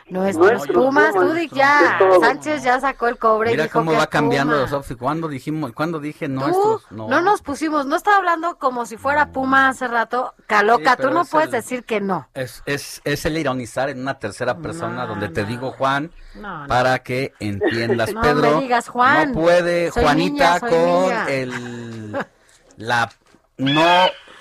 [0.08, 1.12] Nuestros Nuestros Pumas.
[1.12, 1.28] Pumas.
[1.28, 1.98] Tú di ya.
[2.22, 4.70] Sánchez ya sacó el cobre y Mira dijo cómo que va cambiando Pumas.
[4.70, 4.94] Sofi.
[4.94, 6.86] ¿Cuándo dijimos, cuándo dije nuestros?
[6.90, 7.20] no.
[7.20, 10.32] nos pusimos, no estaba hablando como si fuera Puma hace rato.
[10.46, 12.26] Caloca, Sí, tú no es puedes el- decir que no.
[12.32, 15.48] Es, es, es el ironizar en una tercera persona No, donde te no.
[15.48, 16.66] digo Juan No, no.
[16.68, 18.56] para que entiendas, No Pedro.
[18.56, 19.32] me digas Juan.
[19.34, 21.26] No puede Soy Juanita niña, con niña.
[21.28, 22.16] el
[22.78, 23.10] la
[23.58, 23.82] no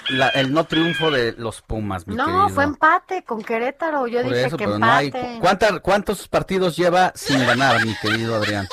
[0.10, 2.50] la- el no triunfo de los Pumas, mi No, querido.
[2.50, 4.08] fue empate con Querétaro.
[4.08, 5.38] Yo Por dije eso, que no hay empate.
[5.42, 8.68] ¿cuánta- ¿Cuántos partidos lleva sin ganar, mi querido Adrián?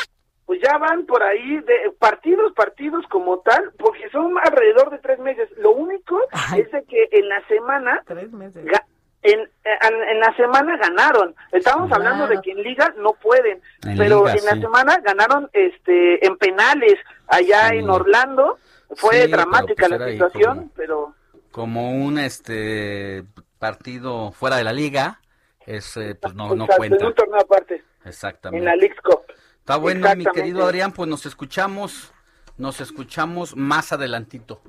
[0.46, 5.18] Pues ya van por ahí de partidos, partidos como tal, porque son alrededor de tres
[5.18, 5.48] meses.
[5.58, 6.20] Lo único
[6.56, 8.64] es de que en la semana Tres meses.
[8.66, 8.84] ga-
[9.22, 11.34] en, en, en la semana ganaron.
[11.50, 12.04] Estábamos Claro.
[12.04, 14.60] hablando de que en liga no pueden, En pero liga, en la sí.
[14.60, 16.94] semana ganaron este en penales
[17.26, 17.78] allá Sí.
[17.78, 18.58] en Orlando.
[18.96, 21.14] Fue Sí, dramática pues la situación, como- pero
[21.50, 23.24] Como un este
[23.58, 25.20] partido fuera de la liga,
[25.66, 26.96] es eh, pues no, no cuenta.
[26.96, 28.58] en un torneo aparte, Exactamente.
[28.58, 29.22] en la League Cup.
[29.58, 32.12] Está bueno, mi querido Adrián, pues nos escuchamos
[32.56, 34.60] nos escuchamos más adelantito.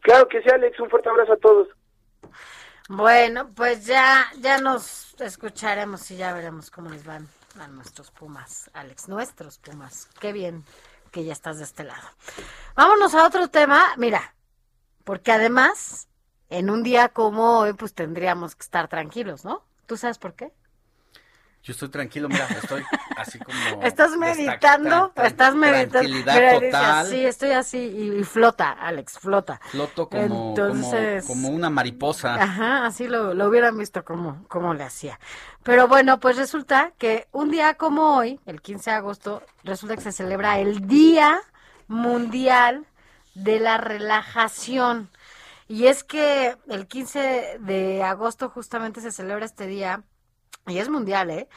[0.00, 1.68] Claro que sí, Alex, un fuerte abrazo a todos.
[2.88, 7.28] Bueno, pues ya, ya nos escucharemos y ya veremos cómo les van
[7.60, 10.08] a nuestros Pumas, Alex, nuestros Pumas.
[10.20, 10.64] Qué bien
[11.18, 12.08] que ya estás de este lado.
[12.76, 14.36] Vámonos a otro tema, mira,
[15.02, 16.06] porque además,
[16.48, 19.64] en un día como hoy, pues tendríamos que estar tranquilos, ¿no?
[19.86, 20.52] ¿Tú sabes por qué?
[21.62, 22.82] Yo estoy tranquilo, mira, estoy
[23.16, 23.58] así como...
[23.82, 25.12] ¿Estás meditando?
[25.16, 26.08] ¿Estás meditando?
[26.08, 27.06] Mira, total.
[27.06, 29.60] así, estoy así y, y flota, Alex, flota.
[29.70, 32.34] Floto como, Entonces- como, como una mariposa.
[32.36, 35.18] Ajá, así lo, lo hubieran visto como, como le hacía.
[35.62, 40.02] Pero bueno, pues resulta que un día como hoy, el 15 de agosto, resulta que
[40.02, 41.40] se celebra el Día
[41.88, 42.86] Mundial
[43.34, 45.10] de la Relajación.
[45.66, 50.02] Y es que el 15 de agosto justamente se celebra este día,
[50.66, 51.48] y es mundial, ¿eh?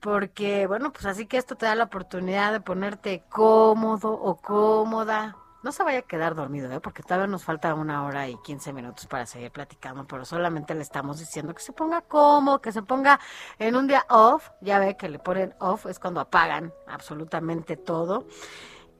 [0.00, 5.36] Porque, bueno, pues así que esto te da la oportunidad de ponerte cómodo o cómoda.
[5.64, 6.80] No se vaya a quedar dormido, ¿eh?
[6.80, 10.82] Porque todavía nos falta una hora y 15 minutos para seguir platicando, pero solamente le
[10.82, 13.18] estamos diciendo que se ponga cómodo, que se ponga
[13.58, 14.50] en un día off.
[14.60, 18.26] Ya ve que le ponen off, es cuando apagan absolutamente todo.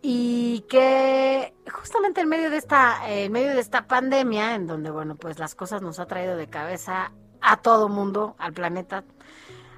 [0.03, 5.15] Y que justamente en medio de esta, en medio de esta pandemia, en donde, bueno,
[5.15, 9.05] pues las cosas nos ha traído de cabeza a todo mundo, al planeta,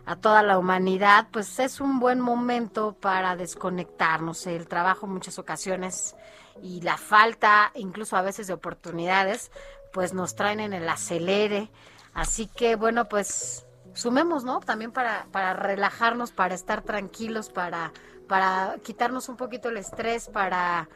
[0.07, 4.47] a toda la humanidad, pues es un buen momento para desconectarnos.
[4.47, 6.17] El trabajo en muchas ocasiones
[6.63, 9.51] y la falta incluso a veces de oportunidades,
[9.93, 11.71] pues nos traen en el acelere.
[12.15, 14.61] Así que bueno, pues sumemos, ¿no?
[14.61, 17.93] También para, para relajarnos, para estar tranquilos, para,
[18.29, 20.89] para quitarnos un poquito el estrés, para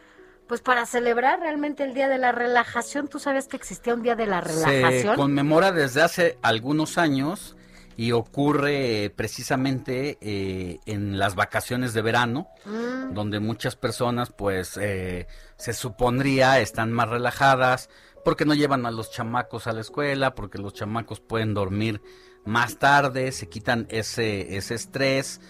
[0.47, 3.09] pues para celebrar realmente el Día de la Relajación.
[3.09, 5.17] ¿Tú sabes que existía un Día de la Se Relajación?
[5.17, 7.57] conmemora desde hace algunos años
[7.97, 13.15] y ocurre eh, precisamente eh, en las vacaciones de verano, Mm.
[13.15, 15.27] donde muchas personas pues eh,
[15.57, 17.91] se supondría están más relajadas
[18.25, 22.01] porque no llevan a los chamacos a la escuela, porque los chamacos pueden dormir
[22.47, 25.41] más tarde, se quitan ese, ese estrés.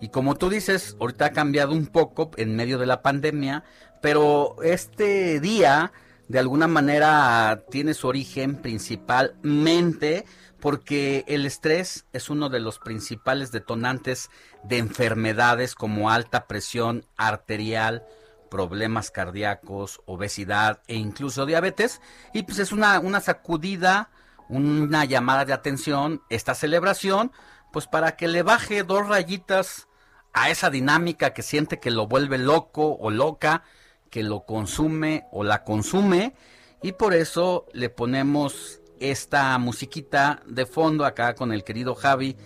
[0.00, 3.64] Y como tú dices, ahorita ha cambiado un poco en medio de la pandemia,
[4.00, 5.92] pero este día
[6.28, 10.24] de alguna manera tiene su origen principalmente
[10.62, 14.30] porque el estrés es uno de los principales detonantes
[14.62, 18.04] de enfermedades como alta presión arterial,
[18.48, 22.00] problemas cardíacos, obesidad e incluso diabetes.
[22.32, 24.10] Y pues es una, una sacudida,
[24.48, 27.32] una llamada de atención, esta celebración,
[27.72, 29.88] pues para que le baje dos rayitas
[30.32, 33.64] a esa dinámica que siente que lo vuelve loco o loca,
[34.10, 36.36] que lo consume o la consume.
[36.82, 42.36] Y por eso le ponemos esta musiquita de fondo acá con el querido Javi,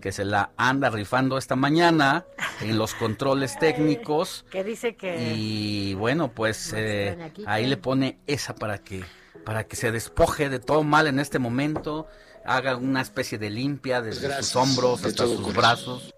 [0.00, 2.26] que se la anda rifando esta mañana
[2.60, 4.44] en los controles técnicos.
[4.50, 5.32] Que dice que...
[5.34, 9.04] Y bueno, pues eh, aquí, ahí le pone esa para que
[9.44, 12.06] para que se despoje de todo mal en este momento,
[12.44, 15.54] haga una especie de limpia desde Gracias, sus hombros de hasta sus corazón.
[15.56, 16.14] brazos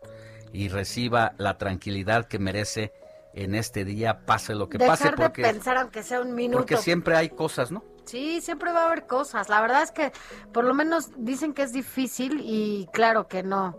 [0.53, 2.93] y reciba la tranquilidad que merece
[3.35, 6.59] en este día, pase lo que Dejar pase, de porque, pensar aunque sea un minuto.
[6.59, 7.82] porque siempre hay cosas, ¿no?
[8.05, 9.48] Sí, siempre va a haber cosas.
[9.48, 10.12] La verdad es que
[10.52, 13.78] por lo menos dicen que es difícil y claro que no,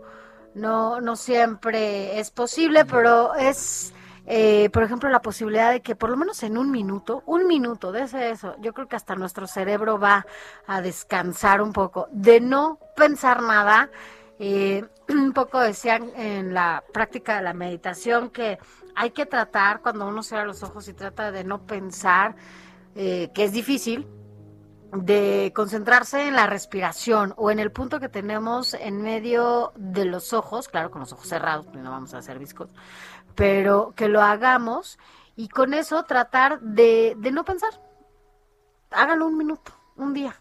[0.54, 3.94] no, no siempre es posible, pero es,
[4.26, 7.92] eh, por ejemplo, la posibilidad de que por lo menos en un minuto, un minuto
[7.92, 10.26] de ese eso, yo creo que hasta nuestro cerebro va
[10.66, 13.90] a descansar un poco, de no pensar nada.
[14.38, 18.58] Eh, un poco decían en la práctica de la meditación que
[18.96, 22.34] hay que tratar cuando uno cierra los ojos y trata de no pensar,
[22.94, 24.08] eh, que es difícil,
[24.90, 30.32] de concentrarse en la respiración o en el punto que tenemos en medio de los
[30.32, 32.70] ojos, claro, con los ojos cerrados, porque no vamos a hacer viscos,
[33.34, 34.98] pero que lo hagamos
[35.36, 37.78] y con eso tratar de, de no pensar.
[38.90, 40.40] Hágalo un minuto, un día,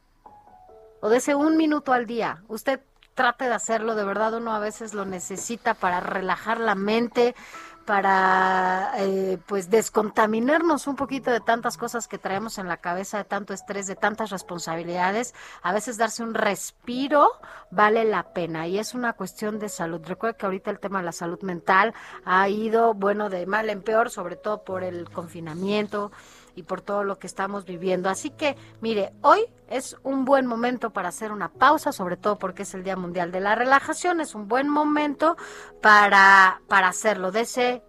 [1.01, 2.43] o de ese un minuto al día.
[2.47, 2.79] Usted
[3.15, 7.35] trate de hacerlo, de verdad uno a veces lo necesita para relajar la mente,
[7.85, 13.25] para eh, pues descontaminarnos un poquito de tantas cosas que traemos en la cabeza, de
[13.25, 15.33] tanto estrés, de tantas responsabilidades.
[15.61, 17.29] A veces darse un respiro
[17.69, 20.01] vale la pena y es una cuestión de salud.
[20.03, 21.93] Recuerda que ahorita el tema de la salud mental
[22.25, 26.11] ha ido, bueno, de mal en peor, sobre todo por el confinamiento
[26.55, 28.09] y por todo lo que estamos viviendo.
[28.09, 32.63] Así que, mire, hoy es un buen momento para hacer una pausa, sobre todo porque
[32.63, 35.37] es el Día Mundial de la Relajación, es un buen momento
[35.81, 37.31] para, para hacerlo.
[37.31, 37.83] Dese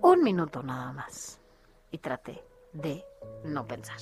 [0.00, 1.40] un minuto nada más
[1.90, 2.42] y trate
[2.72, 3.04] de
[3.44, 3.98] no pensar.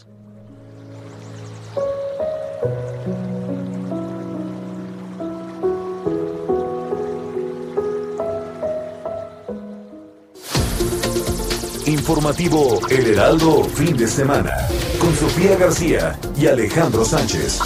[11.92, 14.56] Informativo El Heraldo Fin de Semana
[14.98, 17.58] con Sofía García y Alejandro Sánchez.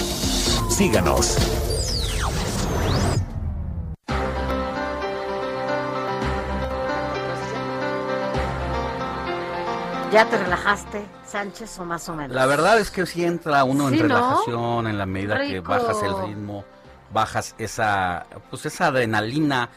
[0.68, 1.36] Síganos.
[10.12, 12.34] ¿Ya te relajaste, Sánchez, o más o menos?
[12.34, 14.14] La verdad es que sí entra uno Sí, en ¿no?
[14.14, 16.64] relajación en la medida que bajas el ritmo,
[17.12, 19.68] bajas esa, pues esa adrenalina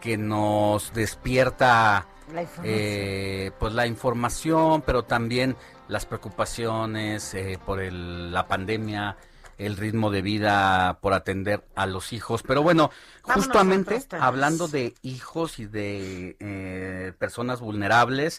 [0.00, 5.56] que nos despierta La eh, pues la información, pero también
[5.88, 9.16] las preocupaciones eh, por el- la pandemia,
[9.58, 12.42] el ritmo de vida por atender a los hijos.
[12.42, 12.90] Pero bueno,
[13.22, 18.38] Vámonos justamente hablando de hijos y de eh, personas vulnerables,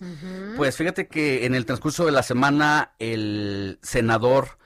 [0.57, 4.57] pues fíjate que en el transcurso de la semana el senador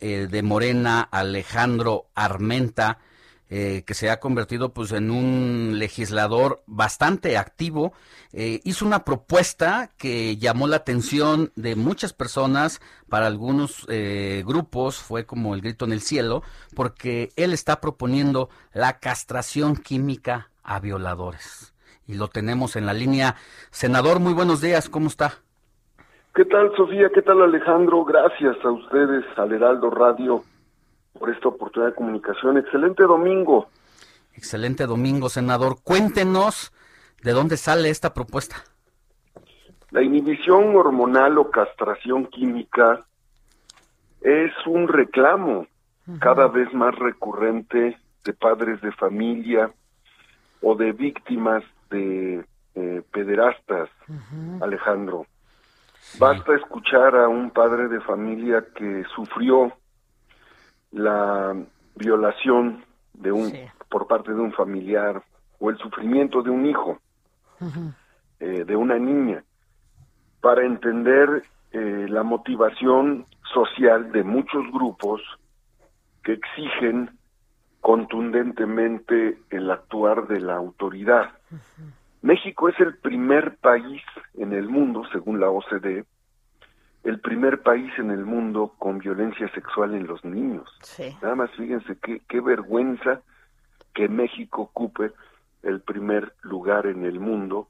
[0.00, 2.98] eh, de Morena, Alejandro Armenta,
[3.54, 7.92] eh, que se ha convertido pues en un legislador bastante activo,
[8.32, 12.80] eh, hizo una propuesta que llamó la atención de muchas personas,
[13.10, 16.42] para algunos eh, grupos fue como el grito en el cielo,
[16.74, 21.74] porque él está proponiendo la castración química a violadores.
[22.06, 23.36] Y lo tenemos en la línea.
[23.70, 25.34] Senador, muy buenos días, ¿cómo está?
[26.34, 27.10] ¿Qué tal, Sofía?
[27.14, 28.02] ¿Qué tal, Alejandro?
[28.06, 30.42] Gracias a ustedes, al Heraldo Radio,
[31.18, 32.58] por esta oportunidad de comunicación.
[32.58, 33.68] Excelente domingo.
[34.34, 35.76] Excelente domingo, senador.
[35.82, 36.72] Cuéntenos
[37.22, 38.56] de dónde sale esta propuesta.
[39.90, 43.04] La inhibición hormonal o castración química
[44.22, 45.66] es un reclamo
[46.18, 49.70] cada vez más recurrente de padres de familia
[50.62, 52.44] o de víctimas de
[52.74, 53.90] eh, pederastas,
[54.60, 55.26] Alejandro.
[56.18, 59.72] Basta escuchar a un padre de familia que sufrió
[60.92, 61.56] la
[61.96, 63.52] violación de un
[63.88, 65.22] por parte de un familiar
[65.58, 66.98] o el sufrimiento de un hijo,
[68.40, 69.44] eh, de una niña,
[70.40, 75.20] para entender eh, la motivación social de muchos grupos
[76.24, 77.10] que exigen
[77.80, 81.30] contundentemente el actuar de la autoridad.
[82.22, 84.02] México es el primer país
[84.34, 86.04] en el mundo, según la OCDE,
[87.04, 90.68] el primer país en el mundo con violencia sexual en los niños.
[91.20, 93.20] Nada más fíjense qué, qué vergüenza
[93.94, 95.12] que México ocupe
[95.62, 97.68] el primer lugar en el mundo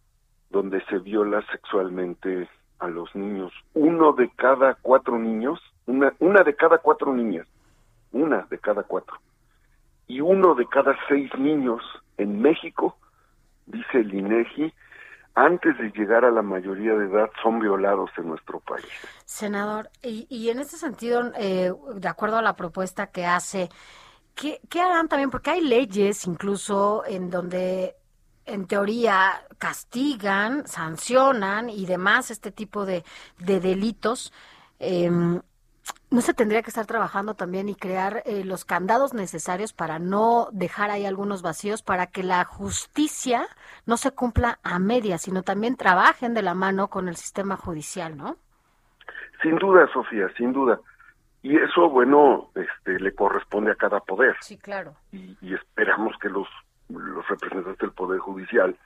[0.50, 2.48] donde se viola sexualmente
[2.78, 3.52] a los niños.
[3.74, 7.46] Uno de cada cuatro niños, una, una de cada cuatro niñas,
[8.12, 9.16] una de cada cuatro.
[10.08, 11.80] Y uno de cada seis niños
[12.18, 12.96] en México,
[13.66, 14.72] dice el INEGI,
[15.34, 18.86] antes de llegar a la mayoría de edad son violados en nuestro país.
[19.24, 23.68] Senador, y, y en este sentido, eh, de acuerdo a la propuesta que hace,
[24.34, 25.30] ¿qué, ¿qué harán también?
[25.30, 27.96] Porque hay leyes incluso en donde,
[28.44, 33.04] en teoría, castigan, sancionan y demás este tipo de,
[33.38, 34.32] de delitos.
[34.78, 35.40] Em,
[36.12, 40.48] ¿No se tendría que estar trabajando también y crear eh, los candados necesarios para no
[40.52, 43.46] dejar ahí algunos vacíos, para que la justicia
[43.86, 48.14] no se cumpla a medias, sino también trabajen de la mano con el sistema judicial,
[48.18, 48.36] ¿no?
[49.42, 50.78] Sin duda, Sofía, sin duda.
[51.40, 54.36] Y eso, bueno, este, le corresponde a cada poder.
[54.40, 54.94] Sí, claro.
[55.12, 56.46] Y, y esperamos que los,
[56.90, 58.76] los representantes del Poder Judicial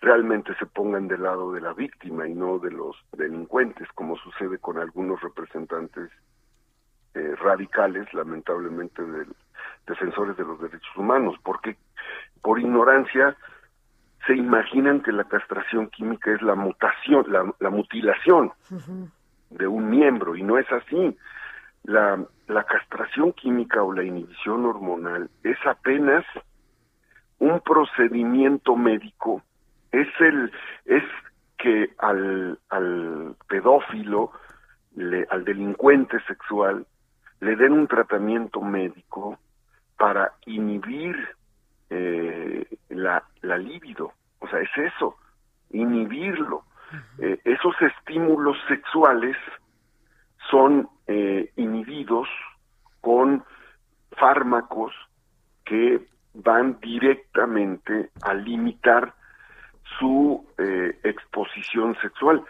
[0.00, 4.58] realmente se pongan del lado de la víctima y no de los delincuentes, como sucede
[4.58, 6.08] con algunos representantes
[7.14, 9.28] eh, radicales, lamentablemente, del,
[9.86, 11.76] defensores de los derechos humanos, porque
[12.40, 13.36] por ignorancia
[14.26, 18.52] se imaginan que la castración química es la mutación, la, la mutilación
[19.50, 21.16] de un miembro, y no es así.
[21.84, 26.24] La, la castración química o la inhibición hormonal es apenas
[27.40, 29.42] un procedimiento médico,
[29.90, 30.52] es el,
[30.84, 31.02] es
[31.58, 34.30] que al, al pedófilo,
[34.94, 36.86] le- al delincuente sexual,
[37.42, 39.36] le den un tratamiento médico
[39.96, 41.16] para inhibir
[41.90, 44.12] eh, la, la libido.
[44.38, 45.16] O sea, es eso,
[45.70, 46.62] inhibirlo.
[47.18, 49.36] Eh, esos estímulos sexuales
[50.50, 52.28] son eh, inhibidos
[53.00, 53.44] con
[54.12, 54.94] fármacos
[55.64, 56.00] que
[56.34, 59.14] van directamente a limitar
[59.98, 62.44] su eh, exposición sexual.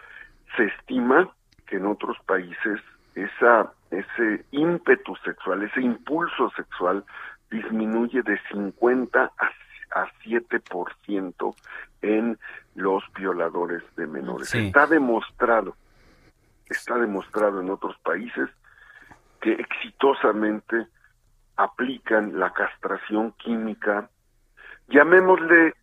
[0.55, 1.33] Se estima
[1.65, 2.79] que en otros países
[3.15, 7.03] esa, ese ímpetu sexual, ese impulso sexual
[7.49, 11.55] disminuye de 50 a, a 7%
[12.01, 12.37] en
[12.75, 14.49] los violadores de menores.
[14.49, 14.67] Sí.
[14.67, 15.75] Está demostrado,
[16.67, 18.49] está demostrado en otros países
[19.41, 20.87] que exitosamente
[21.55, 24.09] aplican la castración química,
[24.87, 25.75] llamémosle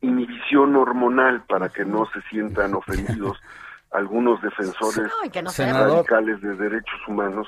[0.00, 3.40] inhibición hormonal para que no se sientan ofendidos
[3.94, 5.08] algunos defensores
[5.42, 5.96] No, Senador.
[5.98, 7.46] radicales de derechos humanos.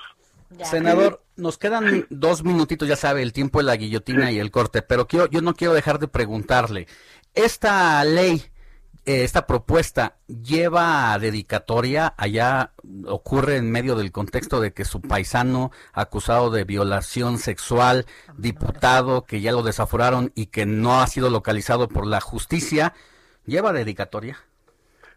[0.62, 4.80] Senador, nos quedan dos minutitos, ya sabe, el tiempo de la guillotina y el corte,
[4.80, 6.86] pero quiero, yo no quiero dejar de preguntarle,
[7.34, 8.44] ¿esta ley,
[9.04, 12.14] eh, esta propuesta, lleva dedicatoria?
[12.16, 12.70] Allá
[13.06, 18.06] ocurre en medio del contexto de que su paisano acusado de violación sexual,
[18.38, 22.94] diputado, que ya lo desaforaron y que no ha sido localizado por la justicia,
[23.46, 24.38] ¿lleva dedicatoria?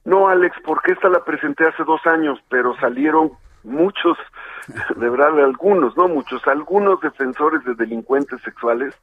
[0.10, 3.31] No, Alex, porque esta la presenté hace dos años, pero salieron
[3.64, 4.18] muchos,
[4.95, 8.95] de verdad, algunos, no muchos, algunos defensores de delincuentes sexuales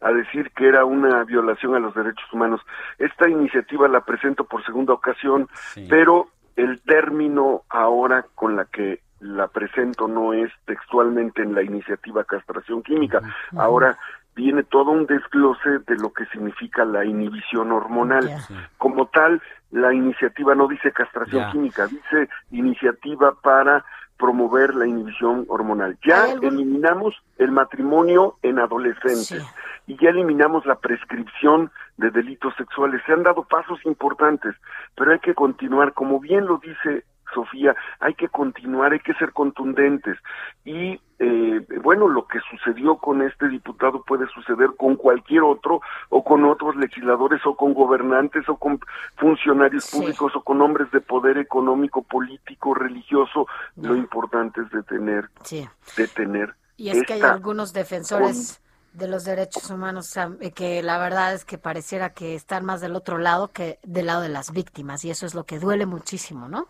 [0.00, 2.60] a decir que era una violación a los derechos humanos.
[2.98, 5.48] Esta iniciativa la presento por segunda ocasión,
[5.88, 12.24] pero el término ahora con la que la presento no es textualmente en la iniciativa
[12.24, 13.20] castración química.
[13.56, 13.96] Ahora
[14.34, 18.30] viene todo un desglose de lo que significa la inhibición hormonal.
[18.78, 23.84] Como tal, la iniciativa no dice castración química, dice iniciativa para
[24.18, 25.98] promover la inhibición hormonal.
[26.06, 29.44] Ya eliminamos el matrimonio en adolescentes
[29.86, 33.02] y ya eliminamos la prescripción de delitos sexuales.
[33.04, 34.54] Se han dado pasos importantes,
[34.94, 39.32] pero hay que continuar, como bien lo dice Sofía, hay que continuar, hay que ser
[39.32, 40.18] contundentes.
[40.64, 46.24] Y eh, bueno, lo que sucedió con este diputado puede suceder con cualquier otro, o
[46.24, 48.80] con otros legisladores, o con gobernantes, o con
[49.16, 53.46] funcionarios públicos, o con hombres de poder económico, político, religioso.
[53.76, 55.68] Lo importante es detener, Sí.
[55.96, 56.54] detener.
[56.76, 58.60] Y es que hay algunos defensores
[58.92, 62.94] de los derechos humanos eh, que la verdad es que pareciera que están más del
[62.94, 66.48] otro lado que del lado de las víctimas y eso es lo que duele muchísimo,
[66.48, 66.68] ¿no?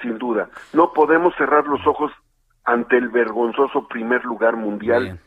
[0.00, 0.48] Sin duda.
[0.72, 2.12] No podemos cerrar los ojos
[2.64, 5.18] ante el vergonzoso primer lugar mundial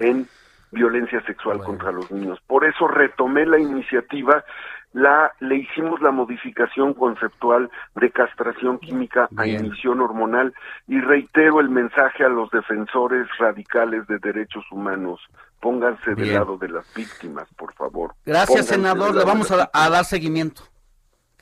[0.00, 0.26] en
[0.72, 2.38] violencia sexual contra los niños.
[2.46, 4.44] Por eso retomé la iniciativa,
[4.92, 10.54] la le hicimos la modificación conceptual de castración química a inhibición hormonal
[10.88, 15.20] y reitero el mensaje a los defensores radicales de derechos humanos.
[15.60, 18.14] Pónganse del lado de las víctimas, por favor.
[18.24, 20.69] Gracias, Pónganse senador, le vamos a dar seguimiento.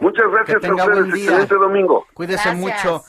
[0.00, 1.00] Muchas gracias Que tenga a ustedes.
[1.06, 1.24] buen día.
[1.30, 2.06] Excelente domingo.
[2.14, 2.56] Cuídese Gracias.
[2.84, 3.04] mucho.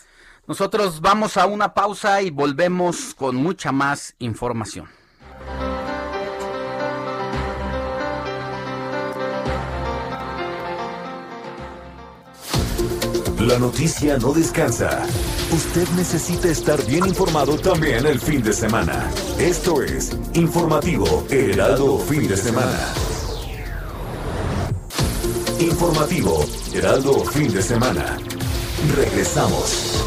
[0.48, 4.88] Nosotros vamos a una pausa y volvemos con mucha más información.
[13.40, 15.06] La noticia no descansa.
[15.52, 19.10] Usted necesita estar bien informado también el fin de semana.
[19.40, 22.78] Esto es Informativo Heraldo Fin de Semana.
[25.60, 28.18] Informativo Heraldo Fin de Semana.
[28.96, 30.06] Regresamos.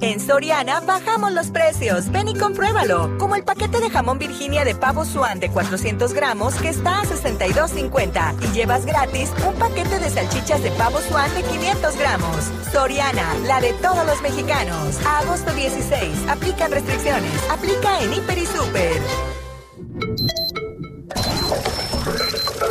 [0.00, 2.10] En Soriana bajamos los precios.
[2.10, 3.18] Ven y compruébalo.
[3.18, 7.04] Como el paquete de jamón Virginia de pavo Swan de 400 gramos que está a
[7.04, 12.36] 62.50 y llevas gratis un paquete de salchichas de pavo Swan de 500 gramos.
[12.72, 14.98] Soriana, la de todos los mexicanos.
[15.04, 16.28] Agosto 16.
[16.28, 17.32] Aplican restricciones.
[17.50, 19.02] Aplica en Hiper y Super.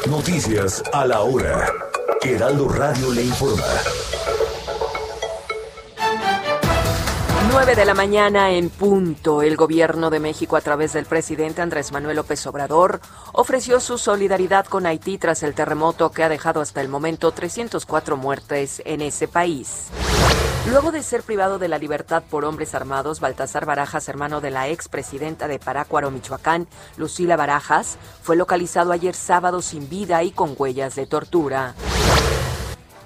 [0.09, 1.67] Noticias a la hora.
[2.21, 3.63] Heraldo Radio le informa.
[7.51, 9.41] 9 de la mañana en punto.
[9.41, 13.01] El gobierno de México, a través del presidente Andrés Manuel López Obrador,
[13.33, 18.17] ofreció su solidaridad con Haití tras el terremoto que ha dejado hasta el momento 304
[18.17, 19.89] muertes en ese país.
[20.69, 24.69] Luego de ser privado de la libertad por hombres armados, Baltasar Barajas, hermano de la
[24.69, 26.67] expresidenta de Parácuaro, Michoacán,
[26.97, 31.73] Lucila Barajas, fue localizado ayer sábado sin vida y con huellas de tortura.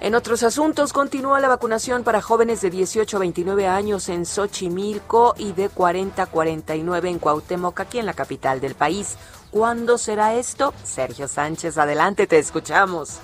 [0.00, 5.34] En otros asuntos, continúa la vacunación para jóvenes de 18 a 29 años en Xochimilco
[5.38, 9.16] y de 40 a 49 en Cuauhtémoc, aquí en la capital del país.
[9.50, 10.74] ¿Cuándo será esto?
[10.84, 13.18] Sergio Sánchez, adelante, te escuchamos.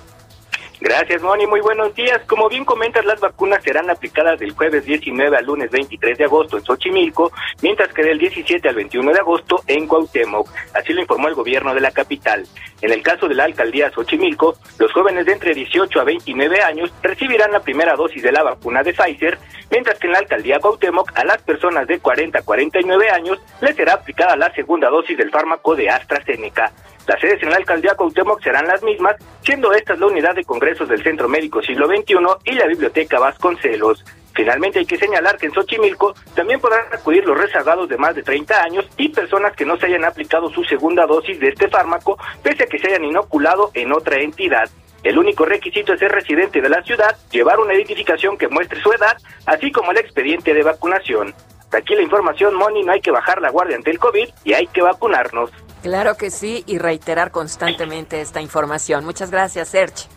[0.83, 1.47] Gracias, Moni.
[1.47, 2.19] Muy buenos días.
[2.27, 6.57] Como bien comentas, las vacunas serán aplicadas del jueves 19 al lunes 23 de agosto
[6.57, 7.31] en Xochimilco,
[7.61, 10.49] mientras que del 17 al 21 de agosto en Cuauhtémoc.
[10.73, 12.45] Así lo informó el gobierno de la capital.
[12.81, 16.91] En el caso de la alcaldía Xochimilco, los jóvenes de entre 18 a 29 años
[17.01, 19.39] recibirán la primera dosis de la vacuna de Pfizer,
[19.71, 23.73] mientras que en la alcaldía Cuauhtémoc a las personas de 40 a 49 años les
[23.77, 26.73] será aplicada la segunda dosis del fármaco de AstraZeneca.
[27.07, 30.87] Las sedes en la alcaldía Cuauhtémoc serán las mismas, siendo estas la unidad de congresos
[30.87, 32.15] del Centro Médico Siglo XXI
[32.45, 34.05] y la Biblioteca Vasconcelos.
[34.33, 38.23] Finalmente hay que señalar que en Xochimilco también podrán acudir los rezagados de más de
[38.23, 42.17] 30 años y personas que no se hayan aplicado su segunda dosis de este fármaco,
[42.41, 44.69] pese a que se hayan inoculado en otra entidad.
[45.03, 48.91] El único requisito es ser residente de la ciudad, llevar una identificación que muestre su
[48.93, 51.35] edad, así como el expediente de vacunación.
[51.71, 54.67] Aquí la información, Moni, no hay que bajar la guardia ante el COVID y hay
[54.67, 55.51] que vacunarnos.
[55.83, 59.03] Claro que sí, y reiterar constantemente esta información.
[59.03, 60.07] Muchas gracias, Serge.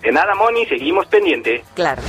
[0.00, 1.64] De nada, Moni, seguimos pendiente.
[1.74, 2.02] Claro.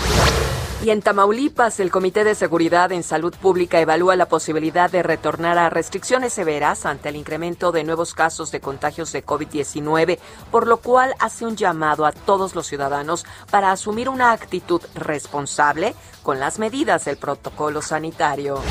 [0.81, 5.57] Y en Tamaulipas, el Comité de Seguridad en Salud Pública evalúa la posibilidad de retornar
[5.57, 10.19] a restricciones severas ante el incremento de nuevos casos de contagios de COVID-19,
[10.51, 15.95] por lo cual hace un llamado a todos los ciudadanos para asumir una actitud responsable
[16.21, 18.61] con las medidas del protocolo sanitario.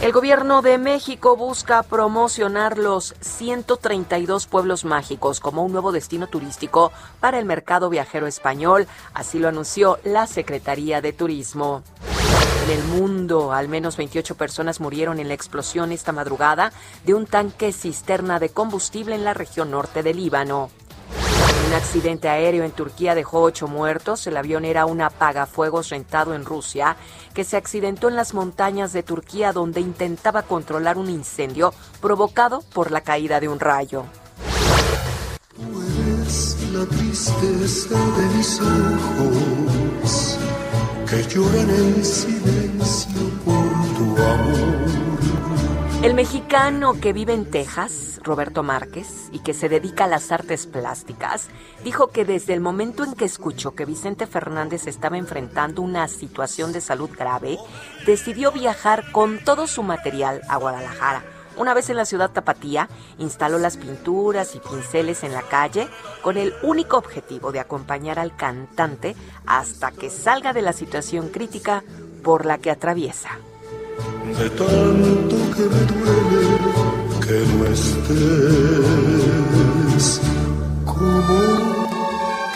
[0.00, 6.92] El gobierno de México busca promocionar los 132 pueblos mágicos como un nuevo destino turístico
[7.18, 11.82] para el mercado viajero español, así lo anunció la Secretaría de Turismo.
[12.66, 16.72] En el mundo, al menos 28 personas murieron en la explosión esta madrugada
[17.04, 20.70] de un tanque cisterna de combustible en la región norte del Líbano.
[21.68, 24.26] Un accidente aéreo en Turquía dejó ocho muertos.
[24.26, 26.96] El avión era un apagafuegos rentado en Rusia
[27.38, 32.90] que se accidentó en las montañas de Turquía donde intentaba controlar un incendio provocado por
[32.90, 34.06] la caída de un rayo.
[36.72, 40.36] la tristeza de mis ojos
[41.08, 45.37] que lloran en silencio por tu amor.
[46.00, 50.68] El mexicano que vive en Texas, Roberto Márquez, y que se dedica a las artes
[50.68, 51.48] plásticas,
[51.82, 56.72] dijo que desde el momento en que escuchó que Vicente Fernández estaba enfrentando una situación
[56.72, 57.58] de salud grave,
[58.06, 61.24] decidió viajar con todo su material a Guadalajara.
[61.56, 62.88] Una vez en la ciudad tapatía,
[63.18, 65.88] instaló las pinturas y pinceles en la calle
[66.22, 69.16] con el único objetivo de acompañar al cantante
[69.46, 71.82] hasta que salga de la situación crítica
[72.22, 73.30] por la que atraviesa.
[74.38, 76.44] De tanto que me duele
[77.24, 78.20] que no estés
[80.84, 81.38] como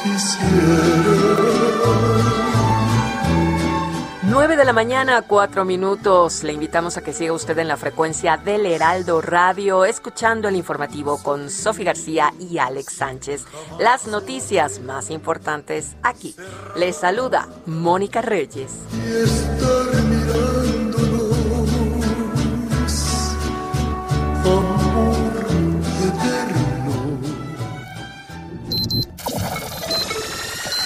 [0.02, 1.42] quisiera.
[4.32, 6.42] 9 de la mañana, 4 minutos.
[6.42, 11.22] Le invitamos a que siga usted en la frecuencia del Heraldo Radio, escuchando el informativo
[11.22, 13.44] con Sofi García y Alex Sánchez.
[13.78, 16.34] Las noticias más importantes aquí.
[16.76, 18.72] Le saluda Mónica Reyes.
[18.94, 20.81] Y estar mirándonos,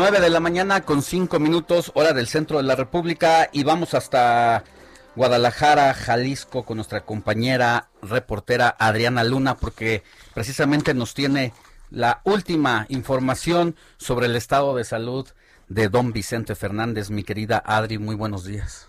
[0.00, 3.92] Nueve de la mañana con cinco minutos, hora del centro de la República, y vamos
[3.92, 4.64] hasta
[5.14, 10.02] Guadalajara, Jalisco, con nuestra compañera reportera Adriana Luna, porque
[10.32, 11.52] precisamente nos tiene
[11.90, 15.28] la última información sobre el estado de salud
[15.68, 17.10] de don Vicente Fernández.
[17.10, 18.88] Mi querida Adri, muy buenos días.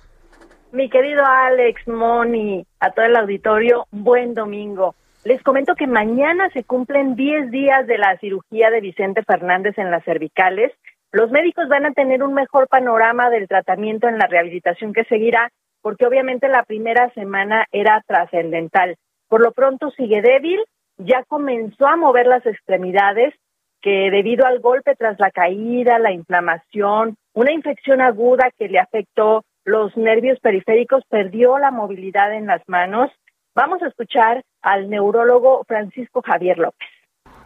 [0.72, 4.96] Mi querido Alex, Moni, a todo el auditorio, buen domingo.
[5.26, 9.92] Les comento que mañana se cumplen 10 días de la cirugía de Vicente Fernández en
[9.92, 10.72] las cervicales.
[11.14, 15.50] Los médicos van a tener un mejor panorama del tratamiento en la rehabilitación que seguirá,
[15.82, 18.96] porque obviamente la primera semana era trascendental.
[19.28, 20.64] Por lo pronto sigue débil,
[20.98, 23.34] ya comenzó a mover las extremidades,
[23.82, 29.44] que debido al golpe tras la caída, la inflamación, una infección aguda que le afectó
[29.66, 33.12] los nervios periféricos, perdió la movilidad en las manos.
[33.54, 36.88] Vamos a escuchar al neurólogo Francisco Javier López.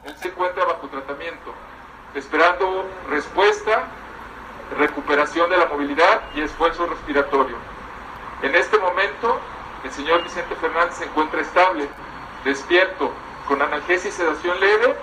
[0.06, 1.52] Él se bajo tratamiento,
[2.16, 3.88] esperando respuesta,
[4.78, 7.58] recuperación de la movilidad y esfuerzo respiratorio.
[8.42, 9.40] En este momento,
[9.84, 11.88] el señor Vicente Fernández se encuentra estable,
[12.44, 13.12] despierto,
[13.48, 14.96] con analgesia y sedación leve,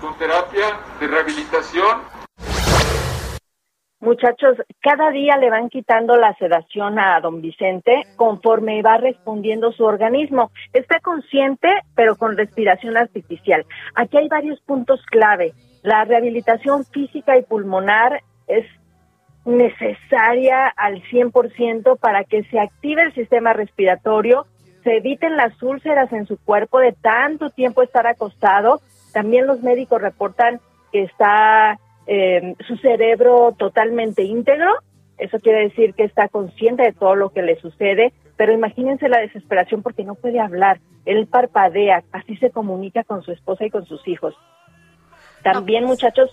[0.00, 2.16] con terapia de rehabilitación
[3.98, 9.84] Muchachos, cada día le van quitando la sedación a don Vicente conforme va respondiendo su
[9.84, 10.52] organismo.
[10.74, 13.64] Está consciente, pero con respiración artificial.
[13.94, 15.54] Aquí hay varios puntos clave.
[15.86, 18.66] La rehabilitación física y pulmonar es
[19.44, 24.46] necesaria al 100% para que se active el sistema respiratorio,
[24.82, 28.80] se eviten las úlceras en su cuerpo de tanto tiempo estar acostado.
[29.12, 30.58] También los médicos reportan
[30.90, 34.72] que está eh, su cerebro totalmente íntegro.
[35.18, 39.20] Eso quiere decir que está consciente de todo lo que le sucede, pero imagínense la
[39.20, 40.80] desesperación porque no puede hablar.
[41.04, 44.34] Él parpadea, así se comunica con su esposa y con sus hijos.
[45.52, 46.30] También, muchachos,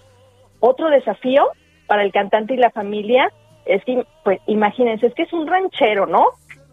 [0.59, 1.49] otro desafío
[1.87, 3.31] para el cantante y la familia
[3.65, 6.27] es que, pues, imagínense, es que es un ranchero, ¿no?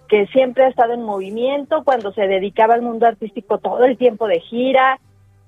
[0.08, 4.26] que siempre ha estado en movimiento, cuando se dedicaba al mundo artístico todo el tiempo
[4.26, 4.98] de gira,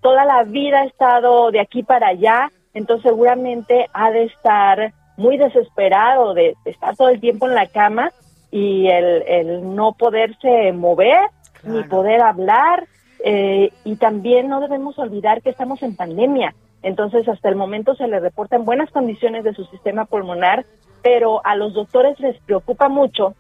[0.01, 5.37] toda la vida ha estado de aquí para allá, entonces seguramente ha de estar muy
[5.37, 8.13] desesperado de, estar todo el tiempo en la cama
[8.51, 11.29] y el, no poderse mover
[11.65, 12.87] ni poder hablar.
[13.25, 16.55] Eh, y también no debemos olvidar que estamos en pandemia.
[16.83, 20.67] Entonces, hasta el momento se le reportan buenas condiciones de su sistema pulmonar,
[21.03, 23.35] pero a los doctores les preocupa mucho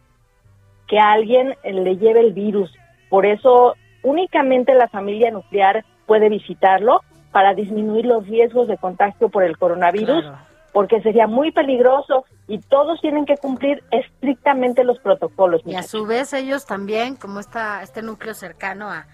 [0.87, 2.73] que alguien le lleve el virus.
[3.09, 7.01] Por eso, únicamente la familia nuclear puede visitarlo
[7.33, 10.25] para disminuir los riesgos de contagio por el coronavirus,
[10.73, 15.63] porque sería muy peligroso y todos tienen que cumplir estrictamente los protocolos.
[15.65, 19.07] Y a su vez ellos también, como está este núcleo cercano a,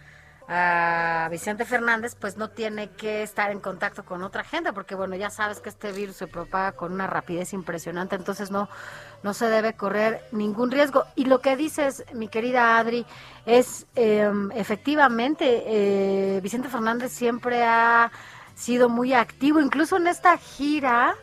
[0.50, 5.14] a Vicente Fernández, pues no tiene que estar en contacto con otra gente, porque bueno,
[5.14, 8.68] ya sabes que este virus se propaga con una rapidez impresionante, entonces no,
[9.22, 11.04] no se debe correr ningún riesgo.
[11.16, 13.04] Y lo que dices, mi querida Adri,
[13.44, 18.10] es em, efectivamente, eh, Vicente Fernández siempre ha
[18.54, 21.14] sido muy activo, incluso en esta gira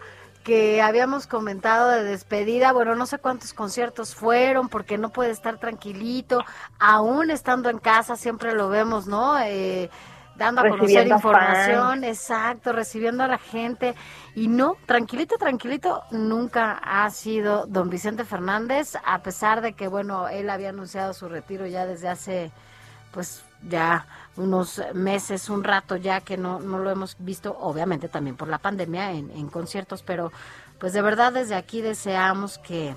[0.45, 5.57] que habíamos comentado de despedida, bueno, no sé cuántos conciertos fueron, porque no puede estar
[5.57, 6.45] tranquilito,
[6.79, 9.39] aún estando en casa, siempre lo vemos, ¿no?
[9.39, 9.89] Eh,
[10.35, 13.95] dando a conocer información, exacto, recibiendo a la gente.
[14.35, 20.27] Y no, tranquilito, tranquilito, nunca ha sido don Vicente Fernández, a pesar de que, bueno,
[20.27, 22.51] él había anunciado su retiro ya desde hace,
[23.11, 24.05] pues, ya
[24.37, 28.57] unos meses, un rato ya que no, no lo hemos visto, obviamente también por la
[28.57, 30.31] pandemia en, conciertos, pero
[30.79, 32.95] pues de verdad desde aquí deseamos que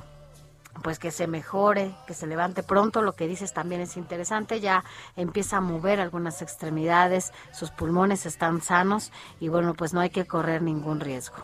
[0.83, 4.85] pues que se mejore, que se levante pronto, lo que dices también es interesante, ya
[5.17, 10.25] empieza a mover algunas extremidades, sus pulmones están sanos y bueno, pues no hay que
[10.25, 11.39] correr ningún riesgo.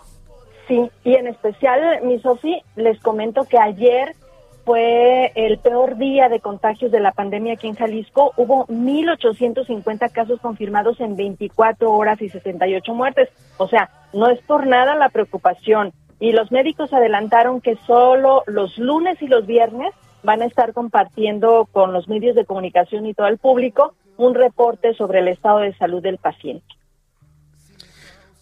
[0.69, 4.15] Sí, y en especial, mi Sofi, les comento que ayer
[4.65, 8.33] fue el peor día de contagios de la pandemia aquí en Jalisco.
[8.37, 13.29] Hubo 1.850 casos confirmados en 24 horas y 68 muertes.
[13.59, 15.93] O sea, no es por nada la preocupación.
[16.19, 19.93] Y los médicos adelantaron que solo los lunes y los viernes
[20.23, 24.95] van a estar compartiendo con los medios de comunicación y todo el público un reporte
[24.95, 26.67] sobre el estado de salud del paciente.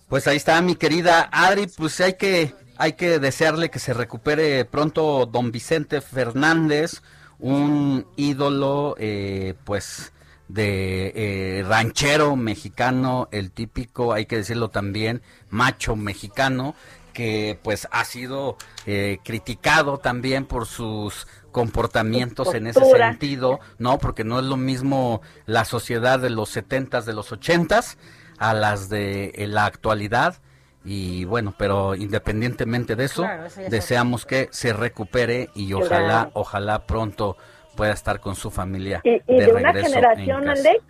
[0.09, 2.53] Pues ahí está mi querida Adri, pues hay que
[2.83, 7.01] hay que desearle que se recupere pronto don Vicente Fernández,
[7.39, 10.13] un ídolo, eh, pues,
[10.49, 16.75] de eh, ranchero mexicano, el típico, hay que decirlo también, macho mexicano,
[17.13, 23.99] que pues ha sido eh, criticado también por sus comportamientos en ese sentido, ¿no?
[23.99, 27.97] Porque no es lo mismo la sociedad de los setentas, de los ochentas,
[28.39, 30.41] a las de la actualidad
[30.85, 33.25] y bueno, pero independientemente de eso,
[33.69, 37.37] deseamos que se recupere y ojalá, ojalá pronto
[37.77, 39.01] pueda estar con su familia.
[39.05, 40.83] Y, de, una generación, Alex,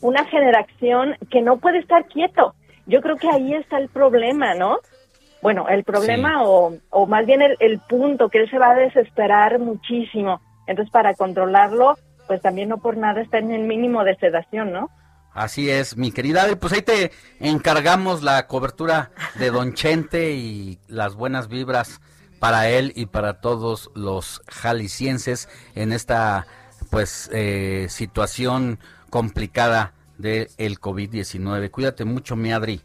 [0.00, 2.54] una generación que no puede estar quieto.
[2.86, 4.78] Yo creo que ahí está el problema, ¿no?
[5.42, 8.74] Bueno, el problema o, o más bien el, el punto, que él se va a
[8.74, 10.40] desesperar muchísimo.
[10.66, 11.96] Entonces, para controlarlo,
[12.26, 14.90] pues también no por nada está en el mínimo de sedación, ¿no?
[15.36, 21.14] Así es, mi querida Pues ahí te encargamos la cobertura de Don Chente y las
[21.14, 22.00] buenas vibras
[22.40, 26.46] para él y para todos los jaliscienses en esta
[26.90, 28.78] pues eh, situación
[29.10, 31.70] complicada del el COVID-19.
[31.70, 32.80] Cuídate mucho, mi Adri.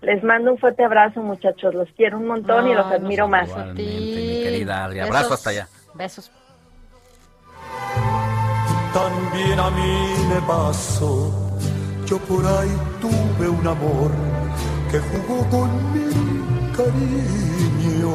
[0.00, 1.74] Les mando un fuerte abrazo, muchachos.
[1.74, 3.48] Los quiero un montón y los admiro más.
[3.48, 5.00] Igualmente, mi querida Adri.
[5.00, 5.68] Abrazo hasta allá.
[5.94, 6.32] Besos.
[8.94, 11.49] También a mí me pasó
[12.10, 12.70] yo por ahí
[13.00, 14.10] tuve un amor
[14.90, 18.14] que jugó con mi cariño.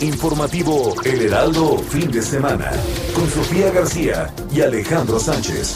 [0.00, 2.70] Informativo El Heraldo, fin de semana,
[3.14, 5.74] con Sofía García y Alejandro Sánchez.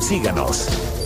[0.00, 1.03] Síganos.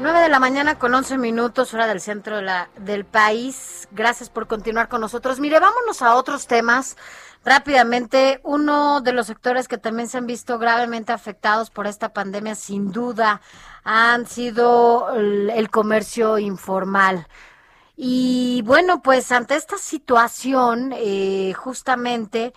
[0.00, 3.86] 9 de la mañana con 11 minutos, hora del centro de la, del país.
[3.90, 5.40] Gracias por continuar con nosotros.
[5.40, 6.96] Mire, vámonos a otros temas.
[7.44, 12.54] Rápidamente, uno de los sectores que también se han visto gravemente afectados por esta pandemia,
[12.54, 13.42] sin duda,
[13.84, 17.26] han sido el, comercio informal.
[17.94, 22.54] Y bueno, pues ante esta situación, eh, justamente,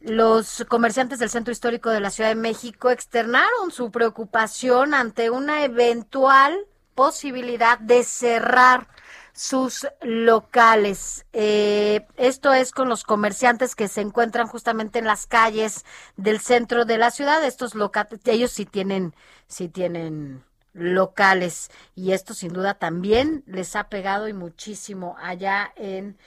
[0.00, 5.64] los comerciantes del Centro Histórico de la Ciudad de México externaron su preocupación ante una
[5.64, 6.66] eventual
[7.00, 8.86] posibilidad de cerrar
[9.32, 11.24] sus locales.
[11.32, 15.86] Eh, esto es con los comerciantes que se encuentran justamente en las calles
[16.18, 17.42] del centro de la ciudad.
[17.42, 19.14] Estos locales, ellos sí tienen,
[19.46, 20.44] sí tienen
[20.74, 21.70] locales.
[21.94, 26.18] Y esto sin duda también les ha pegado y muchísimo allá en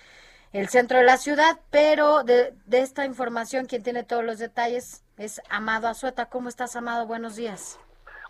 [0.54, 5.04] el centro de la ciudad, pero de, de esta información quien tiene todos los detalles
[5.18, 6.30] es Amado Azueta.
[6.30, 7.06] ¿Cómo estás, Amado?
[7.06, 7.78] Buenos días.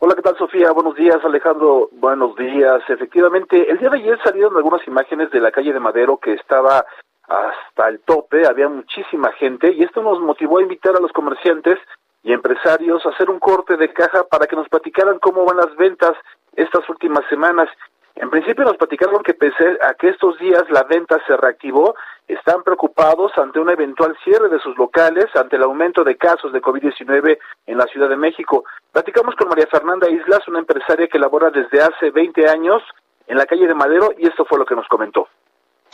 [0.06, 0.70] Hola, ¿qué tal, Sofía?
[0.74, 1.88] Buenos días, Alejandro.
[1.94, 2.82] Buenos días.
[2.90, 6.86] Efectivamente, el día de ayer salieron algunas imágenes de la calle de Madero que estaba
[7.26, 11.80] hasta el tope, había muchísima gente y esto nos motivó a invitar a los comerciantes
[12.22, 15.74] y empresarios a hacer un corte de caja para que nos platicaran cómo van las
[15.78, 16.18] ventas
[16.58, 17.70] estas últimas semanas.
[18.16, 21.96] En principio nos platicaron que pese a que estos días la venta se reactivó,
[22.28, 26.62] están preocupados ante un eventual cierre de sus locales, ante el aumento de casos de
[26.62, 28.66] COVID-19 en la Ciudad de México.
[28.92, 32.84] Platicamos con María Fernanda Islas, una empresaria que labora desde hace 20 años
[33.28, 35.28] en la calle de Madero, y esto fue lo que nos comentó.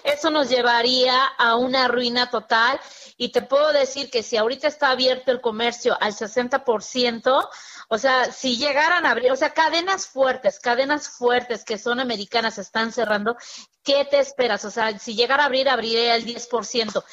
[0.04, 2.80] Eso nos llevaría a una ruina total
[3.18, 7.50] y te puedo decir que si ahorita está abierto el comercio al 60%,
[7.90, 12.58] o sea, si llegaran a abrir, o sea, cadenas fuertes, cadenas fuertes que son americanas
[12.58, 13.36] están cerrando,
[13.84, 14.64] ¿qué te esperas?
[14.66, 17.04] O sea, si llegara a abrir, abriría el 10%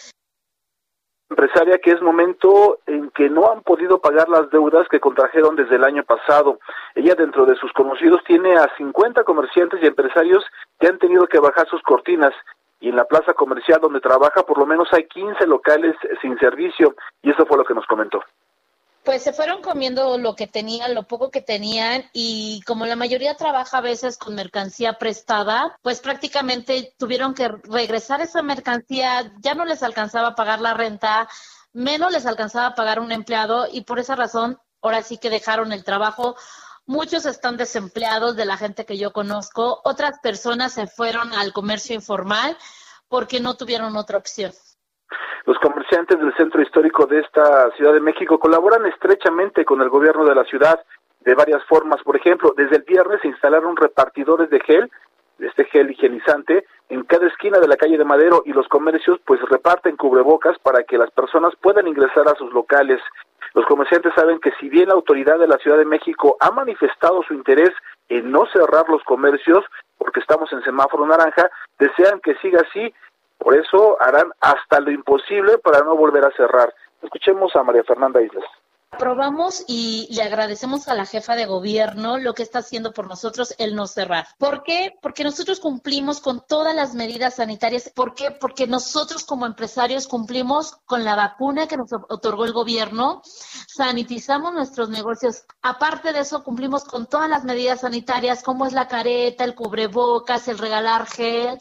[1.28, 5.76] empresaria que es momento en que no han podido pagar las deudas que contrajeron desde
[5.76, 6.58] el año pasado.
[6.94, 10.44] Ella dentro de sus conocidos tiene a 50 comerciantes y empresarios
[10.78, 12.32] que han tenido que bajar sus cortinas
[12.80, 16.94] y en la plaza comercial donde trabaja por lo menos hay 15 locales sin servicio
[17.22, 18.20] y eso fue lo que nos comentó.
[19.04, 23.36] Pues se fueron comiendo lo que tenían, lo poco que tenían y como la mayoría
[23.36, 29.64] trabaja a veces con mercancía prestada, pues prácticamente tuvieron que regresar esa mercancía, ya no
[29.64, 31.28] les alcanzaba pagar la renta,
[31.72, 35.72] menos les alcanzaba a pagar un empleado y por esa razón ahora sí que dejaron
[35.72, 36.36] el trabajo
[36.86, 39.80] Muchos están desempleados de la gente que yo conozco.
[39.84, 42.56] Otras personas se fueron al comercio informal
[43.08, 44.52] porque no tuvieron otra opción.
[45.46, 50.24] Los comerciantes del centro histórico de esta Ciudad de México colaboran estrechamente con el gobierno
[50.24, 50.80] de la ciudad
[51.20, 52.00] de varias formas.
[52.04, 54.88] Por ejemplo, desde el viernes se instalaron repartidores de gel,
[55.38, 59.18] de este gel higienizante, en cada esquina de la calle de Madero y los comercios
[59.26, 63.00] pues reparten cubrebocas para que las personas puedan ingresar a sus locales.
[63.56, 67.22] Los comerciantes saben que si bien la autoridad de la Ciudad de México ha manifestado
[67.22, 67.70] su interés
[68.10, 69.64] en no cerrar los comercios,
[69.96, 72.92] porque estamos en semáforo naranja, desean que siga así,
[73.38, 76.74] por eso harán hasta lo imposible para no volver a cerrar.
[77.00, 78.44] Escuchemos a María Fernanda Islas
[78.90, 83.54] aprobamos y le agradecemos a la jefa de gobierno lo que está haciendo por nosotros
[83.58, 84.26] el no cerrar.
[84.38, 84.92] ¿Por qué?
[85.02, 87.90] Porque nosotros cumplimos con todas las medidas sanitarias.
[87.94, 88.30] ¿Por qué?
[88.30, 93.22] Porque nosotros como empresarios cumplimos con la vacuna que nos otorgó el gobierno,
[93.66, 95.44] sanitizamos nuestros negocios.
[95.62, 100.48] Aparte de eso, cumplimos con todas las medidas sanitarias como es la careta, el cubrebocas,
[100.48, 101.58] el regalar gel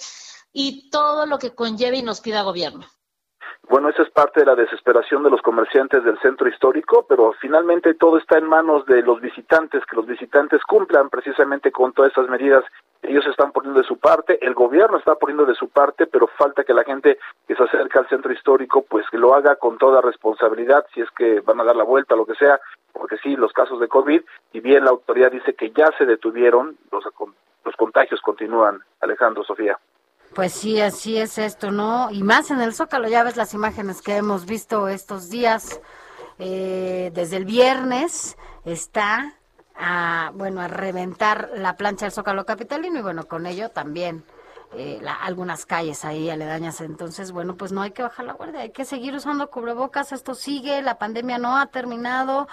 [0.53, 2.87] y todo lo que conlleve y nos pida gobierno.
[3.67, 7.95] Bueno, esa es parte de la desesperación de los comerciantes del centro histórico, pero finalmente
[7.95, 12.29] todo está en manos de los visitantes, que los visitantes cumplan precisamente con todas esas
[12.29, 12.63] medidas.
[13.01, 16.63] Ellos están poniendo de su parte, el gobierno está poniendo de su parte, pero falta
[16.63, 17.17] que la gente
[17.47, 21.09] que se acerca al centro histórico, pues que lo haga con toda responsabilidad, si es
[21.11, 22.59] que van a dar la vuelta, lo que sea,
[22.93, 24.21] porque sí, los casos de COVID,
[24.53, 27.03] y bien la autoridad dice que ya se detuvieron, los,
[27.65, 28.79] los contagios continúan.
[29.01, 29.77] Alejandro, Sofía.
[30.35, 32.11] Pues sí, así es esto, ¿no?
[32.11, 35.79] Y más en el Zócalo, ya ves las imágenes que hemos visto estos días,
[36.39, 38.35] eh, desde el viernes
[38.65, 39.37] está
[39.77, 44.25] a, bueno, a reventar la plancha del Zócalo Capitalino y bueno, con ello también
[44.77, 46.81] eh, algunas calles ahí aledañas.
[46.81, 50.11] Entonces, bueno, pues no hay que bajar la guardia, hay que seguir usando cubrebocas.
[50.11, 52.47] Esto sigue, la pandemia no ha terminado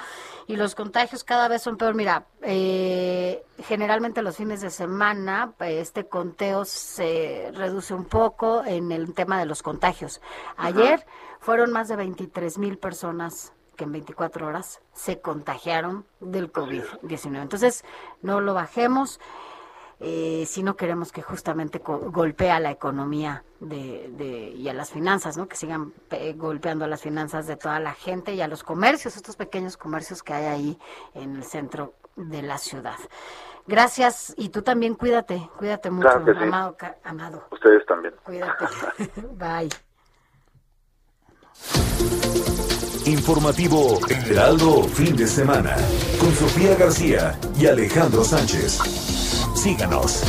[0.47, 1.95] y los contagios cada vez son peor.
[1.95, 9.15] Mira, eh, generalmente los fines de semana este conteo se reduce un poco en el
[9.15, 10.21] tema de los contagios.
[10.57, 11.05] Ayer
[11.41, 17.43] fueron más de 23 mil personas que en 24 horas se contagiaron del COVID-19.
[17.43, 17.85] Entonces,
[18.21, 19.19] no lo bajemos
[20.03, 24.91] eh, si no queremos que justamente golpee a la economía de, de, y a las
[24.91, 25.47] finanzas, ¿no?
[25.47, 25.93] Que sigan
[26.37, 30.23] golpeando a las finanzas de toda la gente y a los comercios, estos pequeños comercios
[30.23, 30.79] que hay ahí
[31.15, 32.97] en el centro de la ciudad.
[33.67, 37.47] Gracias y tú también cuídate, cuídate mucho, amado, amado.
[37.53, 38.15] Ustedes también.
[38.25, 38.65] Cuídate.
[39.39, 39.69] Bye.
[43.07, 45.77] Informativo Heraldo Fin de Semana
[46.19, 49.22] con Sofía García y Alejandro Sánchez.
[49.55, 50.23] Síganos.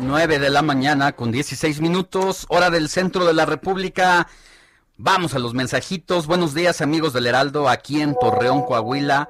[0.00, 4.28] 9 de la mañana con 16 minutos, hora del centro de la República.
[4.96, 6.26] Vamos a los mensajitos.
[6.26, 9.28] Buenos días amigos del Heraldo, aquí en Torreón, Coahuila,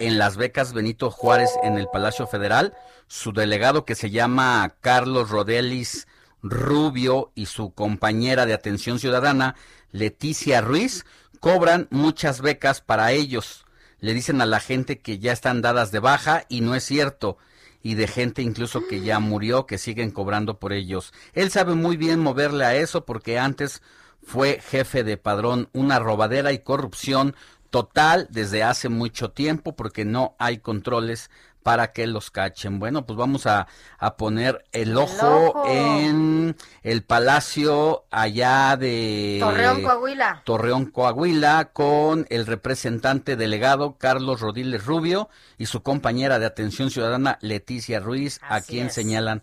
[0.00, 2.74] en las becas Benito Juárez en el Palacio Federal.
[3.08, 6.06] Su delegado que se llama Carlos Rodelis
[6.42, 9.54] Rubio y su compañera de atención ciudadana,
[9.92, 11.04] Leticia Ruiz,
[11.42, 13.66] cobran muchas becas para ellos.
[13.98, 17.36] Le dicen a la gente que ya están dadas de baja y no es cierto.
[17.82, 21.12] Y de gente incluso que ya murió, que siguen cobrando por ellos.
[21.32, 23.82] Él sabe muy bien moverle a eso porque antes
[24.22, 27.34] fue jefe de padrón, una robadera y corrupción
[27.70, 31.28] total desde hace mucho tiempo porque no hay controles
[31.62, 32.78] para que los cachen.
[32.78, 33.66] Bueno, pues vamos a,
[33.98, 35.64] a poner el ojo, ojo.
[35.68, 40.42] en el palacio allá de Torreón, Coahuila.
[40.44, 45.28] Torreón, Coahuila, con el representante delegado Carlos Rodiles Rubio
[45.58, 48.94] y su compañera de atención ciudadana Leticia Ruiz, a quien es.
[48.94, 49.42] señalan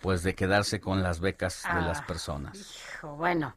[0.00, 2.56] pues de quedarse con las becas de las Ah, personas.
[2.94, 3.54] Hijo, Bueno.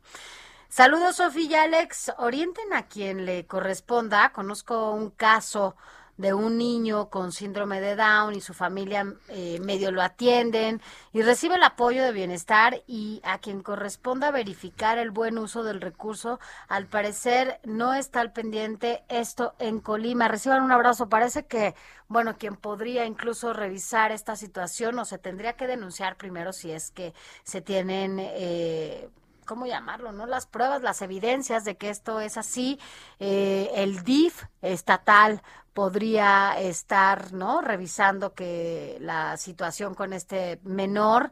[0.69, 2.13] Saludos, Sofía y Alex.
[2.17, 4.31] Orienten a quien le corresponda.
[4.31, 5.75] Conozco un caso
[6.17, 10.81] de un niño con síndrome de Down y su familia eh, medio lo atienden
[11.13, 15.81] y recibe el apoyo de bienestar y a quien corresponda verificar el buen uso del
[15.81, 20.27] recurso, al parecer no está al pendiente esto en Colima.
[20.27, 21.09] Reciban un abrazo.
[21.09, 21.75] Parece que,
[22.07, 26.91] bueno, quien podría incluso revisar esta situación o se tendría que denunciar primero si es
[26.91, 27.13] que
[27.43, 28.17] se tienen...
[28.19, 29.09] Eh,
[29.45, 30.11] ¿cómo llamarlo?
[30.11, 30.25] ¿No?
[30.25, 32.79] Las pruebas, las evidencias de que esto es así.
[33.19, 35.41] Eh, el DIF estatal
[35.73, 37.61] podría estar, ¿no?
[37.61, 41.31] Revisando que la situación con este menor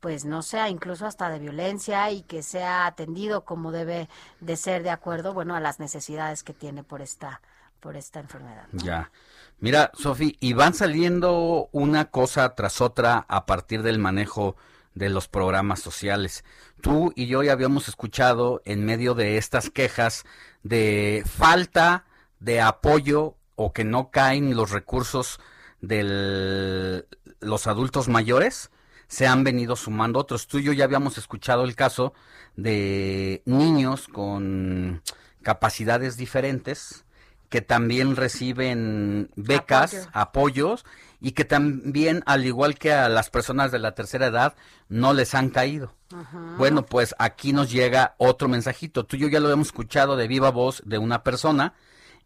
[0.00, 4.08] pues no sea incluso hasta de violencia y que sea atendido como debe
[4.40, 7.40] de ser de acuerdo, bueno, a las necesidades que tiene por esta
[7.80, 8.66] por esta enfermedad.
[8.72, 9.10] Ya.
[9.58, 14.56] Mira, Sofi, y van saliendo una cosa tras otra a partir del manejo
[14.94, 16.44] de los programas sociales.
[16.80, 20.24] Tú y yo ya habíamos escuchado en medio de estas quejas
[20.62, 22.04] de falta
[22.38, 25.40] de apoyo o que no caen los recursos
[25.80, 27.04] de
[27.40, 28.70] los adultos mayores,
[29.08, 30.46] se han venido sumando otros.
[30.46, 32.14] Tú y yo ya habíamos escuchado el caso
[32.56, 35.02] de niños con
[35.42, 37.04] capacidades diferentes
[37.48, 40.10] que también reciben becas, Apoyo.
[40.12, 40.84] apoyos
[41.20, 44.54] y que también, al igual que a las personas de la tercera edad,
[44.88, 45.94] no les han caído.
[46.56, 49.04] Bueno, pues aquí nos llega otro mensajito.
[49.04, 51.74] Tú y yo ya lo hemos escuchado de viva voz de una persona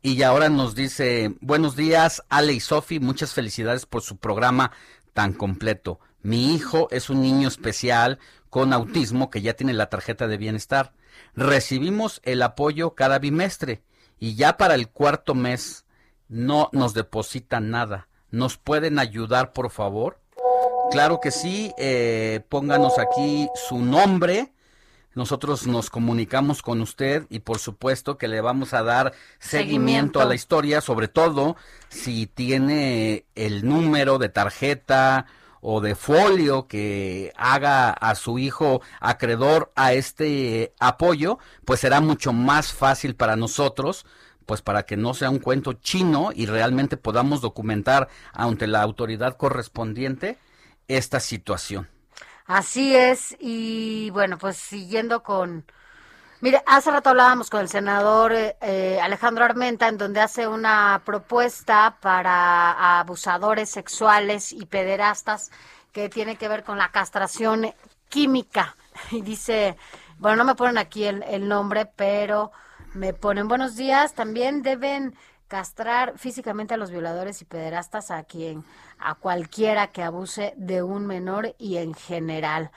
[0.00, 4.70] y ahora nos dice, buenos días, Ale y Sofi, muchas felicidades por su programa
[5.12, 5.98] tan completo.
[6.22, 8.18] Mi hijo es un niño especial
[8.48, 10.92] con autismo que ya tiene la tarjeta de bienestar.
[11.34, 13.82] Recibimos el apoyo cada bimestre
[14.18, 15.84] y ya para el cuarto mes
[16.28, 18.08] no nos depositan nada.
[18.35, 20.19] ¿Nos pueden ayudar, por favor?
[20.90, 24.52] Claro que sí, eh, pónganos aquí su nombre.
[25.15, 30.20] Nosotros nos comunicamos con usted y por supuesto que le vamos a dar seguimiento, Seguimiento.
[30.20, 31.55] a la historia, sobre todo
[31.89, 35.27] si tiene el número de tarjeta
[35.61, 42.32] o de folio que haga a su hijo acreedor a este apoyo, pues será mucho
[42.32, 44.05] más fácil para nosotros
[44.46, 49.36] pues para que no sea un cuento chino y realmente podamos documentar ante la autoridad
[49.36, 50.38] correspondiente
[50.88, 51.88] esta situación.
[52.46, 55.64] Así es, y bueno, pues siguiendo con...
[56.40, 61.00] Mire, hace rato hablábamos con el senador eh, eh, Alejandro Armenta, en donde hace una
[61.06, 65.50] propuesta para abusadores sexuales y pederastas
[65.90, 67.72] que tiene que ver con la castración
[68.08, 68.76] química.
[69.10, 69.76] Y dice,
[70.18, 72.52] bueno, no me ponen aquí el, el nombre, pero
[72.94, 75.14] me ponen buenos días, también deben
[75.48, 78.64] castrar físicamente a los violadores y pederastas a quien
[78.98, 82.70] a cualquiera que abuse de un menor y en general.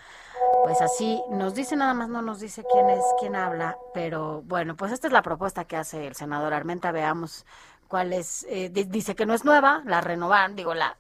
[0.64, 4.76] Pues así nos dice nada más no nos dice quién es quién habla, pero bueno,
[4.76, 7.46] pues esta es la propuesta que hace el senador Armenta, veamos
[7.88, 10.98] cuál es eh, di- dice que no es nueva, la renovaron, digo, la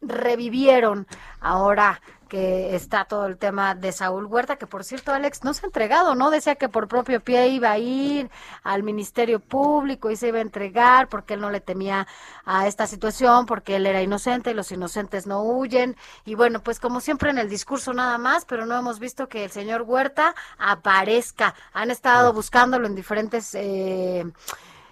[0.00, 1.06] revivieron
[1.40, 2.00] ahora
[2.32, 5.68] que está todo el tema de Saúl Huerta, que por cierto, Alex, no se ha
[5.68, 6.30] entregado, ¿no?
[6.30, 8.30] Decía que por propio pie iba a ir
[8.62, 12.06] al Ministerio Público y se iba a entregar porque él no le temía
[12.46, 15.94] a esta situación, porque él era inocente y los inocentes no huyen.
[16.24, 19.44] Y bueno, pues como siempre en el discurso nada más, pero no hemos visto que
[19.44, 21.54] el señor Huerta aparezca.
[21.74, 23.54] Han estado buscándolo en diferentes...
[23.54, 24.24] Eh,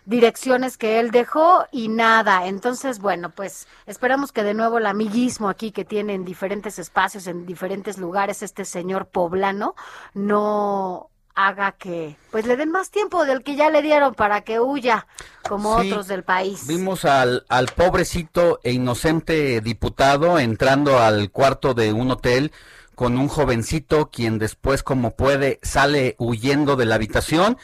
[0.04, 2.46] direcciones que él dejó y nada.
[2.46, 7.26] Entonces, bueno, pues esperamos que de nuevo el amiguismo aquí que tiene en diferentes espacios,
[7.26, 9.74] en diferentes lugares, este señor poblano,
[10.14, 14.60] no haga que pues le den más tiempo del que ya le dieron para que
[14.60, 15.06] huya
[15.48, 16.66] como Sí, otros del país.
[16.66, 22.52] Vimos al, al pobrecito e inocente diputado entrando al cuarto de un hotel
[22.94, 27.56] con un jovencito quien después como puede sale huyendo de la habitación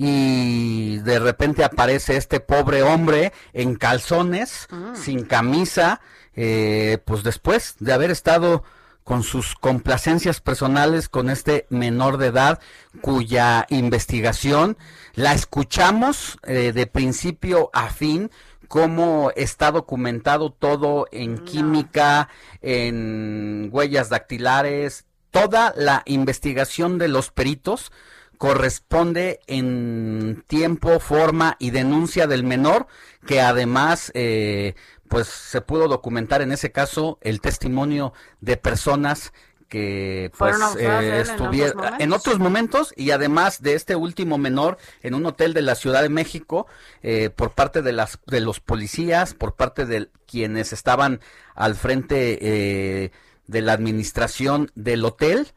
[0.00, 6.00] y de repente aparece este pobre hombre en calzones, sin camisa,
[6.36, 8.62] eh, pues después de haber estado
[9.02, 12.60] con sus complacencias personales con este menor de edad
[13.00, 14.78] cuya investigación
[15.14, 18.30] la escuchamos eh, de principio a fin
[18.68, 22.28] cómo está documentado todo en química,
[22.62, 27.90] en huellas dactilares, toda la investigación de los peritos
[28.38, 32.86] corresponde en tiempo, forma y denuncia del menor,
[33.26, 34.74] que además eh,
[35.08, 39.32] pues se pudo documentar en ese caso el testimonio de personas
[39.68, 45.26] que pues eh, estuvieron en, otros momentos y además de este último menor en un
[45.26, 46.66] hotel de la Ciudad de México
[47.02, 51.20] eh, por parte de las de los policías por parte de quienes estaban
[51.54, 53.12] al frente eh,
[53.48, 55.48] de la administración del hotel.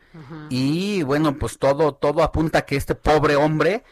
[0.49, 3.84] Y bueno pues todo todo apunta que este pobre hombre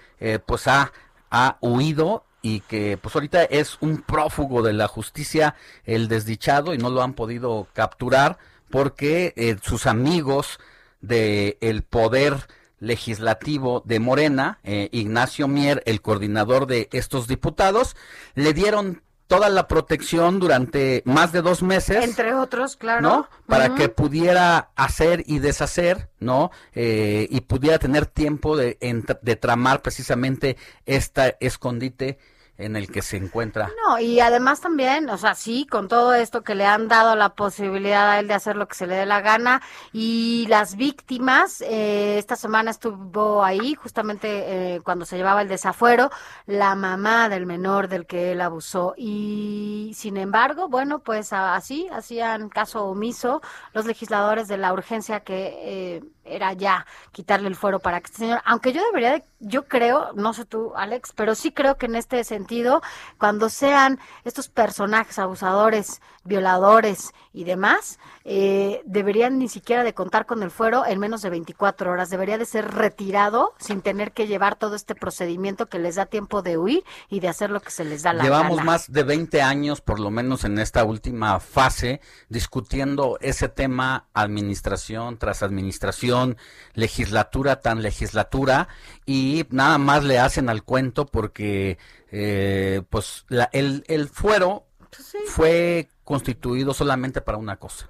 [0.46, 0.92] pues ha
[1.30, 5.56] ha huido y que pues ahorita es un prófugo de la justicia
[5.86, 8.38] el desdichado y no lo han podido capturar
[8.70, 10.60] porque eh, sus amigos
[11.02, 12.48] del el poder
[12.80, 17.98] legislativo de Morena, eh, Ignacio Mier, el coordinador de estos diputados,
[18.36, 22.04] le dieron toda la protección durante más de dos meses.
[22.04, 23.02] Entre otros, claro.
[23.02, 23.30] ¿No?
[23.46, 26.50] Para que pudiera hacer y deshacer, ¿no?
[26.74, 28.80] Eh, y pudiera tener tiempo de,
[29.22, 30.58] de tramar precisamente
[30.88, 32.18] esta escondite
[32.60, 33.72] en el que se encuentra.
[33.88, 37.30] No, y además también, o sea, sí, con todo esto que le han dado la
[37.30, 39.62] posibilidad a él de hacer lo que se le dé la gana
[39.94, 46.12] y las víctimas, eh, esta semana estuvo ahí justamente eh, cuando se llevaba el desafuero,
[46.46, 52.50] la mamá del menor del que él abusó y sin embargo, bueno, pues así hacían
[52.50, 53.42] caso omiso
[53.74, 58.18] los legisladores de la urgencia que eh, era ya quitarle el fuero para que este
[58.20, 61.86] señor, aunque yo debería, de, yo creo, no sé tú, Alex, pero sí creo que
[61.86, 62.82] en este sentido,
[63.18, 70.42] cuando sean estos personajes abusadores, violadores y demás, eh, deberían ni siquiera de contar con
[70.44, 72.10] el fuero en menos de 24 horas.
[72.10, 76.42] Debería de ser retirado sin tener que llevar todo este procedimiento que les da tiempo
[76.42, 79.42] de huir y de hacer lo que se les da la Llevamos más de 20
[79.42, 82.00] años, por lo menos en esta última fase,
[82.30, 86.38] discutiendo ese tema administración tras administración,
[86.74, 88.70] legislatura tan legislatura,
[89.06, 91.78] y nada más le hacen al cuento porque
[92.12, 97.88] eh, pues la, el, el fuero pues fue constituido solamente para una cosa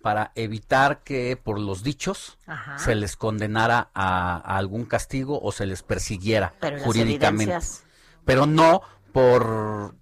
[0.00, 2.38] para evitar que por los dichos
[2.76, 6.52] se les condenara a, algún castigo o se les persiguiera
[6.84, 7.58] jurídicamente.
[8.26, 8.82] Pero no
[9.12, 9.94] por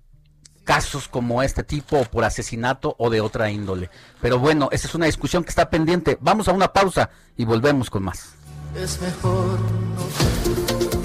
[0.64, 3.90] casos como este tipo o por asesinato o de otra índole.
[4.20, 6.18] Pero bueno, esa es una discusión que está pendiente.
[6.20, 8.34] Vamos a una pausa y volvemos con más.
[8.74, 9.60] Es mejor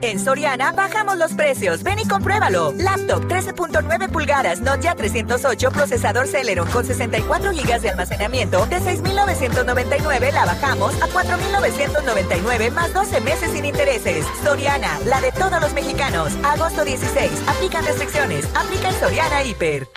[0.00, 1.82] En Soriana bajamos los precios.
[1.82, 2.72] Ven y compruébalo.
[2.72, 10.44] Laptop 13.9 pulgadas, Nokia 308, procesador Celeron con 64 GB de almacenamiento de 6.999 la
[10.44, 14.26] bajamos a 4.999 más 12 meses sin intereses.
[14.42, 16.32] Soriana, la de todos los mexicanos.
[16.42, 17.30] Agosto 16.
[17.46, 18.46] Aplican restricciones.
[18.54, 19.88] Aplica en Soriana Hiper.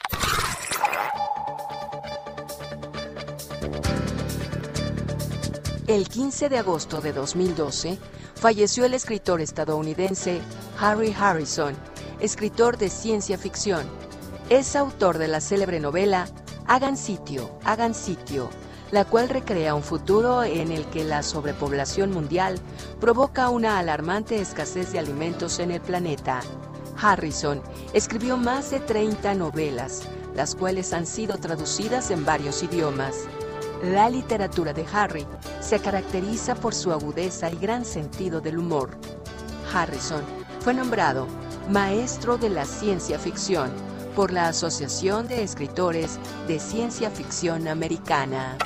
[5.88, 7.98] El 15 de agosto de 2012,
[8.38, 10.42] falleció el escritor estadounidense
[10.80, 11.76] Harry Harrison,
[12.20, 13.86] escritor de ciencia ficción.
[14.50, 16.28] Es autor de la célebre novela
[16.68, 18.50] Hagan sitio, hagan sitio,
[18.92, 22.60] la cual recrea un futuro en el que la sobrepoblación mundial
[23.00, 26.42] provoca una alarmante escasez de alimentos en el planeta.
[27.02, 27.62] Harrison
[27.94, 30.02] escribió más de 30 novelas,
[30.36, 33.16] las cuales han sido traducidas en varios idiomas.
[33.84, 35.26] La literatura de Harry
[35.62, 38.90] se caracteriza por su agudeza y gran sentido del humor.
[39.72, 40.24] Harrison
[40.62, 41.28] fue nombrado
[41.70, 43.70] Maestro de la Ciencia Ficción
[44.16, 48.58] por la Asociación de Escritores de Ciencia Ficción Americana.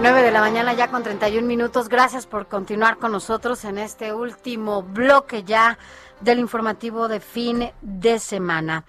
[0.00, 1.88] 9 de la mañana ya con 31 minutos.
[1.88, 5.76] Gracias por continuar con nosotros en este último bloque ya
[6.20, 8.84] del informativo de fin de semana.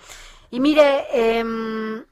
[0.52, 2.06] Y mire, em,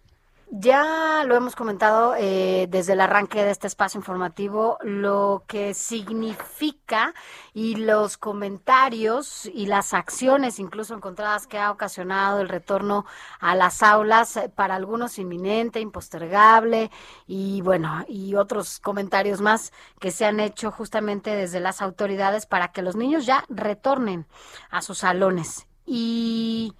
[0.49, 7.13] Ya lo hemos comentado eh, desde el arranque de este espacio informativo, lo que significa
[7.53, 13.05] y los comentarios y las acciones incluso encontradas que ha ocasionado el retorno
[13.41, 16.91] a las aulas, eh, para algunos inminente, impostergable
[17.27, 22.71] y bueno, y otros comentarios más que se han hecho justamente desde las autoridades para
[22.71, 24.25] que los niños ya retornen
[24.69, 25.67] a sus salones.
[25.85, 26.73] Y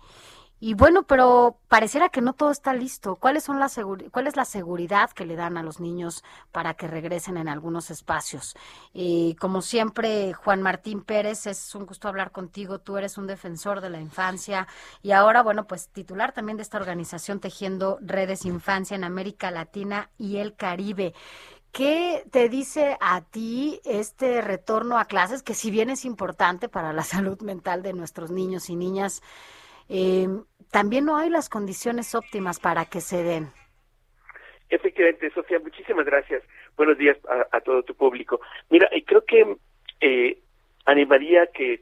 [0.60, 3.18] y bueno, pero pareciera que no todo está listo.
[3.18, 3.70] ¿Cuáles son la
[4.12, 7.92] ¿Cuál es la seguridad que le dan a los niños para que regresen en algunos
[7.92, 8.56] espacios?
[8.96, 12.80] Eh, como siempre, Juan Martín Pérez, es un gusto hablar contigo.
[12.80, 14.68] Tú eres un defensor de la infancia
[15.04, 20.10] y ahora, bueno, pues titular también de esta organización Tejiendo Redes Infancia en América Latina
[20.18, 21.14] y el Caribe.
[21.72, 26.94] ¿Qué te dice a ti este retorno a clases, que si bien es importante para
[26.94, 29.22] la salud mental de nuestros niños y niñas,
[29.90, 30.28] eh,
[30.72, 33.52] también no hay las condiciones óptimas para que se den.
[34.70, 36.44] Efectivamente, Sofía, muchísimas gracias.
[36.76, 37.18] Buenos días
[37.52, 38.42] a, todo tu público.
[38.70, 39.56] Mira, y creo que
[40.02, 40.40] eh,
[40.86, 41.82] animaría que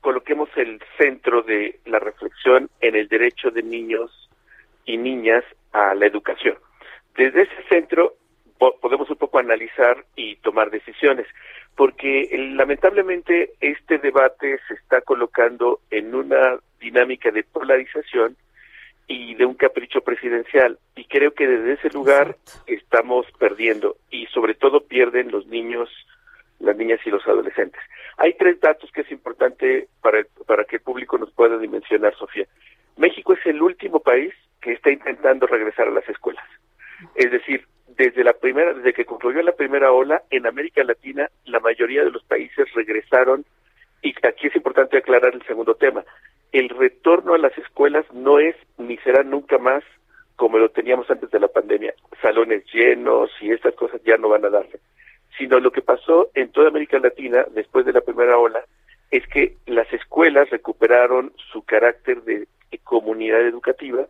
[0.00, 4.30] coloquemos el centro de la reflexión en el derecho de niños
[4.84, 6.56] y niñas a la educación.
[7.16, 8.14] Desde ese centro
[8.80, 11.26] podemos un poco analizar y tomar decisiones,
[11.76, 18.36] porque lamentablemente este debate se está colocando en una dinámica de polarización
[19.06, 20.78] y de un capricho presidencial.
[20.96, 22.36] Y creo que desde ese lugar
[22.66, 25.88] estamos perdiendo y sobre todo pierden los niños,
[26.58, 27.80] las niñas y los adolescentes.
[28.16, 32.46] Hay tres datos que es importante para, para que el público nos pueda dimensionar, Sofía.
[32.96, 36.44] México es el último país que está intentando regresar a las escuelas.
[37.14, 37.66] Es decir,
[37.96, 42.10] desde la primera, desde que concluyó la primera ola, en América Latina la mayoría de
[42.10, 43.44] los países regresaron,
[44.02, 46.04] y aquí es importante aclarar el segundo tema,
[46.52, 49.84] el retorno a las escuelas no es ni será nunca más
[50.36, 54.44] como lo teníamos antes de la pandemia, salones llenos y estas cosas ya no van
[54.46, 54.80] a darse,
[55.36, 58.64] sino lo que pasó en toda América Latina después de la primera ola
[59.10, 62.46] es que las escuelas recuperaron su carácter de
[62.84, 64.06] comunidad educativa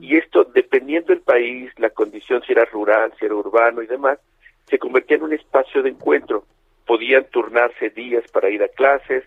[0.00, 4.18] y esto, dependiendo del país, la condición si era rural, si era urbano y demás,
[4.66, 6.44] se convertía en un espacio de encuentro.
[6.86, 9.24] Podían turnarse días para ir a clases,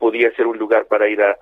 [0.00, 1.36] podía ser un lugar para ir a,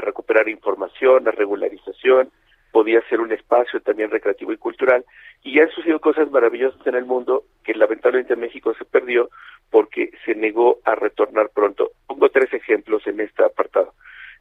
[0.00, 2.30] recuperar información, a regularización,
[2.70, 5.04] podía ser un espacio también recreativo y cultural.
[5.42, 9.28] Y han sucedido cosas maravillosas en el mundo que lamentablemente en México se perdió
[9.70, 11.90] porque se negó a retornar pronto.
[12.06, 13.92] Pongo tres ejemplos en este apartado.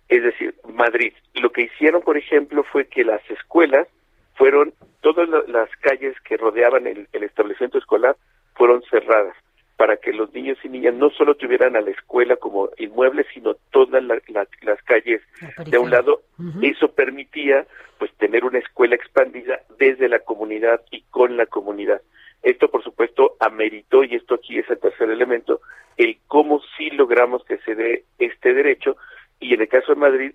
[0.08, 3.88] Es decir, Madrid, lo que hicieron, por ejemplo, fue que las escuelas
[4.36, 8.16] fueron, todas las calles que rodeaban el, establecimiento escolar
[8.54, 9.36] fueron cerradas
[9.80, 13.54] para que los niños y niñas no solo tuvieran a la escuela como inmueble, sino
[13.72, 15.22] todas las calles
[15.66, 16.24] de un lado.
[16.62, 17.66] Eso permitía
[17.98, 22.02] pues tener una escuela expandida desde la comunidad y con la comunidad.
[22.44, 25.62] Esto, por supuesto, ameritó, y esto aquí es el tercer elemento,
[25.96, 28.98] el cómo sí logramos que se dé este derecho,
[29.40, 30.32] y en el caso de Madrid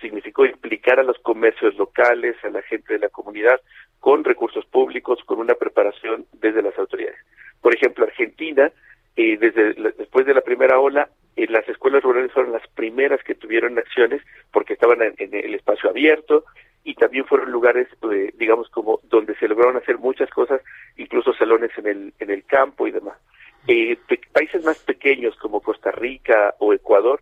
[0.00, 3.60] significó implicar a los comercios locales, a la gente de la comunidad,
[3.98, 7.18] con recursos públicos, con una preparación desde las autoridades.
[7.66, 8.70] Por ejemplo, Argentina,
[9.16, 13.34] eh, desde después de la primera ola, eh, las escuelas rurales fueron las primeras que
[13.34, 14.22] tuvieron acciones
[14.52, 16.44] porque estaban en, el espacio abierto
[16.84, 20.60] y también fueron lugares, eh, digamos, como donde se lograron hacer muchas cosas,
[20.96, 23.18] incluso salones en el, en el campo y demás.
[24.32, 27.20] países más pequeños como Costa Rica o Ecuador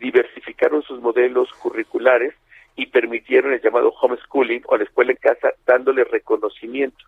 [0.00, 2.34] diversificaron sus modelos curriculares
[2.74, 7.04] y permitieron el llamado homeschooling o la escuela en casa dándole reconocimiento.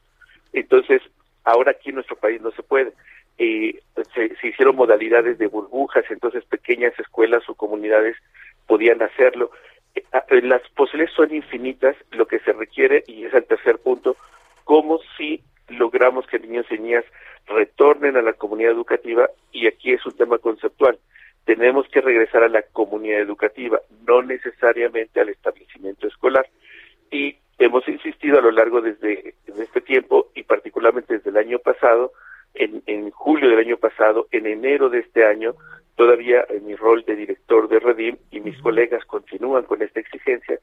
[0.52, 1.02] Entonces,
[1.46, 2.92] ahora aquí en nuestro país no se puede.
[3.38, 3.80] Eh,
[4.14, 8.16] se, hicieron modalidades de burbujas, entonces pequeñas escuelas o comunidades
[8.66, 9.50] podían hacerlo.
[9.94, 13.78] Eh, ah, eh, las posibilidades son infinitas, lo que se requiere, y es el tercer
[13.78, 14.16] punto,
[14.64, 17.04] cómo si logramos que niños y niñas
[17.46, 20.98] retornen a la comunidad educativa, y aquí es un tema conceptual
[21.46, 26.46] tenemos que regresar a la comunidad educativa, no necesariamente al establecimiento escolar.
[27.10, 32.12] Y hemos insistido a lo largo desde este tiempo y particularmente desde el año pasado,
[32.54, 35.54] en, en, julio del año pasado, en enero de este año,
[35.94, 40.58] todavía en mi rol de director de Redim y mis colegas continúan con esta exigencia,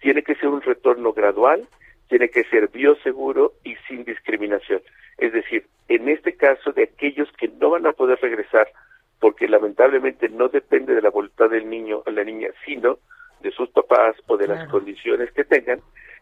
[0.00, 1.68] tiene que ser un retorno gradual,
[2.08, 4.82] tiene que ser bioseguro y sin discriminación.
[5.18, 8.68] Es decir, en este caso de aquellos que no van a poder regresar
[9.20, 12.98] porque lamentablemente no depende de la voluntad del niño o la niña, sino
[13.42, 15.80] de sus papás o de las condiciones que tengan,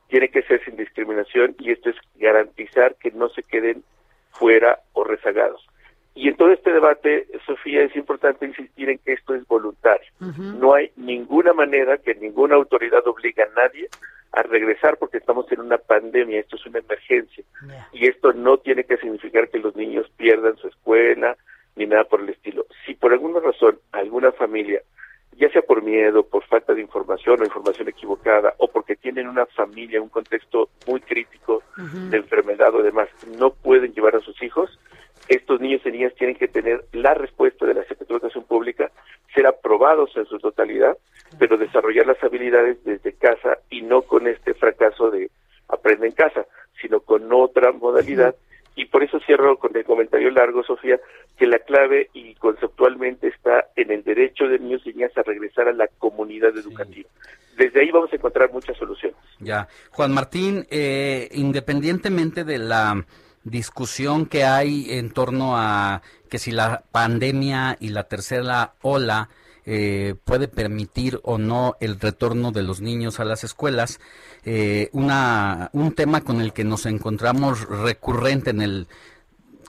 [0.08, 3.84] tiene que ser sin discriminación y esto es garantizar que no se queden
[4.30, 5.66] fuera o rezagados.
[6.14, 10.10] Y en todo este debate, Sofía, es importante insistir en que esto es voluntario.
[10.18, 13.88] No hay ninguna manera que ninguna autoridad obligue a nadie
[14.32, 17.44] a regresar porque estamos en una pandemia, esto es una emergencia.
[17.92, 21.36] Y esto no tiene que significar que los niños pierdan su escuela
[21.76, 22.66] ni nada por el estilo.
[22.84, 24.82] Si por alguna razón alguna familia,
[25.38, 29.46] ya sea por miedo, por falta de información o información equivocada, o porque tienen una
[29.46, 33.08] familia, un contexto muy crítico de enfermedad o demás,
[33.38, 34.78] no pueden llevar a sus hijos,
[35.28, 38.90] estos niños y niñas tienen que tener la respuesta de la Secretaría de Educación Pública,
[39.34, 40.96] ser aprobados en su totalidad,
[41.38, 45.30] pero desarrollar las habilidades desde casa y no con este fracaso de
[45.68, 46.46] aprende en casa,
[46.80, 48.34] sino con otra modalidad.
[48.74, 50.98] Y por eso cierro con el comentario largo, Sofía,
[51.38, 55.68] que la clave y conceptualmente está en el derecho de niños y niñas a regresar
[55.68, 57.08] a la comunidad educativa.
[57.56, 59.16] Desde ahí vamos a encontrar muchas soluciones.
[59.38, 63.04] Ya, Juan Martín, eh, independientemente de la
[63.44, 69.28] discusión que hay en torno a que si la pandemia y la tercera ola
[69.64, 74.00] eh, puede permitir o no el retorno de los niños a las escuelas.
[74.44, 78.88] Eh, una, un tema con el que nos encontramos recurrente en el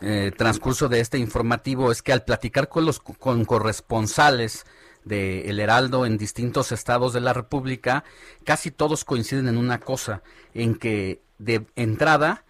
[0.01, 4.65] eh, transcurso de este informativo es que al platicar con los con corresponsales
[5.03, 8.03] de El Heraldo en distintos estados de la República,
[8.43, 10.21] casi todos coinciden en una cosa,
[10.53, 12.45] en que de entrada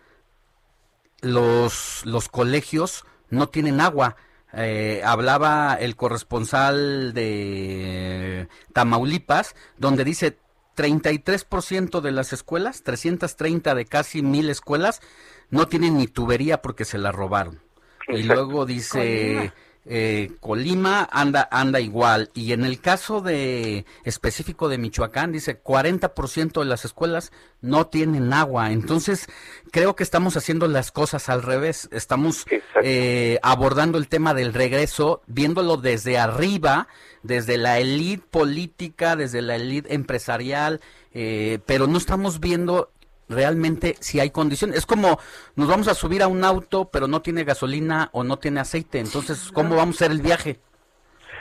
[1.22, 4.16] los, los colegios no tienen agua.
[4.54, 10.40] Eh, hablaba el corresponsal de Tamaulipas, donde dice
[10.76, 15.02] 33% de las escuelas, 330 de casi mil escuelas,
[15.50, 17.60] no tienen ni tubería porque se la robaron.
[18.08, 19.54] Y luego dice
[19.86, 22.30] eh, Colima anda anda igual.
[22.34, 27.32] Y en el caso de específico de Michoacán dice 40% de las escuelas
[27.62, 28.72] no tienen agua.
[28.72, 29.28] Entonces
[29.72, 31.90] creo que estamos haciendo las cosas al revés.
[31.92, 32.46] Estamos
[32.84, 36.88] eh, abordando el tema del regreso viéndolo desde arriba
[37.22, 40.80] desde la élite política desde la élite empresarial
[41.14, 42.92] eh, pero no estamos viendo
[43.30, 44.78] realmente si hay condiciones.
[44.78, 45.20] Es como
[45.56, 49.00] nos vamos a subir a un auto, pero no tiene gasolina o no tiene aceite.
[49.00, 50.60] Entonces, ¿cómo vamos a hacer el viaje?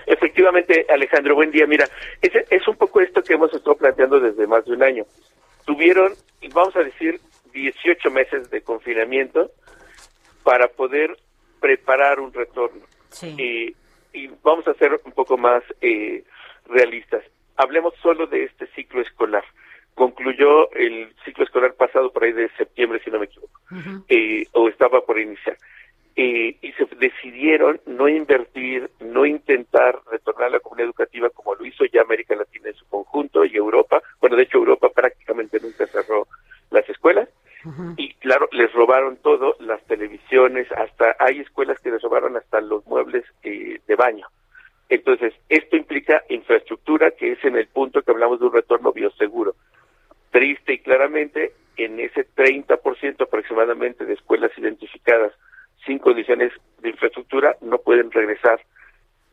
[0.07, 1.67] Efectivamente, Alejandro, buen día.
[1.67, 1.89] Mira,
[2.23, 5.05] es, es un poco esto que hemos estado planteando desde más de un año.
[5.65, 6.13] Tuvieron,
[6.53, 7.21] vamos a decir,
[7.53, 9.51] 18 meses de confinamiento
[10.45, 11.17] para poder
[11.61, 12.83] preparar un retorno.
[13.27, 13.75] y
[14.43, 16.25] vamos a ser un poco más eh,
[16.67, 17.23] realistas.
[17.57, 19.45] Hablemos solo de este ciclo escolar
[19.99, 23.61] concluyó el ciclo escolar pasado por ahí de septiembre, si no me equivoco,
[24.09, 25.59] eh, o estaba por iniciar.
[26.15, 31.65] Eh, y se decidieron no invertir, no intentar retornar a la comunidad educativa como lo
[31.65, 34.01] hizo ya América Latina en su conjunto y Europa.
[34.21, 36.27] Bueno, de hecho Europa prácticamente nunca cerró
[36.71, 37.29] las escuelas.
[37.97, 42.87] Y claro, les robaron todo, las televisiones, hasta hay escuelas que les robaron hasta los
[42.87, 44.27] muebles eh, de baño.
[44.89, 49.55] Entonces, esto implica infraestructura, que es en el punto que hablamos de un retorno bioseguro
[50.31, 55.33] triste y claramente en ese 30% aproximadamente de escuelas identificadas
[55.87, 58.61] sin condiciones de infraestructura no pueden regresar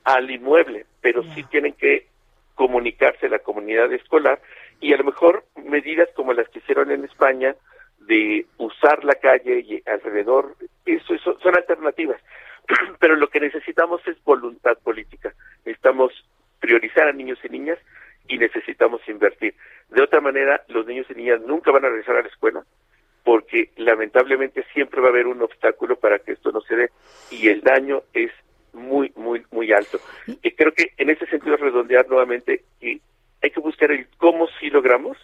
[0.03, 2.07] al inmueble, pero sí tienen que
[2.53, 4.39] comunicarse a la comunidad escolar
[4.79, 7.55] y a lo mejor medidas como las que hicieron en España
[7.99, 10.55] de usar la calle y alrededor,
[10.85, 12.21] eso, eso son alternativas.
[12.99, 15.33] Pero lo que necesitamos es voluntad política.
[15.65, 16.13] Necesitamos
[16.59, 17.79] priorizar a niños y niñas
[18.27, 19.55] y necesitamos invertir.
[19.89, 22.65] De otra manera, los niños y niñas nunca van a regresar a la escuela
[23.23, 26.89] porque lamentablemente siempre va a haber un obstáculo para que esto no se dé
[27.31, 28.31] y el daño es
[28.71, 29.99] muy, muy, muy alto.
[30.27, 33.01] Y creo que en ese sentido redondear nuevamente y
[33.41, 35.17] hay que buscar el cómo sí logramos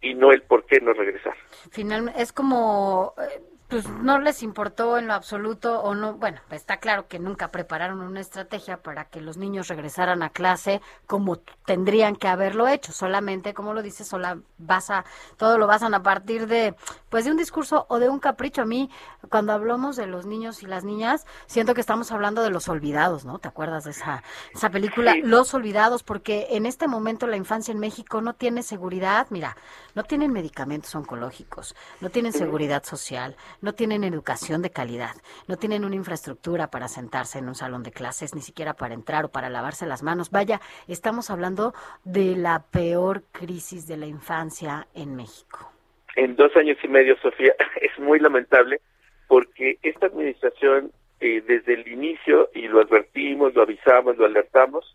[0.00, 1.34] y no el por qué no regresar.
[1.70, 3.40] Finalmente, es como eh,
[3.74, 8.02] pues no les importó en lo absoluto o no, bueno, está claro que nunca prepararon
[8.02, 13.52] una estrategia para que los niños regresaran a clase como tendrían que haberlo hecho, solamente
[13.52, 15.04] como lo dice, sola basa,
[15.36, 16.76] todo lo basan a partir de
[17.08, 18.62] pues de un discurso o de un capricho.
[18.62, 18.90] A mí
[19.28, 23.24] cuando hablamos de los niños y las niñas, siento que estamos hablando de los olvidados,
[23.24, 23.40] ¿no?
[23.40, 24.22] ¿Te acuerdas de esa
[24.54, 26.04] esa película Los olvidados?
[26.04, 29.56] Porque en este momento la infancia en México no tiene seguridad, mira,
[29.96, 35.14] no tienen medicamentos oncológicos, no tienen seguridad social, no tienen educación de calidad,
[35.48, 39.24] no tienen una infraestructura para sentarse en un salón de clases, ni siquiera para entrar
[39.24, 40.30] o para lavarse las manos.
[40.30, 41.72] Vaya, estamos hablando
[42.04, 45.72] de la peor crisis de la infancia en México.
[46.14, 48.80] En dos años y medio, Sofía, es muy lamentable
[49.26, 54.94] porque esta administración, eh, desde el inicio, y lo advertimos, lo avisamos, lo alertamos,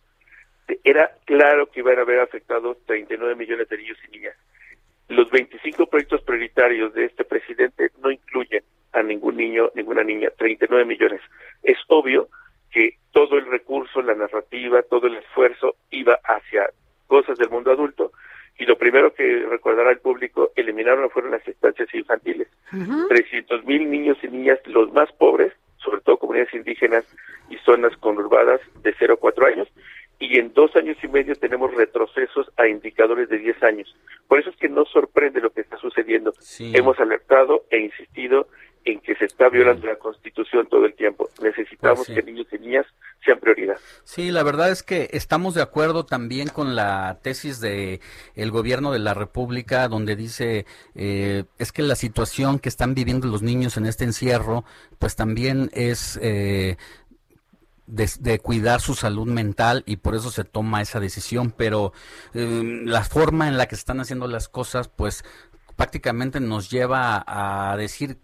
[0.84, 4.36] era claro que iban a haber afectado 39 millones de niños y niñas
[5.10, 8.64] los 25 proyectos prioritarios de este presidente no incluyen
[8.94, 11.22] a ningún niño, ninguna niña, 39 millones.
[11.64, 12.30] Es obvio
[12.72, 16.70] que todo el recurso, la narrativa, todo el esfuerzo iba hacia
[17.08, 18.12] cosas del mundo adulto
[18.60, 22.48] y lo primero que recordará el público, eliminaron fueron las estancias infantiles.
[23.08, 27.06] 300 mil niños y niñas, los más pobres, sobre todo comunidades indígenas
[27.50, 29.68] y zonas conurbadas de 0 a 4 años,
[30.20, 33.96] y en dos años y medio tenemos retrocesos a indicadores de 10 años.
[34.28, 36.34] Por eso es que no sorprende lo que está sucediendo.
[36.60, 38.48] Hemos alertado e insistido
[38.86, 41.30] en que se está violando la Constitución todo el tiempo.
[41.42, 42.16] Necesitamos Pues sí.
[42.16, 42.86] que niños y niñas
[43.24, 43.78] sean prioridad.
[44.04, 48.00] Sí, la verdad es que estamos de acuerdo también con la tesis de
[48.36, 50.66] el gobierno de la República, donde dice
[50.96, 54.64] eh, es que la situación que están viviendo los niños en este encierro,
[54.98, 56.78] pues también es eh,
[57.90, 61.52] de, de cuidar su salud mental y por eso se toma esa decisión.
[61.58, 61.92] Pero
[62.34, 65.24] eh, la forma en la que se están haciendo las cosas, pues
[65.76, 68.18] prácticamente nos lleva a decir,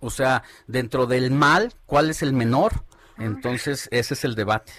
[0.00, 2.72] o sea, dentro del mal, ¿cuál es el menor?
[3.18, 4.72] Entonces, ese es el debate.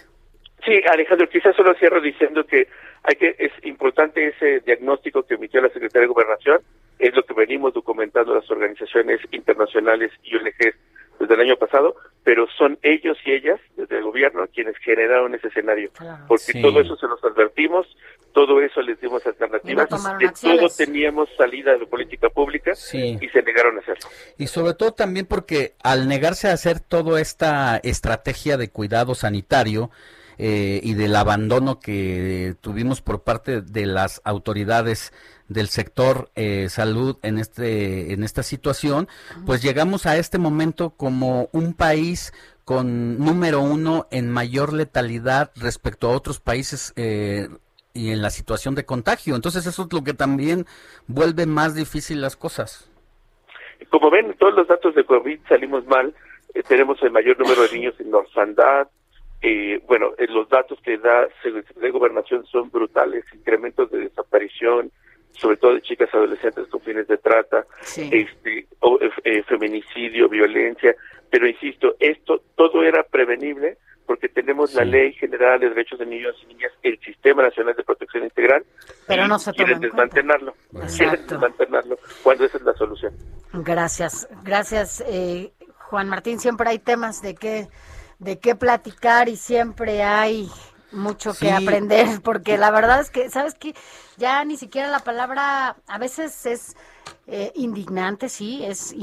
[0.65, 2.67] Sí, Alejandro, quizás solo cierro diciendo que
[3.03, 6.61] hay que es importante ese diagnóstico que emitió la Secretaría de Gobernación,
[6.99, 10.75] es lo que venimos documentando las organizaciones internacionales y ONGs
[11.21, 15.47] desde el año pasado, pero son ellos y ellas, desde el gobierno, quienes generaron ese
[15.47, 15.91] escenario,
[16.27, 16.61] porque Sí.
[16.61, 17.87] todo eso se los advertimos,
[18.33, 23.17] todo eso les dimos alternativas, tomaron de todo teníamos salida de política pública Sí.
[23.21, 24.09] y se negaron a hacerlo.
[24.37, 29.91] Y sobre todo también porque al negarse a hacer toda esta estrategia de cuidado sanitario
[30.43, 35.13] eh, y del abandono que tuvimos por parte de las autoridades
[35.47, 39.07] del sector eh, salud en este en esta situación,
[39.45, 42.33] pues llegamos a este momento como un país
[42.65, 47.47] con número uno en mayor letalidad respecto a otros países eh,
[47.93, 49.35] y en la situación de contagio.
[49.35, 50.65] Entonces eso es lo que también
[51.05, 52.89] vuelve más difícil las cosas.
[53.91, 56.15] Como ven, todos los datos de COVID salimos mal.
[56.55, 58.87] Eh, tenemos el mayor número de niños en orfandad.
[59.41, 63.25] Eh, bueno, eh, los datos que da Secretaría de Gobernación son brutales.
[63.33, 64.91] Incrementos de desaparición,
[65.31, 70.95] sobre todo de chicas adolescentes con fines de trata, este, o, eh, eh, feminicidio, violencia.
[71.29, 76.35] Pero insisto, esto todo era prevenible porque tenemos la Ley General de Derechos de Niños
[76.43, 78.65] y Niñas, el Sistema Nacional de Protección Integral,
[79.07, 80.53] Pero no se quieren desmantelarlo.
[80.97, 83.13] Quieren desmantelarlo cuando esa es la solución.
[83.53, 85.53] Gracias, gracias, eh,
[85.89, 86.39] Juan Martín.
[86.39, 87.67] Siempre hay temas de qué,
[88.21, 90.49] de qué platicar y siempre hay
[90.91, 91.47] mucho Sí.
[91.47, 93.75] que aprender, porque la verdad es que, ¿sabes qué?
[94.17, 96.75] Ya ni siquiera la palabra a veces es
[97.27, 98.93] eh, indignante, sí, es,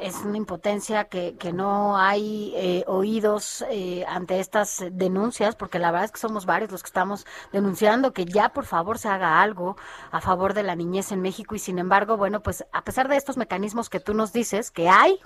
[0.00, 5.90] es una impotencia que, que no hay eh, oídos eh, ante estas denuncias, porque la
[5.90, 9.40] verdad es que somos varios los que estamos denunciando que ya por favor se haga
[9.42, 9.76] algo
[10.10, 13.16] a favor de la niñez en México y sin embargo, bueno, pues a pesar de
[13.16, 15.18] estos mecanismos que tú nos dices que hay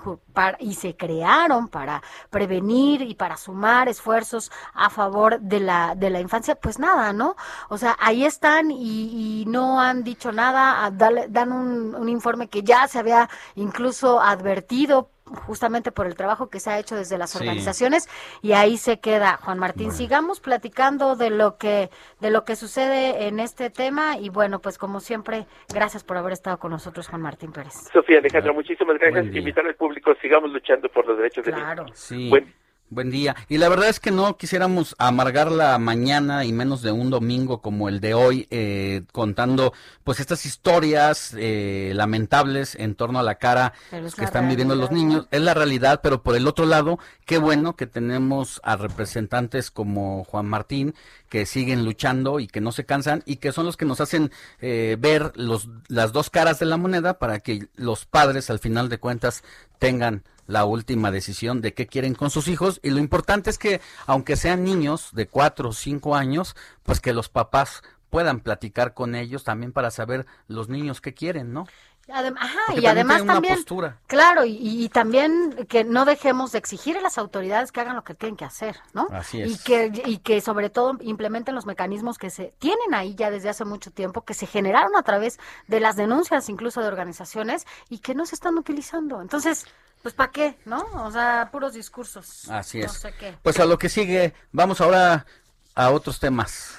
[0.60, 6.20] y se crearon para prevenir y para sumar esfuerzos a favor de la, de la
[6.20, 7.36] infancia, pues nada, ¿no?
[7.68, 12.27] O sea, ahí están y, no han dicho nada, a- dale- dan un, un informe
[12.48, 15.10] que ya se había incluso advertido
[15.47, 17.39] justamente por el trabajo que se ha hecho desde las Sí.
[17.39, 18.08] organizaciones
[18.40, 21.90] y ahí se queda Juan Martín sigamos platicando de lo que
[22.20, 26.32] de lo que sucede en este tema y bueno pues como siempre gracias por haber
[26.32, 29.26] estado con nosotros Juan Martín Pérez Sofía Alejandro, muchísimas gracias.
[29.34, 31.82] Invitar al público, sigamos luchando por los derechos Claro.
[31.82, 31.98] de niños.
[31.98, 32.31] Sí.
[32.31, 32.55] Buen-
[32.91, 33.36] Buen día.
[33.50, 37.60] Y la verdad es que no quisiéramos amargar la mañana y menos de un domingo
[37.60, 43.34] como el de hoy, eh, contando pues estas historias eh, lamentables en torno a la
[43.34, 45.26] cara Pero que están viviendo los niños.
[45.31, 50.25] Es la realidad, pero por el otro lado, qué bueno que tenemos a representantes como
[50.25, 50.94] Juan Martín
[51.28, 54.33] que siguen luchando y que no se cansan y que son los que nos hacen
[54.60, 58.89] eh, ver los, las dos caras de la moneda para que los padres al final
[58.89, 59.44] de cuentas
[59.78, 63.81] tengan la última decisión de qué quieren con sus hijos y lo importante es que
[64.07, 69.15] aunque sean niños de cuatro o cinco años, pues que los papás puedan platicar con
[69.15, 71.67] ellos también para saber los niños qué quieren, ¿no?
[72.09, 73.99] Adem- ajá, Porque y además también, postura.
[74.07, 78.05] claro, y, y también que no dejemos de exigir a las autoridades que hagan lo
[78.05, 79.09] que tienen que hacer, ¿no?
[79.10, 79.62] Así Y es.
[79.62, 83.67] que, y que sobre todo implementen los mecanismos que se tienen ahí ya desde hace
[83.67, 88.15] mucho tiempo, que se generaron a través de las denuncias incluso de organizaciones y que
[88.15, 89.20] no se están utilizando.
[89.20, 89.67] Entonces,
[90.02, 90.57] pues ¿para qué?
[90.65, 90.85] ¿No?
[91.05, 92.49] O sea, puros discursos.
[92.51, 92.93] Así No es.
[92.93, 93.35] sé qué.
[93.43, 95.27] Pues a lo que sigue, vamos ahora
[95.75, 96.75] a otros temas.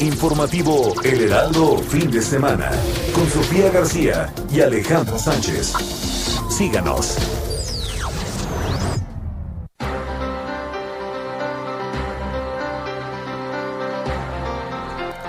[0.00, 2.70] Informativo El Heraldo Fin de Semana
[3.14, 5.72] con Sofía García y Alejandro Sánchez.
[6.50, 7.16] Síganos.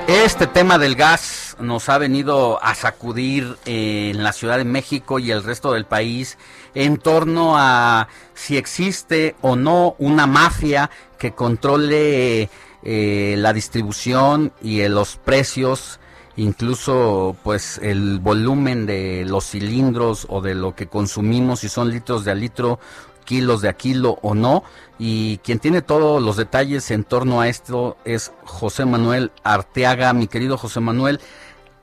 [0.07, 5.31] Este tema del gas nos ha venido a sacudir en la Ciudad de México y
[5.31, 6.37] el resto del país
[6.75, 12.49] en torno a si existe o no una mafia que controle
[12.83, 15.99] eh, la distribución y eh, los precios,
[16.35, 22.25] incluso pues el volumen de los cilindros o de lo que consumimos, si son litros
[22.25, 22.79] de a litro,
[23.23, 24.63] kilos de a kilo o no.
[24.99, 30.13] Y quien tiene todos los detalles en torno a esto es José Manuel Arteaga.
[30.13, 31.19] Mi querido José Manuel,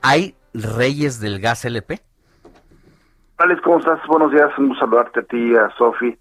[0.01, 1.99] ¿hay reyes del gas LP?
[3.37, 3.99] Alex, ¿cómo estás?
[4.07, 6.15] Buenos días, un saludarte a ti, a Sofi.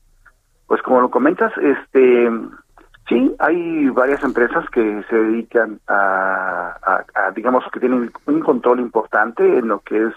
[0.67, 2.31] Pues como lo comentas, este,
[3.09, 9.59] sí, hay varias empresas que se dedican a, a, digamos, que tienen un control importante
[9.59, 10.15] en lo que es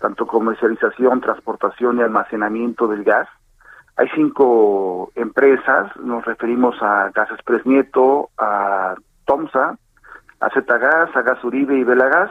[0.00, 3.28] tanto comercialización, transportación y almacenamiento del gas.
[3.98, 8.94] Hay cinco empresas, nos referimos a Gas Express Nieto, a
[9.26, 9.76] Tomsa,
[10.38, 12.30] a Zetagas, a Gas Uribe y Velagas,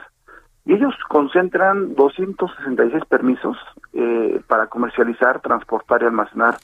[0.64, 3.58] y ellos concentran 266 permisos
[3.92, 6.56] eh, para comercializar, transportar y almacenar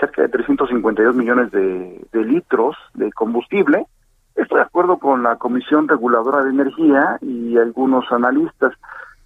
[0.00, 3.84] cerca de 352 millones de, litros de combustible.
[4.34, 8.72] Esto de acuerdo con la Comisión Reguladora de Energía y algunos analistas.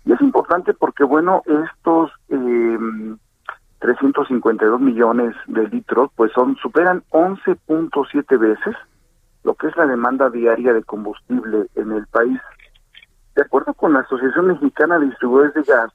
[0.05, 2.78] Y es importante porque, bueno, estos eh,
[3.83, 8.77] 352 millones de litros, pues son superan 11.7 veces
[9.43, 12.41] lo que es la demanda diaria de combustible en el país.
[13.35, 15.91] De acuerdo con la Asociación Mexicana de Distribuidores de Gas,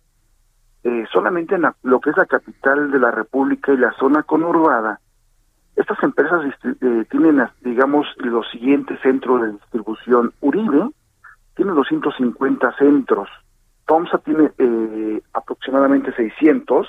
[0.83, 4.99] eh, solamente en lo que es la capital de la República y la zona conurbada,
[5.77, 10.33] estas empresas eh, tienen, digamos, los siguientes centros de distribución.
[10.41, 10.89] Uribe
[11.55, 13.29] tiene 250 centros,
[13.85, 16.85] Tomsa tiene eh, aproximadamente 600,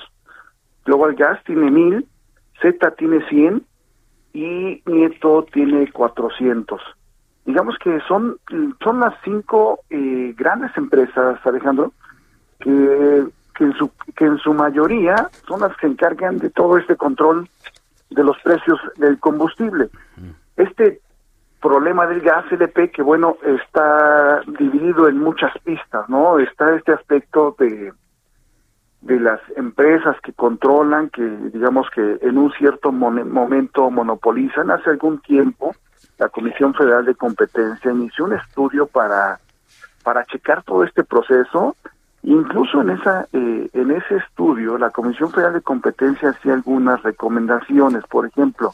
[0.85, 2.05] Global Gas tiene 1000,
[2.61, 3.65] Z tiene 100
[4.33, 6.81] y Nieto tiene 400.
[7.45, 8.37] Digamos que son,
[8.83, 11.93] son las cinco grandes empresas, Alejandro,
[12.59, 13.25] que
[13.59, 17.47] que en su que en su mayoría son las que encargan de todo este control
[18.09, 19.89] de los precios del combustible.
[20.55, 21.01] Este
[21.61, 26.39] problema del gas LP que bueno está dividido en muchas pistas, ¿no?
[26.39, 27.91] Está este aspecto de
[29.01, 34.71] de las empresas que controlan, que digamos que en un cierto momento monopolizan.
[34.71, 35.75] Hace algún tiempo
[36.17, 39.39] la Comisión Federal de Competencia inició un estudio para
[40.03, 41.75] para checar todo este proceso
[42.23, 48.03] Incluso en esa eh, en ese estudio la Comisión Federal de Competencia hacía algunas recomendaciones,
[48.07, 48.73] por ejemplo,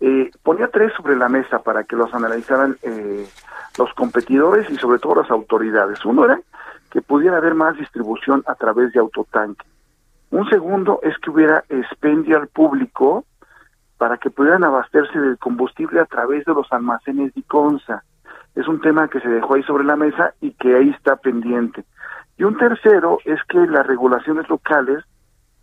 [0.00, 3.26] eh, ponía tres sobre la mesa para que los analizaran eh,
[3.78, 6.04] los competidores y sobre todo las autoridades.
[6.04, 6.38] Uno era
[6.90, 9.66] que pudiera haber más distribución a través de autotanque.
[10.30, 13.24] Un segundo es que hubiera expendio al público
[13.98, 18.02] para que pudieran abastecerse del combustible a través de los almacenes de Iconza.
[18.54, 21.84] Es un tema que se dejó ahí sobre la mesa y que ahí está pendiente.
[22.38, 25.04] Y un tercero es que las regulaciones locales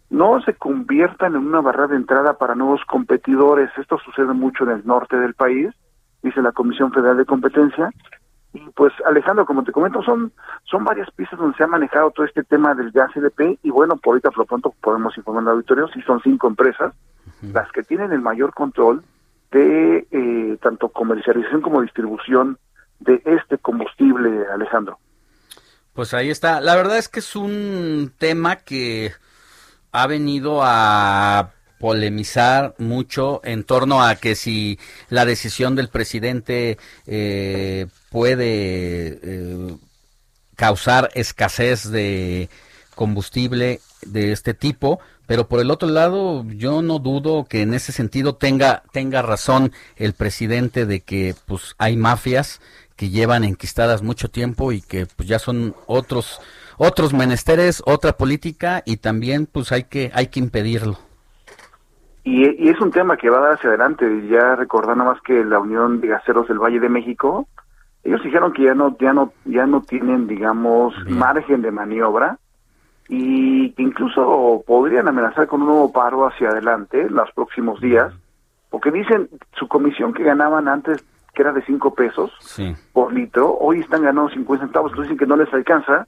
[0.09, 3.69] no se conviertan en una barrera de entrada para nuevos competidores.
[3.77, 5.73] Esto sucede mucho en el norte del país,
[6.21, 7.89] dice la Comisión Federal de Competencia.
[8.57, 10.31] Y pues Alejandro, como te comento, son
[10.63, 13.97] son varias pistas donde se ha manejado todo este tema del gas LP y bueno,
[13.97, 16.93] por ahorita por lo pronto podemos informar al auditorio si son cinco empresas
[17.41, 19.03] las que tienen el mayor control
[19.51, 22.57] de eh, tanto comercialización como distribución
[22.99, 24.97] de este combustible, Alejandro.
[25.93, 26.59] Pues ahí está.
[26.59, 29.11] La verdad es que es un tema que
[29.91, 34.79] ha venido a polemizar mucho en torno a que si
[35.09, 37.87] la decisión del presidente eh,
[38.17, 39.77] puede eh,
[40.55, 42.49] causar escasez de
[42.95, 47.91] combustible de este tipo, pero por el otro lado yo no dudo que en ese
[47.91, 52.59] sentido tenga tenga razón el presidente de que pues hay mafias
[52.95, 56.41] que llevan enquistadas mucho tiempo y que pues ya son otros
[56.77, 60.97] otros menesteres, otra política y también pues hay que hay que impedirlo.
[62.23, 64.27] Y, es un tema que va a dar hacia adelante.
[64.27, 67.47] Ya recordando más que la Unión de Gaseros del Valle de México,
[68.07, 72.37] ellos dijeron que ya no ya no ya no tienen digamos margen de maniobra
[73.09, 78.13] y que incluso podrían amenazar con un nuevo paro hacia adelante en los próximos días,
[78.69, 81.03] porque dicen su comisión que ganaban antes
[81.33, 82.31] que era de 5 pesos
[82.93, 86.07] por litro, hoy están ganando 50 centavos, entonces dicen que no les alcanza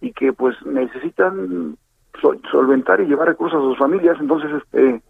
[0.00, 1.76] y que pues necesitan
[2.50, 5.02] solventar y llevar recursos a sus familias, entonces este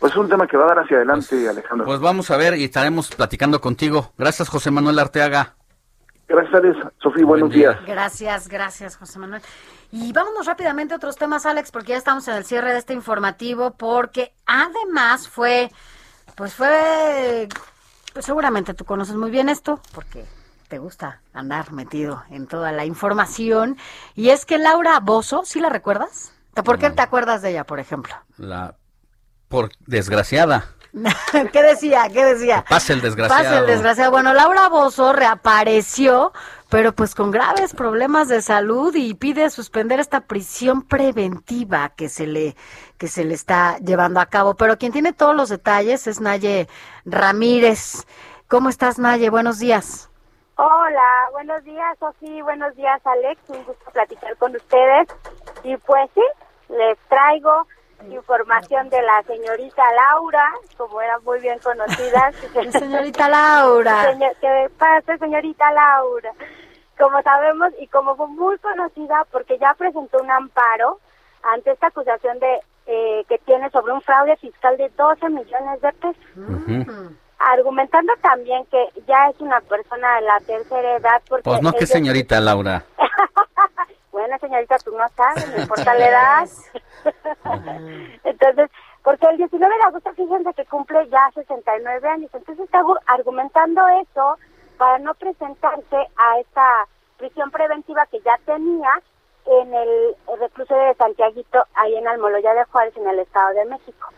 [0.00, 1.86] pues es un tema que va a dar hacia adelante, pues, Alejandro.
[1.86, 4.12] Pues vamos a ver y estaremos platicando contigo.
[4.18, 5.54] Gracias, José Manuel Arteaga.
[6.28, 7.76] Gracias, Sofía, buenos días.
[7.86, 9.42] Gracias, gracias, José Manuel.
[9.92, 12.94] Y vámonos rápidamente a otros temas, Alex, porque ya estamos en el cierre de este
[12.94, 15.70] informativo, porque además fue,
[16.34, 17.48] pues fue
[18.14, 20.24] pues seguramente tú conoces muy bien esto, porque
[20.68, 23.76] te gusta andar metido en toda la información.
[24.14, 26.32] Y es que Laura Bozo, ¿sí la recuerdas?
[26.64, 28.14] ¿Por qué te acuerdas de ella, por ejemplo?
[28.38, 28.76] La
[29.48, 30.73] por desgraciada.
[31.52, 32.08] ¿Qué decía?
[32.12, 32.64] ¿Qué decía?
[32.68, 33.42] Pase el desgraciado.
[33.42, 34.10] Pase el desgraciado.
[34.12, 36.32] Bueno, Laura Bozo reapareció,
[36.70, 42.26] pero pues con graves problemas de salud y pide suspender esta prisión preventiva que se
[42.26, 42.56] le
[42.96, 44.54] que se le está llevando a cabo.
[44.54, 46.68] Pero quien tiene todos los detalles es Naye
[47.04, 48.06] Ramírez.
[48.46, 49.30] ¿Cómo estás, Naye?
[49.30, 50.10] Buenos días.
[50.56, 53.40] Hola, buenos días, Sofi, buenos días, Alex.
[53.48, 55.08] Un gusto platicar con ustedes.
[55.64, 56.22] Y pues sí,
[56.68, 57.66] les traigo
[58.10, 62.32] información de la señorita Laura, como era muy bien conocida.
[62.72, 64.12] señorita Laura.
[64.12, 66.32] Señor, ¿Qué pasa, señorita Laura?
[66.98, 71.00] Como sabemos y como fue muy conocida porque ya presentó un amparo
[71.42, 75.92] ante esta acusación de eh, que tiene sobre un fraude fiscal de 12 millones de
[75.92, 77.14] pesos.
[77.38, 81.22] Argumentando también que ya es una persona de la tercera edad.
[81.28, 82.84] Porque Pues no, que señorita Laura.
[84.14, 86.48] bueno, señorita, tú no sabes, no importa la edad.
[88.22, 88.70] Entonces,
[89.02, 92.30] porque el 19 de agosto, fíjense que cumple ya 69 años.
[92.32, 94.38] Entonces está argu- argumentando eso
[94.78, 96.86] para no presentarse a esta
[97.18, 98.90] prisión preventiva que ya tenía
[99.46, 104.08] en el reclusorio de Santiaguito, ahí en Almoloya de Juárez, en el Estado de México.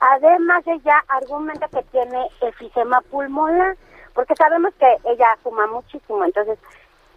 [0.00, 3.76] Además, ella argumenta que tiene efisema pulmonar,
[4.14, 6.58] porque sabemos que ella fuma muchísimo, entonces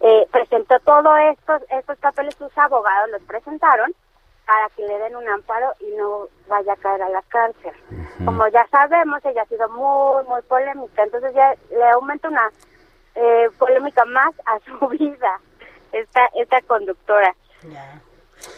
[0.00, 3.92] eh, presentó todos estos, estos papeles, sus abogados los presentaron
[4.46, 7.72] para que le den un amparo y no vaya a caer a la cárcel.
[8.24, 12.50] Como ya sabemos, ella ha sido muy, muy polémica, entonces ya le aumenta una
[13.14, 15.40] eh, polémica más a su vida
[15.92, 17.34] esta, esta conductora.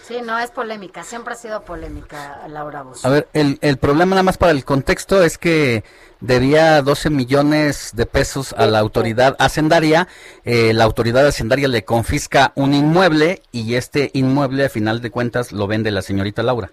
[0.03, 3.09] Sí, no es polémica, siempre ha sido polémica Laura Bozo.
[3.09, 5.83] A ver, el, el problema nada más para el contexto es que
[6.21, 10.09] debía 12 millones de pesos a la autoridad hacendaria.
[10.45, 15.53] eh, la autoridad hacendaria le confisca un inmueble y este inmueble, a final de cuentas,
[15.53, 16.71] lo vende la señorita Laura.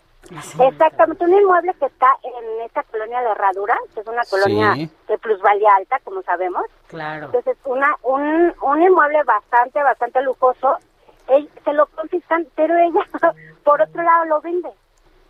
[0.59, 4.89] Exactamente, un inmueble que está en esta colonia de Herradura, que es una colonia Sí.
[5.07, 6.63] de plusvalía alta, como sabemos.
[6.87, 7.27] Claro.
[7.27, 10.77] Entonces, una, un, un inmueble bastante, bastante lujoso,
[11.29, 13.07] él- se lo confiscan, pero ella,
[13.63, 14.69] por otro lado, lo vende.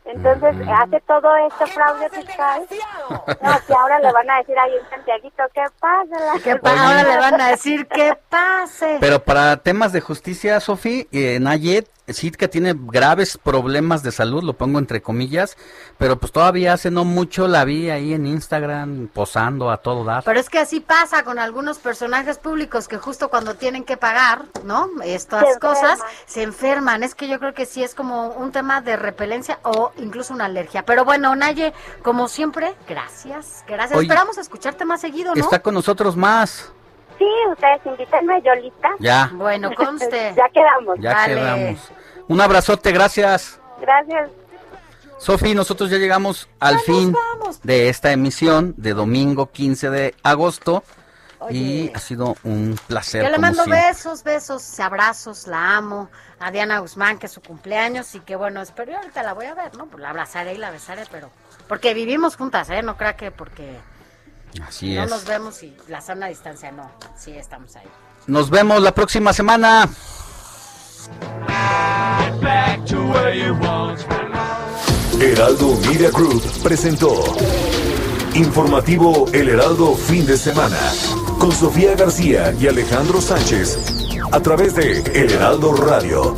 [0.08, 2.66] Entonces, hace todo este fraude fiscal.
[3.10, 3.26] No,
[3.68, 6.40] que ahora le van a decir ahí en Santiaguito, ¿qué pasa?
[6.44, 8.98] ¿Qué pa- Ahora le van a decir que pase.
[9.02, 14.44] Pero para temas de justicia, Sofi, eh, Nayet sí que tiene graves problemas de salud,
[14.44, 15.58] lo pongo entre comillas,
[15.98, 20.24] pero pues todavía hace no mucho la vi ahí en Instagram posando a todo dar.
[20.24, 24.44] Pero es que así pasa con algunos personajes públicos que justo cuando tienen que pagar,
[24.64, 24.90] ¿no?
[25.04, 25.60] Estas Se enferman.
[25.76, 27.04] cosas se enferman.
[27.04, 30.46] Es que yo creo que sí es como un tema de repelencia o incluso una
[30.46, 30.84] alergia.
[30.86, 33.64] Pero bueno, Naye, como siempre, gracias.
[33.68, 33.98] Gracias.
[33.98, 35.42] Oye, Esperamos escucharte más seguido, ¿no?
[35.42, 36.72] Está con nosotros más.
[37.18, 38.90] Sí, ustedes invítenme, yo lista.
[39.00, 39.32] Ya.
[39.34, 40.34] Bueno, conste.
[40.38, 40.98] ya quedamos.
[41.00, 41.36] Ya Dale.
[41.36, 41.92] quedamos.
[42.28, 43.60] Un abrazote, gracias.
[43.80, 44.30] Gracias.
[45.20, 47.16] Sofi, nosotros ya llegamos al fin
[47.64, 50.84] de esta emisión de domingo 15 de agosto
[51.50, 53.24] y ha sido un placer.
[53.24, 53.88] Yo le mando siempre.
[53.88, 56.10] besos, besos, abrazos, la amo.
[56.40, 59.46] A Diana Guzmán, que es su cumpleaños y que bueno, espero yo ahorita la voy
[59.48, 59.88] a ver, ¿no?
[59.88, 61.32] Pues la abrazaré y la besaré, pero
[61.68, 62.84] porque vivimos juntas, ¿eh?
[62.84, 63.80] No crea que porque
[64.66, 65.10] Así no es.
[65.10, 66.92] nos vemos y la sana distancia, no.
[67.18, 67.88] Sí, estamos ahí.
[68.28, 69.90] Nos vemos la próxima semana.
[75.20, 77.24] Heraldo Media Group presentó
[78.36, 80.78] Informativo El Heraldo Fin de Semana
[81.40, 86.36] con Sofía García y Alejandro Sánchez a través de El Heraldo Radio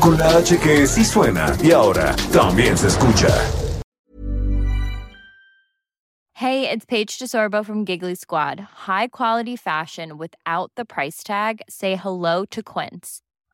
[0.00, 3.28] con la H que sí suena y ahora también se escucha.
[6.34, 8.60] Hey, it's Paige DeSorbo from Giggly Squad.
[8.86, 11.62] High quality fashion without the price tag.
[11.68, 13.22] Say hello to Quince.